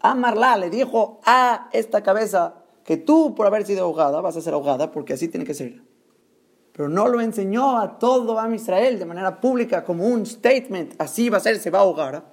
A 0.00 0.14
Marla 0.14 0.56
le 0.56 0.70
dijo 0.70 1.20
a 1.24 1.68
esta 1.72 2.02
cabeza 2.02 2.57
que 2.88 2.96
tú 2.96 3.34
por 3.34 3.46
haber 3.46 3.66
sido 3.66 3.84
ahogada 3.84 4.22
vas 4.22 4.38
a 4.38 4.40
ser 4.40 4.54
ahogada 4.54 4.90
porque 4.90 5.12
así 5.12 5.28
tiene 5.28 5.44
que 5.44 5.52
ser. 5.52 5.82
pero 6.72 6.88
no 6.88 7.06
lo 7.06 7.20
enseñó 7.20 7.78
a 7.78 7.98
todo 7.98 8.40
a 8.40 8.54
Israel 8.54 8.98
de 8.98 9.04
manera 9.04 9.42
pública 9.42 9.84
como 9.84 10.06
un 10.06 10.24
statement, 10.24 10.94
así 10.96 11.28
va 11.28 11.36
a 11.36 11.40
ser, 11.40 11.58
se 11.58 11.68
va 11.68 11.80
a 11.80 11.82
ahogar. 11.82 12.24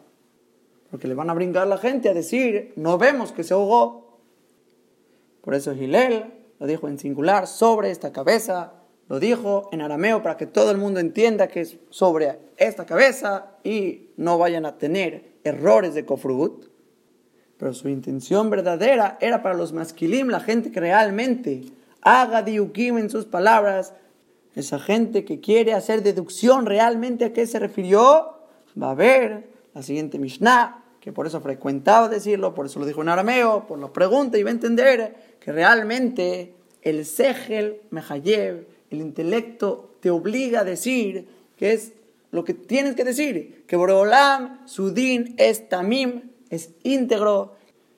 Porque 0.90 1.10
le 1.10 1.14
van 1.14 1.30
a 1.30 1.34
brincar 1.34 1.68
la 1.68 1.78
gente 1.78 2.08
a 2.08 2.14
decir, 2.14 2.72
no 2.78 2.98
vemos 2.98 3.34
que 3.34 3.44
se 3.44 3.54
ahogó. 3.54 4.22
Por 5.42 5.56
eso 5.56 5.76
Gilel 5.76 6.34
lo 6.58 6.68
dijo 6.68 6.88
en 6.88 7.00
singular, 7.00 7.48
sobre 7.48 7.92
esta 7.92 8.14
cabeza, 8.14 8.76
lo 9.10 9.20
dijo 9.20 9.68
en 9.74 9.82
arameo 9.82 10.24
para 10.24 10.38
que 10.38 10.46
todo 10.46 10.72
el 10.72 10.78
mundo 10.78 11.02
entienda 11.02 11.50
que 11.50 11.60
es 11.60 11.80
sobre 11.90 12.40
esta 12.56 12.86
cabeza 12.86 13.58
y 13.62 14.12
no 14.16 14.38
vayan 14.38 14.66
a 14.66 14.78
tener 14.78 15.34
errores 15.44 15.94
de 15.96 16.06
Kofrut. 16.06 16.75
Pero 17.58 17.74
su 17.74 17.90
intención 17.90 18.50
verdadera 18.50 19.18
era 19.22 19.42
para 19.42 19.56
los 19.56 19.72
masquilim, 19.72 20.28
la 20.28 20.40
gente 20.40 20.72
que 20.72 20.80
realmente 20.80 21.64
haga 22.02 22.42
diukim 22.42 22.98
en 22.98 23.10
sus 23.10 23.26
palabras, 23.26 23.94
esa 24.56 24.80
gente 24.80 25.26
que 25.26 25.40
quiere 25.40 25.74
hacer 25.74 26.04
deducción 26.04 26.66
realmente 26.66 27.26
a 27.26 27.34
qué 27.34 27.48
se 27.48 27.60
refirió, 27.60 28.38
va 28.82 28.92
a 28.92 28.96
ver 28.96 29.50
la 29.74 29.84
siguiente 29.84 30.20
Mishnah, 30.20 30.84
que 31.00 31.12
por 31.12 31.28
eso 31.28 31.40
frecuentaba 31.42 32.10
decirlo, 32.10 32.54
por 32.54 32.66
eso 32.66 32.80
lo 32.80 32.86
dijo 32.86 33.02
en 33.02 33.10
arameo, 33.10 33.68
por 33.68 33.80
lo 33.80 33.94
pregunta 33.94 34.38
y 34.38 34.44
va 34.44 34.50
a 34.50 34.54
entender 34.54 35.36
que 35.40 35.52
realmente 35.52 36.56
el 36.82 37.06
Segel 37.06 37.82
Mehayev, 37.90 38.68
el 38.90 39.02
intelecto, 39.02 39.98
te 40.00 40.10
obliga 40.10 40.62
a 40.62 40.64
decir 40.64 41.28
que 41.58 41.74
es 41.74 41.94
lo 42.32 42.44
que 42.44 42.54
tienes 42.54 42.96
que 42.96 43.04
decir, 43.04 43.64
que 43.68 43.76
Boreolam, 43.76 44.68
su 44.68 44.94
din 44.94 45.36
es 45.38 45.70
tamim, 45.70 46.35
es 46.50 46.72
íntegro, 46.84 47.56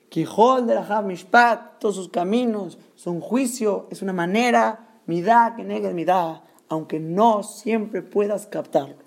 Quijol 0.08 0.66
de 0.66 0.74
la 0.74 1.02
Mishpat, 1.02 1.78
todos 1.80 1.96
sus 1.96 2.08
caminos 2.08 2.78
son 2.94 3.20
juicio, 3.20 3.86
es 3.90 4.00
una 4.00 4.12
manera, 4.12 5.00
midá 5.06 5.54
que 5.54 5.64
negue 5.64 5.92
midá, 5.92 6.44
aunque 6.68 6.98
no 6.98 7.42
siempre 7.42 8.02
puedas 8.02 8.46
captarlo. 8.46 9.04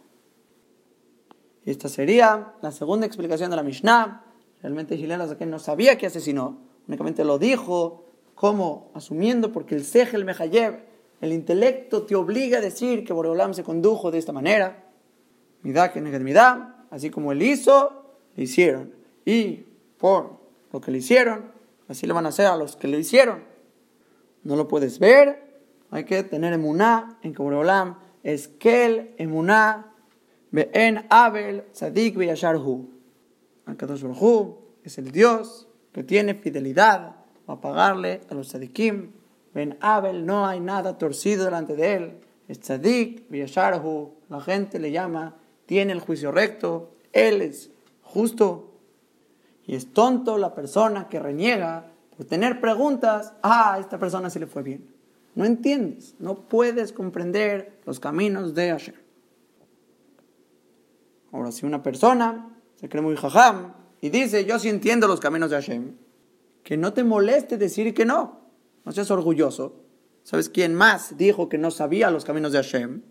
Y 1.65 1.71
esta 1.71 1.89
sería 1.89 2.53
la 2.61 2.71
segunda 2.71 3.05
explicación 3.05 3.49
de 3.49 3.55
la 3.55 3.63
Mishnah. 3.63 4.25
Realmente 4.61 4.97
Gilel 4.97 5.21
no 5.47 5.59
sabía 5.59 5.97
que 5.97 6.07
asesinó, 6.07 6.59
únicamente 6.87 7.23
lo 7.23 7.39
dijo 7.39 8.05
como 8.35 8.91
asumiendo 8.95 9.51
porque 9.51 9.75
el 9.75 9.83
Sejel 9.83 10.25
Mehayev, 10.25 10.85
el 11.19 11.33
intelecto 11.33 12.03
te 12.03 12.15
obliga 12.15 12.57
a 12.57 12.61
decir 12.61 13.03
que 13.03 13.13
Boreolam 13.13 13.53
se 13.53 13.63
condujo 13.63 14.09
de 14.09 14.17
esta 14.17 14.31
manera. 14.31 14.91
Midá 15.61 15.91
que 15.91 16.01
negue 16.01 16.19
midá, 16.19 16.87
así 16.89 17.11
como 17.11 17.31
él 17.31 17.43
hizo, 17.43 18.15
le 18.35 18.43
hicieron. 18.43 19.00
Y 19.25 19.65
por 19.97 20.39
lo 20.71 20.81
que 20.81 20.91
le 20.91 20.99
hicieron, 20.99 21.51
así 21.87 22.07
le 22.07 22.13
van 22.13 22.25
a 22.25 22.29
hacer 22.29 22.47
a 22.47 22.55
los 22.55 22.75
que 22.75 22.87
le 22.87 22.99
hicieron. 22.99 23.43
No 24.43 24.55
lo 24.55 24.67
puedes 24.67 24.99
ver, 24.99 25.61
hay 25.91 26.05
que 26.05 26.23
tener 26.23 26.53
emuná 26.53 27.19
en 27.21 27.33
Boreolam 27.33 27.97
es 28.23 28.47
Kel, 28.47 29.13
emuná, 29.17 29.93
en 30.51 31.05
Abel, 31.09 31.65
Sadik, 31.71 32.15
Veyasharhu. 32.15 32.89
Al-Kadosh 33.65 34.03
es 34.83 34.97
el 34.97 35.11
Dios 35.11 35.67
que 35.91 36.03
tiene 36.03 36.35
fidelidad 36.35 37.15
a 37.47 37.61
pagarle 37.61 38.21
a 38.29 38.33
los 38.33 38.49
Sadikim. 38.49 39.11
Ben 39.53 39.77
Abel 39.81 40.25
no 40.25 40.45
hay 40.45 40.59
nada 40.59 40.97
torcido 40.97 41.45
delante 41.45 41.75
de 41.75 41.93
él. 41.93 42.17
Es 42.47 42.59
Sadik, 42.61 43.29
Veyasharhu. 43.29 44.13
La 44.29 44.41
gente 44.41 44.79
le 44.79 44.91
llama, 44.91 45.37
tiene 45.65 45.93
el 45.93 45.99
juicio 45.99 46.31
recto, 46.31 46.91
él 47.11 47.41
es 47.41 47.71
justo. 48.01 48.70
Y 49.71 49.75
es 49.75 49.93
tonto 49.93 50.37
la 50.37 50.53
persona 50.53 51.07
que 51.07 51.17
reniega 51.17 51.93
por 52.17 52.25
tener 52.25 52.59
preguntas, 52.59 53.31
ah, 53.41 53.77
esta 53.79 53.97
persona 53.97 54.29
se 54.29 54.37
le 54.37 54.45
fue 54.45 54.63
bien. 54.63 54.93
No 55.33 55.45
entiendes, 55.45 56.13
no 56.19 56.35
puedes 56.35 56.91
comprender 56.91 57.79
los 57.85 58.01
caminos 58.01 58.53
de 58.53 58.71
Hashem. 58.71 58.95
Ahora, 61.31 61.53
si 61.53 61.65
una 61.65 61.81
persona 61.81 62.49
se 62.75 62.89
cree 62.89 63.01
muy 63.01 63.15
jajam 63.15 63.71
y 64.01 64.09
dice, 64.09 64.43
yo 64.43 64.59
sí 64.59 64.67
entiendo 64.67 65.07
los 65.07 65.21
caminos 65.21 65.49
de 65.51 65.55
Hashem, 65.55 65.95
que 66.63 66.75
no 66.75 66.91
te 66.91 67.05
moleste 67.05 67.57
decir 67.57 67.93
que 67.93 68.03
no, 68.03 68.41
no 68.83 68.91
seas 68.91 69.09
orgulloso. 69.09 69.85
¿Sabes 70.23 70.49
quién 70.49 70.75
más 70.75 71.15
dijo 71.17 71.47
que 71.47 71.57
no 71.57 71.71
sabía 71.71 72.11
los 72.11 72.25
caminos 72.25 72.51
de 72.51 72.57
Hashem? 72.57 73.03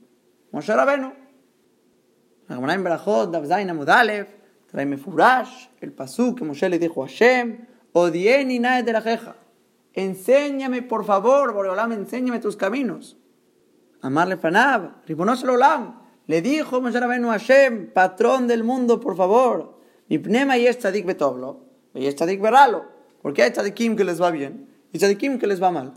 Moshe 0.52 0.76
Rabenu. 0.76 1.10
En 2.50 2.84
Davzain 2.84 3.70
Amudalev, 3.70 4.39
Traeme 4.70 4.96
Furash, 4.96 5.68
el 5.80 5.92
pasú 5.92 6.34
que 6.34 6.44
Moshe 6.44 6.68
le 6.68 6.78
dijo 6.78 7.02
a 7.02 7.06
Hashem, 7.06 7.66
Odieni 7.92 8.58
nae 8.58 8.82
de 8.82 8.92
la 8.92 9.02
jeja. 9.02 9.36
Enséñame, 9.94 10.82
por 10.82 11.04
favor, 11.04 11.52
Boreolam, 11.52 11.92
enséñame 11.92 12.38
tus 12.38 12.56
caminos. 12.56 13.16
Amarle 14.00 14.36
Fanab, 14.36 15.04
Ribonos 15.06 15.42
Olam, 15.42 16.00
le 16.26 16.40
dijo 16.40 16.80
Moshe 16.80 17.00
Rabenu 17.00 17.30
a 17.30 17.32
Hashem, 17.32 17.92
patrón 17.92 18.46
del 18.46 18.62
mundo, 18.62 19.00
por 19.00 19.16
favor. 19.16 19.80
Mi 20.08 20.18
pnema 20.18 20.56
y 20.56 20.66
tzadik 20.66 21.04
betoblo, 21.04 21.64
y 21.94 22.08
tzadik 22.12 22.40
veralo. 22.40 22.84
Porque 23.22 23.42
hay 23.42 23.50
tzadikim 23.50 23.96
que 23.96 24.04
les 24.04 24.20
va 24.20 24.30
bien 24.30 24.70
y 24.92 24.98
tzadikim 24.98 25.38
que 25.38 25.46
les 25.46 25.62
va 25.62 25.70
mal. 25.70 25.94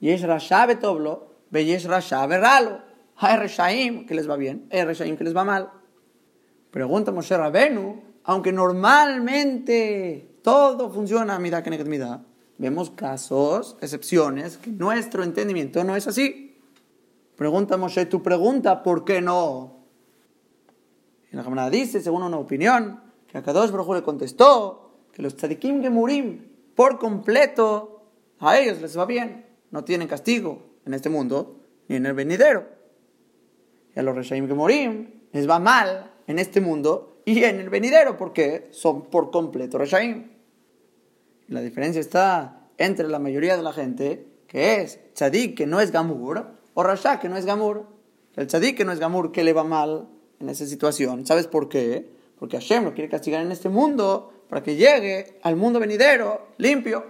Y 0.00 0.10
es 0.10 0.22
rasha 0.22 0.66
betoblo, 0.66 1.34
y 1.52 1.72
es 1.72 1.84
rasha 1.84 2.26
veralo. 2.26 2.82
Hay 3.16 3.36
reshaim 3.38 4.06
que 4.06 4.14
les 4.14 4.28
va 4.28 4.36
bien, 4.36 4.68
hay 4.70 4.84
reshaim 4.84 5.16
que 5.16 5.24
les 5.24 5.34
va 5.34 5.44
mal. 5.44 5.70
Pregunta 6.70 7.12
Moshe 7.12 7.36
Rabenu, 7.36 8.02
aunque 8.24 8.52
normalmente 8.52 10.36
todo 10.42 10.90
funciona 10.90 11.38
mida 11.38 11.62
que 11.62 11.70
mida, 11.84 12.24
vemos 12.58 12.90
casos, 12.90 13.76
excepciones, 13.80 14.58
que 14.58 14.70
nuestro 14.70 15.22
entendimiento 15.22 15.82
no 15.84 15.96
es 15.96 16.06
así. 16.06 16.58
Pregunta 17.36 17.76
Moshe, 17.76 18.06
tu 18.06 18.22
pregunta, 18.22 18.82
¿por 18.82 19.04
qué 19.04 19.20
no? 19.20 19.76
Y 21.32 21.36
la 21.36 21.44
Gemara 21.44 21.70
dice, 21.70 22.00
según 22.00 22.22
una 22.22 22.38
opinión, 22.38 23.00
que 23.26 23.38
a 23.38 23.42
Kadosh 23.42 23.70
Baruj 23.70 23.94
le 23.94 24.02
contestó 24.02 24.90
que 25.12 25.22
los 25.22 25.36
tzadikim 25.36 25.82
gemurim 25.82 26.46
por 26.74 26.98
completo, 26.98 28.04
a 28.38 28.58
ellos 28.58 28.80
les 28.80 28.98
va 28.98 29.06
bien, 29.06 29.46
no 29.70 29.84
tienen 29.84 30.08
castigo 30.08 30.62
en 30.84 30.94
este 30.94 31.08
mundo 31.08 31.60
ni 31.88 31.96
en 31.96 32.06
el 32.06 32.14
venidero. 32.14 32.66
Y 33.94 33.98
a 33.98 34.02
los 34.02 34.14
reshaim 34.14 34.46
gemurim 34.46 35.10
les 35.32 35.48
va 35.48 35.58
mal 35.58 36.12
en 36.26 36.38
este 36.38 36.60
mundo 36.60 37.20
y 37.24 37.44
en 37.44 37.60
el 37.60 37.70
venidero, 37.70 38.16
porque 38.16 38.68
son 38.70 39.06
por 39.06 39.30
completo 39.30 39.78
Reshaim. 39.78 40.30
La 41.48 41.60
diferencia 41.60 42.00
está 42.00 42.68
entre 42.78 43.08
la 43.08 43.18
mayoría 43.18 43.56
de 43.56 43.62
la 43.62 43.72
gente, 43.72 44.26
que 44.46 44.80
es 44.80 44.98
tzadik 45.14 45.56
que 45.56 45.66
no 45.66 45.80
es 45.80 45.92
gamur, 45.92 46.46
o 46.74 46.82
rasha 46.82 47.20
que 47.20 47.28
no 47.28 47.36
es 47.36 47.46
gamur. 47.46 47.86
El 48.34 48.46
tzadik 48.46 48.76
que 48.76 48.84
no 48.84 48.92
es 48.92 48.98
gamur, 48.98 49.32
que 49.32 49.44
le 49.44 49.52
va 49.52 49.64
mal 49.64 50.08
en 50.40 50.48
esa 50.48 50.66
situación. 50.66 51.26
¿Sabes 51.26 51.46
por 51.46 51.68
qué? 51.68 52.10
Porque 52.38 52.58
Hashem 52.58 52.84
lo 52.84 52.94
quiere 52.94 53.08
castigar 53.08 53.42
en 53.42 53.52
este 53.52 53.68
mundo 53.68 54.32
para 54.48 54.62
que 54.62 54.76
llegue 54.76 55.38
al 55.42 55.56
mundo 55.56 55.80
venidero 55.80 56.48
limpio. 56.58 57.04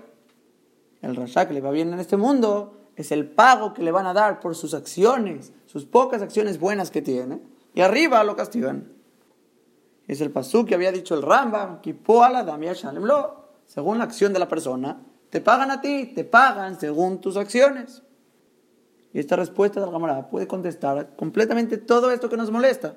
El 1.03 1.17
rasha 1.17 1.47
que 1.47 1.55
le 1.55 1.61
va 1.61 1.71
bien 1.71 1.93
en 1.93 1.99
este 1.99 2.17
mundo 2.17 2.91
es 2.97 3.13
el 3.13 3.29
pago 3.29 3.75
que 3.75 3.83
le 3.83 3.91
van 3.91 4.07
a 4.07 4.15
dar 4.15 4.41
por 4.41 4.55
sus 4.55 4.73
acciones, 4.73 5.53
sus 5.67 5.85
pocas 5.85 6.23
acciones 6.23 6.59
buenas 6.59 6.91
que 6.91 7.03
tiene, 7.03 7.41
y 7.75 7.83
arriba 7.83 8.25
lo 8.25 8.37
castigan. 8.37 8.96
Es 10.07 10.21
el 10.21 10.31
pasú 10.31 10.65
que 10.65 10.75
había 10.75 10.93
dicho 10.93 11.15
el 11.15 11.23
Rambam, 11.23 11.81
según 13.67 13.99
la 13.99 14.05
acción 14.05 14.33
de 14.33 14.39
la 14.39 14.49
persona, 14.49 15.05
te 15.31 15.41
pagan 15.41 15.71
a 15.71 15.81
ti, 15.81 16.13
te 16.15 16.25
pagan 16.25 16.79
según 16.79 17.21
tus 17.21 17.37
acciones. 17.37 18.03
Y 19.13 19.19
esta 19.19 19.37
respuesta 19.37 19.81
del 19.81 19.91
Gamara 19.91 20.29
puede 20.29 20.47
contestar 20.47 21.17
completamente 21.17 21.79
todo 21.79 22.11
esto 22.11 22.29
que 22.29 22.37
nos 22.37 22.51
molesta. 22.51 22.97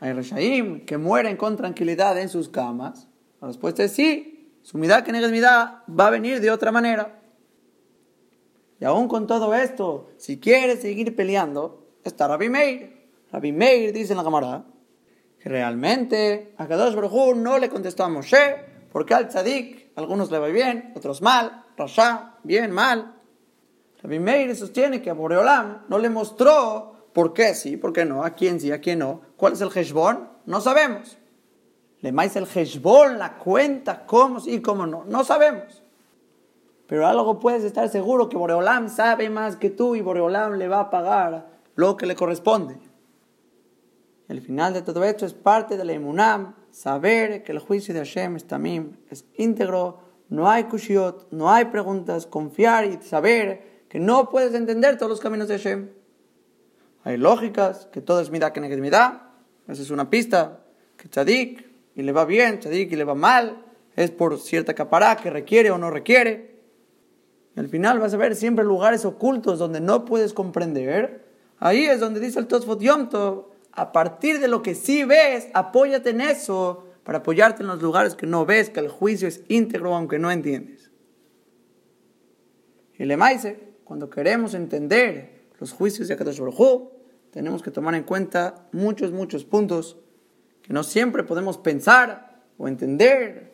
Hay 0.00 0.12
Reshaim 0.12 0.86
que 0.86 0.96
mueren 0.98 1.36
con 1.36 1.56
tranquilidad 1.56 2.18
en 2.18 2.28
sus 2.28 2.48
camas. 2.48 3.06
La 3.40 3.48
respuesta 3.48 3.84
es 3.84 3.92
sí, 3.92 4.50
su 4.62 4.78
midá 4.78 5.04
que 5.04 5.12
negas 5.12 5.30
midá 5.30 5.84
va 5.88 6.06
a 6.06 6.10
venir 6.10 6.40
de 6.40 6.50
otra 6.50 6.72
manera. 6.72 7.20
Y 8.80 8.84
aún 8.86 9.08
con 9.08 9.26
todo 9.26 9.54
esto, 9.54 10.08
si 10.16 10.40
quieres 10.40 10.80
seguir 10.80 11.14
peleando, 11.14 11.86
está 12.02 12.26
Rabbi 12.26 12.48
Meir. 12.48 13.10
Rabbi 13.30 13.52
Meir 13.52 13.92
dice 13.92 14.14
en 14.14 14.16
la 14.16 14.22
Gamara 14.22 14.64
que 14.64 14.79
realmente 15.48 16.54
a 16.58 16.66
Kadosh 16.66 16.94
Baruj 16.94 17.36
no 17.36 17.58
le 17.58 17.68
contestó 17.68 18.04
a 18.04 18.08
Moshe, 18.08 18.64
porque 18.92 19.14
al 19.14 19.28
tzadik, 19.28 19.92
algunos 19.96 20.30
le 20.30 20.38
va 20.38 20.48
bien, 20.48 20.92
otros 20.96 21.22
mal, 21.22 21.64
Rasha, 21.76 22.34
bien, 22.42 22.70
mal. 22.70 23.14
Rabbi 24.02 24.18
Meir 24.18 24.56
sostiene 24.56 25.02
que 25.02 25.10
a 25.10 25.14
Boreolam 25.14 25.84
no 25.88 25.98
le 25.98 26.10
mostró 26.10 27.08
por 27.12 27.32
qué 27.32 27.54
sí, 27.54 27.76
por 27.76 27.92
qué 27.92 28.04
no, 28.04 28.24
a 28.24 28.30
quién 28.30 28.60
sí, 28.60 28.72
a 28.72 28.80
quién 28.80 29.00
no. 29.00 29.20
¿Cuál 29.36 29.54
es 29.54 29.60
el 29.60 29.70
Heshbon? 29.74 30.28
No 30.46 30.60
sabemos. 30.60 31.18
Le 32.00 32.12
más 32.12 32.34
el 32.36 32.46
Heshbon, 32.46 33.18
la 33.18 33.36
cuenta, 33.36 34.06
cómo 34.06 34.40
sí 34.40 34.60
cómo 34.62 34.86
no, 34.86 35.04
no 35.04 35.24
sabemos. 35.24 35.82
Pero 36.86 37.06
algo 37.06 37.38
puedes 37.38 37.62
estar 37.62 37.88
seguro 37.88 38.28
que 38.28 38.36
Boreolam 38.36 38.88
sabe 38.88 39.30
más 39.30 39.56
que 39.56 39.70
tú 39.70 39.94
y 39.94 40.00
Boreolam 40.00 40.54
le 40.54 40.66
va 40.66 40.80
a 40.80 40.90
pagar 40.90 41.48
lo 41.76 41.96
que 41.96 42.06
le 42.06 42.16
corresponde. 42.16 42.76
El 44.30 44.40
final 44.40 44.72
de 44.72 44.82
todo 44.82 45.02
esto 45.02 45.26
es 45.26 45.34
parte 45.34 45.76
de 45.76 45.84
la 45.84 45.92
emunam, 45.92 46.54
saber 46.70 47.42
que 47.42 47.50
el 47.50 47.58
juicio 47.58 47.92
de 47.92 47.98
Hashem 47.98 48.36
es 48.36 48.44
tamim, 48.44 48.92
es 49.10 49.24
íntegro, 49.34 49.98
no 50.28 50.48
hay 50.48 50.64
kushiot, 50.64 51.32
no 51.32 51.50
hay 51.50 51.64
preguntas, 51.64 52.26
confiar 52.26 52.84
y 52.84 53.02
saber 53.02 53.82
que 53.88 53.98
no 53.98 54.30
puedes 54.30 54.54
entender 54.54 54.96
todos 54.96 55.10
los 55.10 55.18
caminos 55.18 55.48
de 55.48 55.58
Hashem. 55.58 55.90
Hay 57.02 57.16
lógicas, 57.16 57.88
que 57.90 58.00
todo 58.00 58.20
es 58.20 58.30
mida 58.30 58.52
que 58.52 58.60
mida. 58.60 59.32
Esa 59.66 59.82
es 59.82 59.90
una 59.90 60.08
pista. 60.10 60.60
Que 60.96 61.08
tzadik 61.08 61.68
y 61.96 62.02
le 62.02 62.12
va 62.12 62.24
bien, 62.24 62.60
tzadik 62.60 62.92
y 62.92 62.94
le 62.94 63.02
va 63.02 63.16
mal. 63.16 63.64
Es 63.96 64.12
por 64.12 64.38
cierta 64.38 64.74
capará 64.74 65.16
que 65.16 65.30
requiere 65.30 65.72
o 65.72 65.78
no 65.78 65.90
requiere. 65.90 66.62
Al 67.56 67.66
final 67.66 67.98
vas 67.98 68.14
a 68.14 68.16
ver 68.16 68.36
siempre 68.36 68.64
lugares 68.64 69.04
ocultos 69.04 69.58
donde 69.58 69.80
no 69.80 70.04
puedes 70.04 70.32
comprender. 70.32 71.26
Ahí 71.58 71.86
es 71.86 71.98
donde 71.98 72.20
dice 72.20 72.38
el 72.38 72.46
Tosfot 72.46 72.80
Yom 72.80 73.08
a 73.72 73.92
partir 73.92 74.40
de 74.40 74.48
lo 74.48 74.62
que 74.62 74.74
sí 74.74 75.04
ves, 75.04 75.48
apóyate 75.54 76.10
en 76.10 76.20
eso 76.20 76.86
para 77.04 77.18
apoyarte 77.18 77.62
en 77.62 77.68
los 77.68 77.82
lugares 77.82 78.14
que 78.14 78.26
no 78.26 78.46
ves, 78.46 78.70
que 78.70 78.80
el 78.80 78.88
juicio 78.88 79.28
es 79.28 79.42
íntegro 79.48 79.94
aunque 79.94 80.18
no 80.18 80.30
entiendes. 80.30 80.90
Y 82.98 83.04
le 83.04 83.16
maise, 83.16 83.70
cuando 83.84 84.10
queremos 84.10 84.54
entender 84.54 85.48
los 85.58 85.72
juicios 85.72 86.08
de 86.08 86.14
Akadosh 86.14 86.40
Baruj 86.40 86.90
tenemos 87.30 87.62
que 87.62 87.70
tomar 87.70 87.94
en 87.94 88.02
cuenta 88.02 88.66
muchos, 88.72 89.12
muchos 89.12 89.44
puntos 89.44 89.98
que 90.62 90.72
no 90.72 90.82
siempre 90.82 91.24
podemos 91.24 91.58
pensar 91.58 92.42
o 92.58 92.68
entender, 92.68 93.52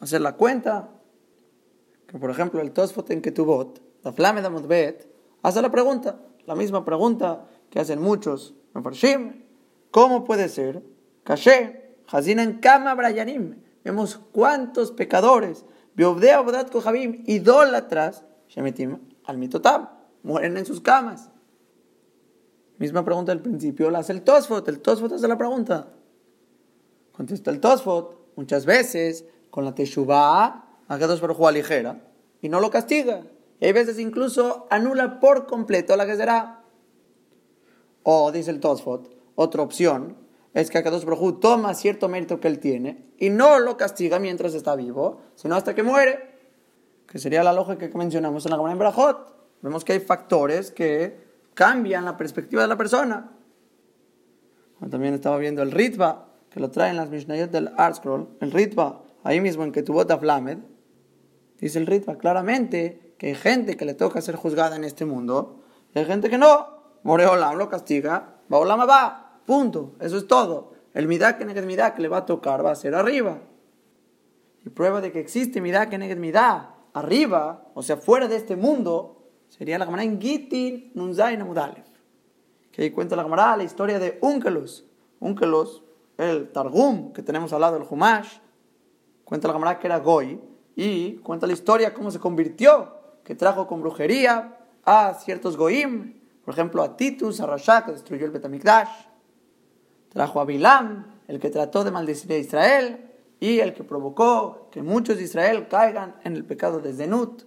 hacer 0.00 0.20
la 0.20 0.36
cuenta. 0.36 0.90
Que 2.06 2.18
por 2.18 2.30
ejemplo 2.30 2.60
el 2.60 2.72
Tosfot 2.72 3.10
en 3.10 3.20
Ketubot, 3.20 3.82
la 4.02 4.12
Flame 4.12 4.40
de 4.42 5.08
hace 5.42 5.62
la 5.62 5.70
pregunta, 5.70 6.20
la 6.46 6.54
misma 6.54 6.84
pregunta 6.84 7.48
que 7.70 7.80
hacen 7.80 8.00
muchos 8.00 8.54
¿Cómo 9.90 10.24
puede 10.24 10.48
ser? 10.48 10.82
Caché, 11.24 11.96
en 12.12 12.58
Kama 12.60 12.94
Brayanim. 12.94 13.62
Vemos 13.84 14.20
cuántos 14.32 14.92
pecadores, 14.92 15.64
Biobdea 15.94 16.40
Bodat 16.40 16.70
Kohabim, 16.70 17.22
idólatras, 17.26 18.24
Shemetim, 18.48 18.98
al 19.24 19.38
Mitotab, 19.38 19.88
mueren 20.22 20.56
en 20.56 20.66
sus 20.66 20.80
camas. 20.80 21.30
Misma 22.78 23.04
pregunta 23.04 23.32
del 23.32 23.42
principio 23.42 23.90
la 23.90 24.00
hace 24.00 24.12
el 24.12 24.22
Tosfot. 24.22 24.66
El 24.68 24.80
Tosfot 24.80 25.12
hace 25.12 25.26
la 25.26 25.36
pregunta. 25.36 25.88
Contesta 27.12 27.50
el 27.50 27.60
Tosfot, 27.60 28.32
muchas 28.36 28.64
veces, 28.66 29.24
con 29.50 29.64
la 29.64 29.74
Teshuvah, 29.74 30.64
dos 30.88 31.20
por 31.20 31.52
ligera, 31.52 32.00
y 32.40 32.48
no 32.48 32.60
lo 32.60 32.70
castiga. 32.70 33.24
Y 33.60 33.66
hay 33.66 33.72
veces 33.72 33.98
incluso 33.98 34.66
anula 34.70 35.18
por 35.18 35.46
completo 35.46 35.96
la 35.96 36.06
que 36.06 36.16
será. 36.16 36.57
O, 38.02 38.32
dice 38.32 38.50
el 38.50 38.60
Tosfot, 38.60 39.10
otra 39.34 39.62
opción 39.62 40.16
es 40.54 40.70
que 40.70 40.78
Akadosh 40.78 41.04
Baruj 41.04 41.40
toma 41.40 41.74
cierto 41.74 42.08
mérito 42.08 42.40
que 42.40 42.48
él 42.48 42.58
tiene 42.58 43.12
y 43.18 43.30
no 43.30 43.58
lo 43.58 43.76
castiga 43.76 44.18
mientras 44.18 44.54
está 44.54 44.74
vivo, 44.74 45.20
sino 45.34 45.54
hasta 45.54 45.74
que 45.74 45.82
muere, 45.82 46.18
que 47.06 47.18
sería 47.18 47.42
la 47.42 47.52
lógica 47.52 47.88
que 47.88 47.98
mencionamos 47.98 48.44
en 48.46 48.50
la 48.50 48.56
Gemara 48.56 48.72
en 48.72 48.78
Brajot. 48.78 49.34
Vemos 49.62 49.84
que 49.84 49.92
hay 49.92 50.00
factores 50.00 50.70
que 50.70 51.28
cambian 51.54 52.04
la 52.04 52.16
perspectiva 52.16 52.62
de 52.62 52.68
la 52.68 52.76
persona. 52.76 53.32
También 54.90 55.14
estaba 55.14 55.38
viendo 55.38 55.62
el 55.62 55.72
Ritva, 55.72 56.28
que 56.50 56.60
lo 56.60 56.70
trae 56.70 56.90
en 56.90 56.96
las 56.96 57.10
Mishnayot 57.10 57.50
del 57.50 57.70
Art 57.76 57.96
Scroll. 57.96 58.28
El 58.40 58.52
Ritva, 58.52 59.02
ahí 59.24 59.40
mismo 59.40 59.64
en 59.64 59.72
que 59.72 59.82
tu 59.82 59.92
bota 59.92 60.18
Flamed, 60.18 60.58
dice 61.60 61.78
el 61.78 61.86
Ritva 61.86 62.16
claramente 62.16 63.14
que 63.18 63.28
hay 63.28 63.34
gente 63.34 63.76
que 63.76 63.84
le 63.84 63.94
toca 63.94 64.20
ser 64.20 64.36
juzgada 64.36 64.76
en 64.76 64.84
este 64.84 65.04
mundo 65.04 65.60
y 65.94 65.98
hay 65.98 66.04
gente 66.04 66.30
que 66.30 66.38
no. 66.38 66.77
Moreolam 67.02 67.56
lo 67.56 67.68
castiga, 67.68 68.40
Baolama 68.48 68.86
va, 68.86 69.40
punto, 69.46 69.94
eso 70.00 70.16
es 70.16 70.26
todo. 70.26 70.72
El 70.94 71.06
midá 71.06 71.36
que 71.36 71.44
neged 71.44 71.64
midá 71.64 71.94
que 71.94 72.02
le 72.02 72.08
va 72.08 72.18
a 72.18 72.26
tocar 72.26 72.64
va 72.64 72.70
a 72.70 72.74
ser 72.74 72.94
arriba. 72.94 73.38
Y 74.64 74.70
prueba 74.70 75.00
de 75.00 75.12
que 75.12 75.20
existe 75.20 75.60
midá 75.60 75.88
que 75.88 75.98
neged 75.98 76.18
midá 76.18 76.74
arriba, 76.92 77.70
o 77.74 77.82
sea, 77.82 77.96
fuera 77.96 78.26
de 78.26 78.36
este 78.36 78.56
mundo, 78.56 79.30
sería 79.48 79.78
la 79.78 79.84
Gemara 79.84 80.02
en 80.02 80.20
Gitin 80.20 80.92
Nunzain 80.94 81.40
Amudalef. 81.40 81.86
Que 82.72 82.82
ahí 82.82 82.90
cuenta 82.90 83.16
la 83.16 83.22
Gemara 83.22 83.56
la 83.56 83.64
historia 83.64 83.98
de 83.98 84.18
Unkelus. 84.22 84.84
Unkelus, 85.20 85.82
el 86.16 86.50
Targum 86.50 87.12
que 87.12 87.22
tenemos 87.22 87.52
al 87.52 87.60
lado 87.60 87.78
del 87.78 87.86
Humash, 87.88 88.38
cuenta 89.24 89.48
la 89.48 89.54
Gemara 89.54 89.78
que 89.78 89.86
era 89.86 89.98
Goy, 89.98 90.40
y 90.74 91.16
cuenta 91.16 91.46
la 91.46 91.52
historia 91.52 91.92
cómo 91.92 92.10
se 92.10 92.20
convirtió, 92.20 92.94
que 93.24 93.34
trajo 93.34 93.66
con 93.66 93.80
brujería 93.80 94.58
a 94.84 95.14
ciertos 95.14 95.56
Goim, 95.56 96.17
por 96.48 96.54
ejemplo, 96.54 96.82
a 96.82 96.96
Titus, 96.96 97.42
a 97.42 97.46
Rasha, 97.46 97.84
que 97.84 97.92
destruyó 97.92 98.24
el 98.24 98.30
Betamikdash. 98.30 98.88
Trajo 100.08 100.40
a 100.40 100.46
Bilam, 100.46 101.20
el 101.26 101.38
que 101.38 101.50
trató 101.50 101.84
de 101.84 101.90
maldecir 101.90 102.32
a 102.32 102.38
Israel 102.38 103.10
y 103.38 103.58
el 103.58 103.74
que 103.74 103.84
provocó 103.84 104.70
que 104.70 104.82
muchos 104.82 105.18
de 105.18 105.24
Israel 105.24 105.68
caigan 105.68 106.16
en 106.24 106.36
el 106.36 106.46
pecado 106.46 106.80
de 106.80 106.94
Zenut. 106.94 107.42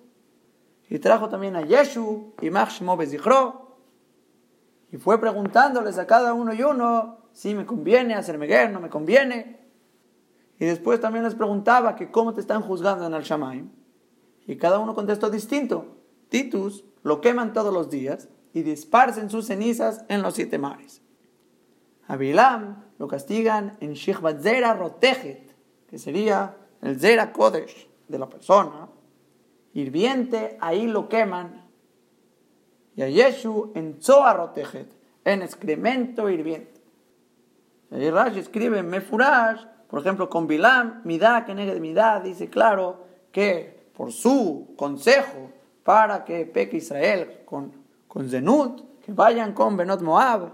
Y 0.87 0.99
trajo 0.99 1.29
también 1.29 1.55
a 1.55 1.63
Yeshu 1.63 2.35
y 2.43 2.51
Machshmo 2.51 2.95
Bezichro. 2.95 3.75
Y 4.91 4.97
fue 4.97 5.19
preguntándoles 5.19 5.97
a 5.97 6.05
cada 6.05 6.35
uno 6.35 6.53
y 6.53 6.61
uno 6.61 7.21
si 7.33 7.55
me 7.55 7.65
conviene 7.65 8.13
hacerme 8.13 8.45
guerra, 8.45 8.69
no 8.69 8.81
me 8.81 8.89
conviene. 8.89 9.61
Y 10.59 10.65
después 10.65 10.99
también 10.99 11.23
les 11.23 11.33
preguntaba 11.33 11.95
que 11.95 12.11
cómo 12.11 12.35
te 12.35 12.41
están 12.41 12.61
juzgando 12.61 13.07
en 13.07 13.15
el 13.15 13.23
Shamaim. 13.23 13.71
Y 14.45 14.57
cada 14.57 14.77
uno 14.77 14.93
contestó 14.93 15.31
distinto. 15.31 15.87
Titus 16.29 16.85
lo 17.01 17.19
queman 17.19 17.51
todos 17.51 17.73
los 17.73 17.89
días 17.89 18.29
y 18.53 18.63
disparcen 18.63 19.29
sus 19.29 19.47
cenizas 19.47 20.03
en 20.09 20.21
los 20.21 20.35
siete 20.35 20.57
mares. 20.57 21.01
A 22.07 22.15
Bilam 22.17 22.83
lo 22.97 23.07
castigan 23.07 23.77
en 23.79 23.93
Shichbat 23.93 24.41
Zera 24.41 24.73
Rotejet, 24.73 25.55
que 25.87 25.97
sería 25.97 26.57
el 26.81 26.99
Zera 26.99 27.31
Kodesh 27.31 27.87
de 28.07 28.19
la 28.19 28.27
persona. 28.27 28.89
Hirviente, 29.73 30.57
ahí 30.59 30.87
lo 30.87 31.07
queman. 31.07 31.69
Y 32.95 33.01
a 33.01 33.07
Yeshu 33.07 33.71
en 33.75 34.01
Zoa 34.01 34.33
Rotejet, 34.33 34.93
en 35.23 35.41
excremento 35.41 36.29
hirviente. 36.29 36.81
Y 37.91 38.09
Rashi 38.09 38.39
escribe 38.39 38.83
Mefurash, 38.83 39.65
por 39.89 39.99
ejemplo, 39.99 40.29
con 40.29 40.47
Bilam, 40.47 41.01
Midá, 41.03 41.45
que 41.45 41.53
de 41.53 41.79
Midá, 41.79 42.21
dice 42.21 42.49
claro 42.49 43.05
que 43.31 43.89
por 43.93 44.11
su 44.11 44.73
consejo 44.77 45.51
para 45.83 46.23
que 46.23 46.45
peque 46.45 46.77
Israel 46.77 47.41
con 47.45 47.80
con 48.11 48.27
Zenut, 48.29 48.99
que 48.99 49.13
vayan 49.13 49.53
con 49.53 49.77
Benot 49.77 50.01
Moab. 50.01 50.51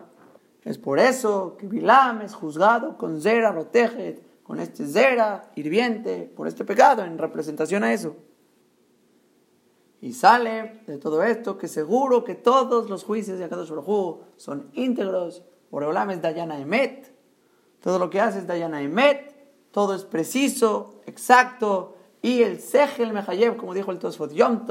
Es 0.64 0.78
por 0.78 1.00
eso 1.00 1.58
que 1.58 1.66
Bilam 1.66 2.22
es 2.22 2.36
juzgado 2.36 3.00
con 3.00 3.20
Zera 3.20 3.52
Rotejet, 3.52 4.44
con 4.44 4.60
este 4.60 4.86
Zera 4.86 5.50
hirviente, 5.56 6.32
por 6.36 6.48
este 6.48 6.66
pecado, 6.66 7.04
en 7.04 7.18
representación 7.18 7.84
a 7.84 7.94
eso. 7.94 8.16
Y 10.02 10.14
sale 10.14 10.82
de 10.86 11.00
todo 11.00 11.24
esto 11.24 11.58
que 11.58 11.68
seguro 11.68 12.24
que 12.24 12.36
todos 12.36 12.92
los 12.92 13.04
juicios 13.04 13.40
de 13.40 13.46
Akadosh 13.46 13.72
Baruj 13.72 14.20
son 14.36 14.70
íntegros. 14.74 15.42
Boreolam 15.72 16.12
es 16.12 16.22
Dayana 16.22 16.60
Emet. 16.60 17.12
Todo 17.82 17.98
lo 17.98 18.12
que 18.12 18.22
hace 18.22 18.38
es 18.38 18.46
Dayana 18.46 18.84
Emet. 18.84 19.36
Todo 19.72 19.96
es 19.96 20.06
preciso, 20.06 21.02
exacto. 21.08 21.96
Y 22.22 22.44
el 22.44 22.60
Segel 22.60 23.14
Mehayev, 23.14 23.58
como 23.58 23.74
dijo 23.74 23.92
el 23.92 23.98
Tosfot 23.98 24.32
Yom 24.32 24.68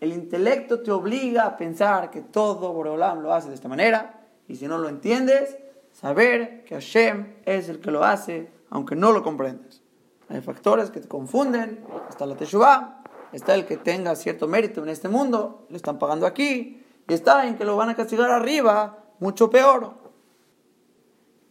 el 0.00 0.12
intelecto 0.12 0.80
te 0.80 0.90
obliga 0.90 1.46
a 1.46 1.56
pensar 1.56 2.10
que 2.10 2.20
todo 2.20 2.72
Boreolam 2.72 3.20
lo 3.20 3.32
hace 3.32 3.48
de 3.48 3.54
esta 3.54 3.68
manera, 3.68 4.26
y 4.48 4.56
si 4.56 4.68
no 4.68 4.78
lo 4.78 4.88
entiendes, 4.88 5.56
saber 5.92 6.64
que 6.64 6.74
Hashem 6.74 7.34
es 7.44 7.68
el 7.68 7.80
que 7.80 7.90
lo 7.90 8.04
hace, 8.04 8.50
aunque 8.70 8.94
no 8.94 9.12
lo 9.12 9.22
comprendas. 9.22 9.82
Hay 10.28 10.40
factores 10.40 10.90
que 10.90 11.00
te 11.00 11.08
confunden, 11.08 11.84
está 12.08 12.26
la 12.26 12.36
Teshuvah, 12.36 13.02
está 13.32 13.54
el 13.54 13.64
que 13.64 13.76
tenga 13.76 14.14
cierto 14.16 14.48
mérito 14.48 14.82
en 14.82 14.88
este 14.88 15.08
mundo, 15.08 15.66
le 15.70 15.76
están 15.76 15.98
pagando 15.98 16.26
aquí, 16.26 16.84
y 17.08 17.14
está 17.14 17.46
en 17.46 17.56
que 17.56 17.64
lo 17.64 17.76
van 17.76 17.88
a 17.88 17.96
castigar 17.96 18.30
arriba, 18.30 19.04
mucho 19.20 19.48
peor. 19.48 19.94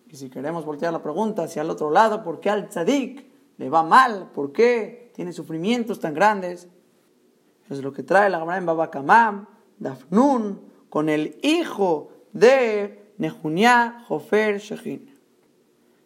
Y 0.07 0.17
si 0.17 0.29
queremos 0.29 0.65
voltear 0.65 0.93
la 0.93 1.01
pregunta 1.01 1.43
hacia 1.43 1.61
el 1.61 1.69
otro 1.69 1.89
lado, 1.89 2.23
¿por 2.23 2.39
qué 2.39 2.49
al 2.49 2.69
tzadik 2.69 3.25
le 3.57 3.69
va 3.69 3.83
mal? 3.83 4.29
¿Por 4.33 4.51
qué 4.51 5.11
tiene 5.15 5.33
sufrimientos 5.33 5.99
tan 5.99 6.13
grandes? 6.13 6.67
Es 7.69 7.81
lo 7.81 7.91
que 7.91 8.03
trae 8.03 8.29
la 8.29 8.39
Gemara 8.39 8.57
en 8.57 8.65
Babakamam, 8.65 9.47
Dafnun, 9.79 10.61
con 10.89 11.09
el 11.09 11.37
hijo 11.41 12.11
de 12.31 13.13
Nehunia 13.17 14.03
Jofer 14.07 14.59
Shechin. 14.59 15.13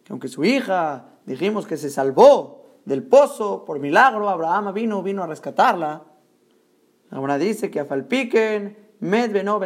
Que 0.04 0.12
aunque 0.12 0.28
su 0.28 0.44
hija, 0.44 1.06
dijimos 1.26 1.66
que 1.66 1.76
se 1.76 1.90
salvó 1.90 2.64
del 2.84 3.02
pozo 3.02 3.64
por 3.64 3.78
milagro, 3.78 4.28
Abraham 4.28 4.72
vino, 4.72 5.02
vino 5.02 5.22
a 5.22 5.26
rescatarla. 5.26 6.02
La 7.10 7.16
Gemara 7.16 7.38
dice 7.38 7.70
que 7.70 7.80
a 7.80 7.84
Falpiken, 7.84 8.76
Med 9.00 9.32
Beno 9.32 9.60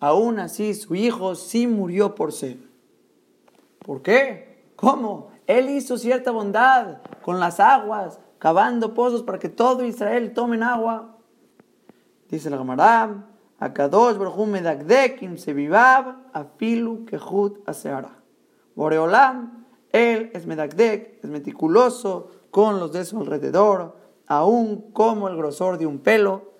aún 0.00 0.38
así 0.40 0.74
su 0.74 0.94
hijo 0.94 1.34
sí 1.34 1.66
murió 1.66 2.14
por 2.14 2.32
sed. 2.32 2.56
¿Por 3.78 4.02
qué? 4.02 4.72
¿Cómo? 4.76 5.30
Él 5.46 5.70
hizo 5.70 5.98
cierta 5.98 6.30
bondad 6.30 6.98
con 7.22 7.40
las 7.40 7.60
aguas, 7.60 8.18
cavando 8.40 8.94
pozos 8.94 9.22
para 9.22 9.38
que 9.38 9.48
todo 9.48 9.84
Israel 9.84 10.32
tomen 10.32 10.64
agua. 10.64 11.18
Dice 12.28 12.50
la 12.50 12.58
Gemara, 12.58 13.28
Akadosh 13.60 14.16
Baruch 14.16 14.48
Medagdekim 14.48 15.36
Sevivab 15.36 16.32
Afilu 16.32 17.04
Kehut 17.04 17.60
Aseara. 17.68 18.16
Boreolam, 18.74 19.66
él 19.92 20.30
es 20.32 20.46
Medagdek, 20.46 21.22
es 21.22 21.28
meticuloso 21.30 22.30
con 22.50 22.80
los 22.80 22.92
de 22.92 23.04
su 23.04 23.20
alrededor, 23.20 23.96
aún 24.26 24.90
como 24.92 25.28
el 25.28 25.36
grosor 25.36 25.76
de 25.76 25.86
un 25.86 25.98
pelo. 25.98 26.54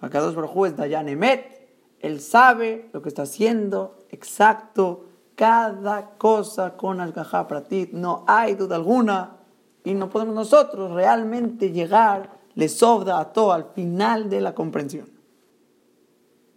Akadosh 0.00 0.34
Baruch 0.34 0.68
es 0.68 0.76
Dayan 0.76 1.08
Emet, 1.08 1.68
Él 2.00 2.20
sabe 2.20 2.88
lo 2.92 3.02
que 3.02 3.10
está 3.10 3.22
haciendo, 3.22 3.98
exacto, 4.10 5.04
cada 5.34 6.16
cosa 6.16 6.76
con 6.76 7.00
al 7.00 7.12
para 7.12 7.64
ti, 7.64 7.90
no 7.92 8.24
hay 8.26 8.54
duda 8.54 8.76
alguna. 8.76 9.41
Y 9.84 9.94
no 9.94 10.08
podemos 10.08 10.34
nosotros 10.34 10.92
realmente 10.92 11.72
llegar, 11.72 12.38
le 12.54 12.68
sobra 12.68 13.18
a 13.18 13.32
todo 13.32 13.52
al 13.52 13.70
final 13.74 14.30
de 14.30 14.40
la 14.40 14.54
comprensión. 14.54 15.10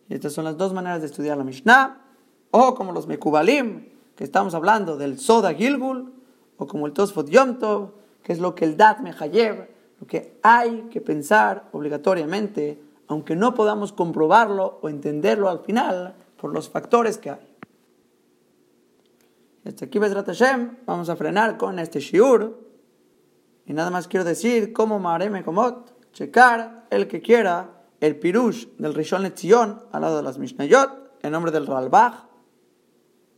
Estas 0.10 0.34
son 0.34 0.46
las 0.46 0.58
dos 0.58 0.74
maneras 0.74 1.02
de 1.02 1.08
estudiar 1.08 1.38
la 1.38 1.44
Mishnah, 1.44 2.02
o 2.52 2.76
como 2.76 2.92
los 2.92 3.08
Mekubalim, 3.08 3.90
que 4.16 4.24
estamos 4.24 4.54
hablando 4.54 4.98
del 4.98 5.20
Soda 5.20 5.54
Gilgul, 5.54 6.14
o 6.58 6.68
como 6.68 6.86
el 6.86 6.94
Tosfot 6.94 7.28
Yom 7.28 7.60
Tov, 7.60 7.92
que 8.24 8.34
es 8.34 8.40
lo 8.40 8.56
que 8.56 8.66
el 8.66 8.78
Dat 8.78 9.00
Mehayev, 9.00 9.68
lo 10.00 10.08
que 10.08 10.40
hay 10.44 10.88
que 10.92 11.02
pensar 11.02 11.70
obligatoriamente, 11.72 12.82
aunque 13.08 13.36
no 13.36 13.54
podamos 13.54 13.94
comprobarlo 13.94 14.80
o 14.82 14.90
entenderlo 14.90 15.50
al 15.50 15.60
final 15.60 16.16
por 16.38 16.54
los 16.54 16.70
factores 16.70 17.18
que 17.18 17.32
hay. 17.32 17.56
Hasta 19.66 19.86
aquí, 19.86 19.98
Bezrat 19.98 20.28
Hashem, 20.28 20.78
vamos 20.86 21.10
a 21.10 21.16
frenar 21.16 21.58
con 21.58 21.80
este 21.80 22.00
shiur. 22.00 22.65
Y 23.66 23.74
nada 23.74 23.90
más 23.90 24.08
quiero 24.08 24.24
decir 24.24 24.74
cómo 24.74 25.00
Mareme 25.00 25.44
Komot, 25.44 26.12
checar 26.12 26.86
el 26.92 27.08
que 27.08 27.22
quiera 27.22 27.84
el 28.00 28.18
pirush 28.18 28.68
del 28.78 28.94
Rishon 28.94 29.24
Lezion 29.24 29.82
al 29.92 30.02
lado 30.02 30.18
de 30.18 30.24
las 30.24 30.38
Mishnayot, 30.38 31.20
en 31.22 31.32
nombre 31.32 31.52
del 31.52 31.66
Ralbach. 31.66 32.26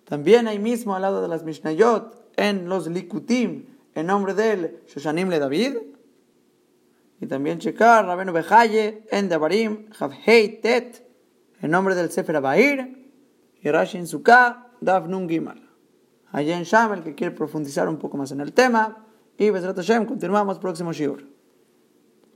También 0.04 0.48
ahí 0.48 0.60
mismo 0.60 0.96
al 0.96 1.02
lado 1.02 1.22
de 1.22 1.28
las 1.28 1.44
Mishnayot, 1.44 2.34
en 2.36 2.68
los 2.70 2.88
Likutim, 2.88 3.66
en 3.96 4.06
nombre 4.06 4.34
del 4.34 4.82
Shoshanim 4.88 5.30
Le 5.30 5.40
David. 5.40 5.78
Y 7.20 7.26
también 7.26 7.60
checar 7.60 8.06
Rabenu 8.06 8.32
Bejaye 8.32 9.04
en 9.10 9.28
Dabarim, 9.28 9.90
Javhei 9.92 10.62
Tet, 10.62 11.08
en 11.62 11.72
nombre 11.72 11.96
del 11.96 12.12
Sefer 12.12 12.36
Abair. 12.36 13.10
Y 13.60 13.72
Rashin 13.72 14.06
Sukkah, 14.06 14.68
Dav 14.82 15.10
Nun 15.10 15.28
Gimal. 15.28 15.68
Allá 16.32 16.58
en 16.58 16.64
Sham, 16.64 16.94
el 16.94 17.04
que 17.04 17.16
quiere 17.16 17.34
profundizar 17.34 17.90
un 17.90 17.98
poco 17.98 18.18
más 18.18 18.32
en 18.32 18.42
el 18.42 18.54
tema. 18.54 19.07
Y 19.38 19.52
Besrat 19.52 19.78
Hashem, 19.78 20.06
continuamos 20.06 20.58
próximo 20.58 20.92
Shiur. 20.94 21.37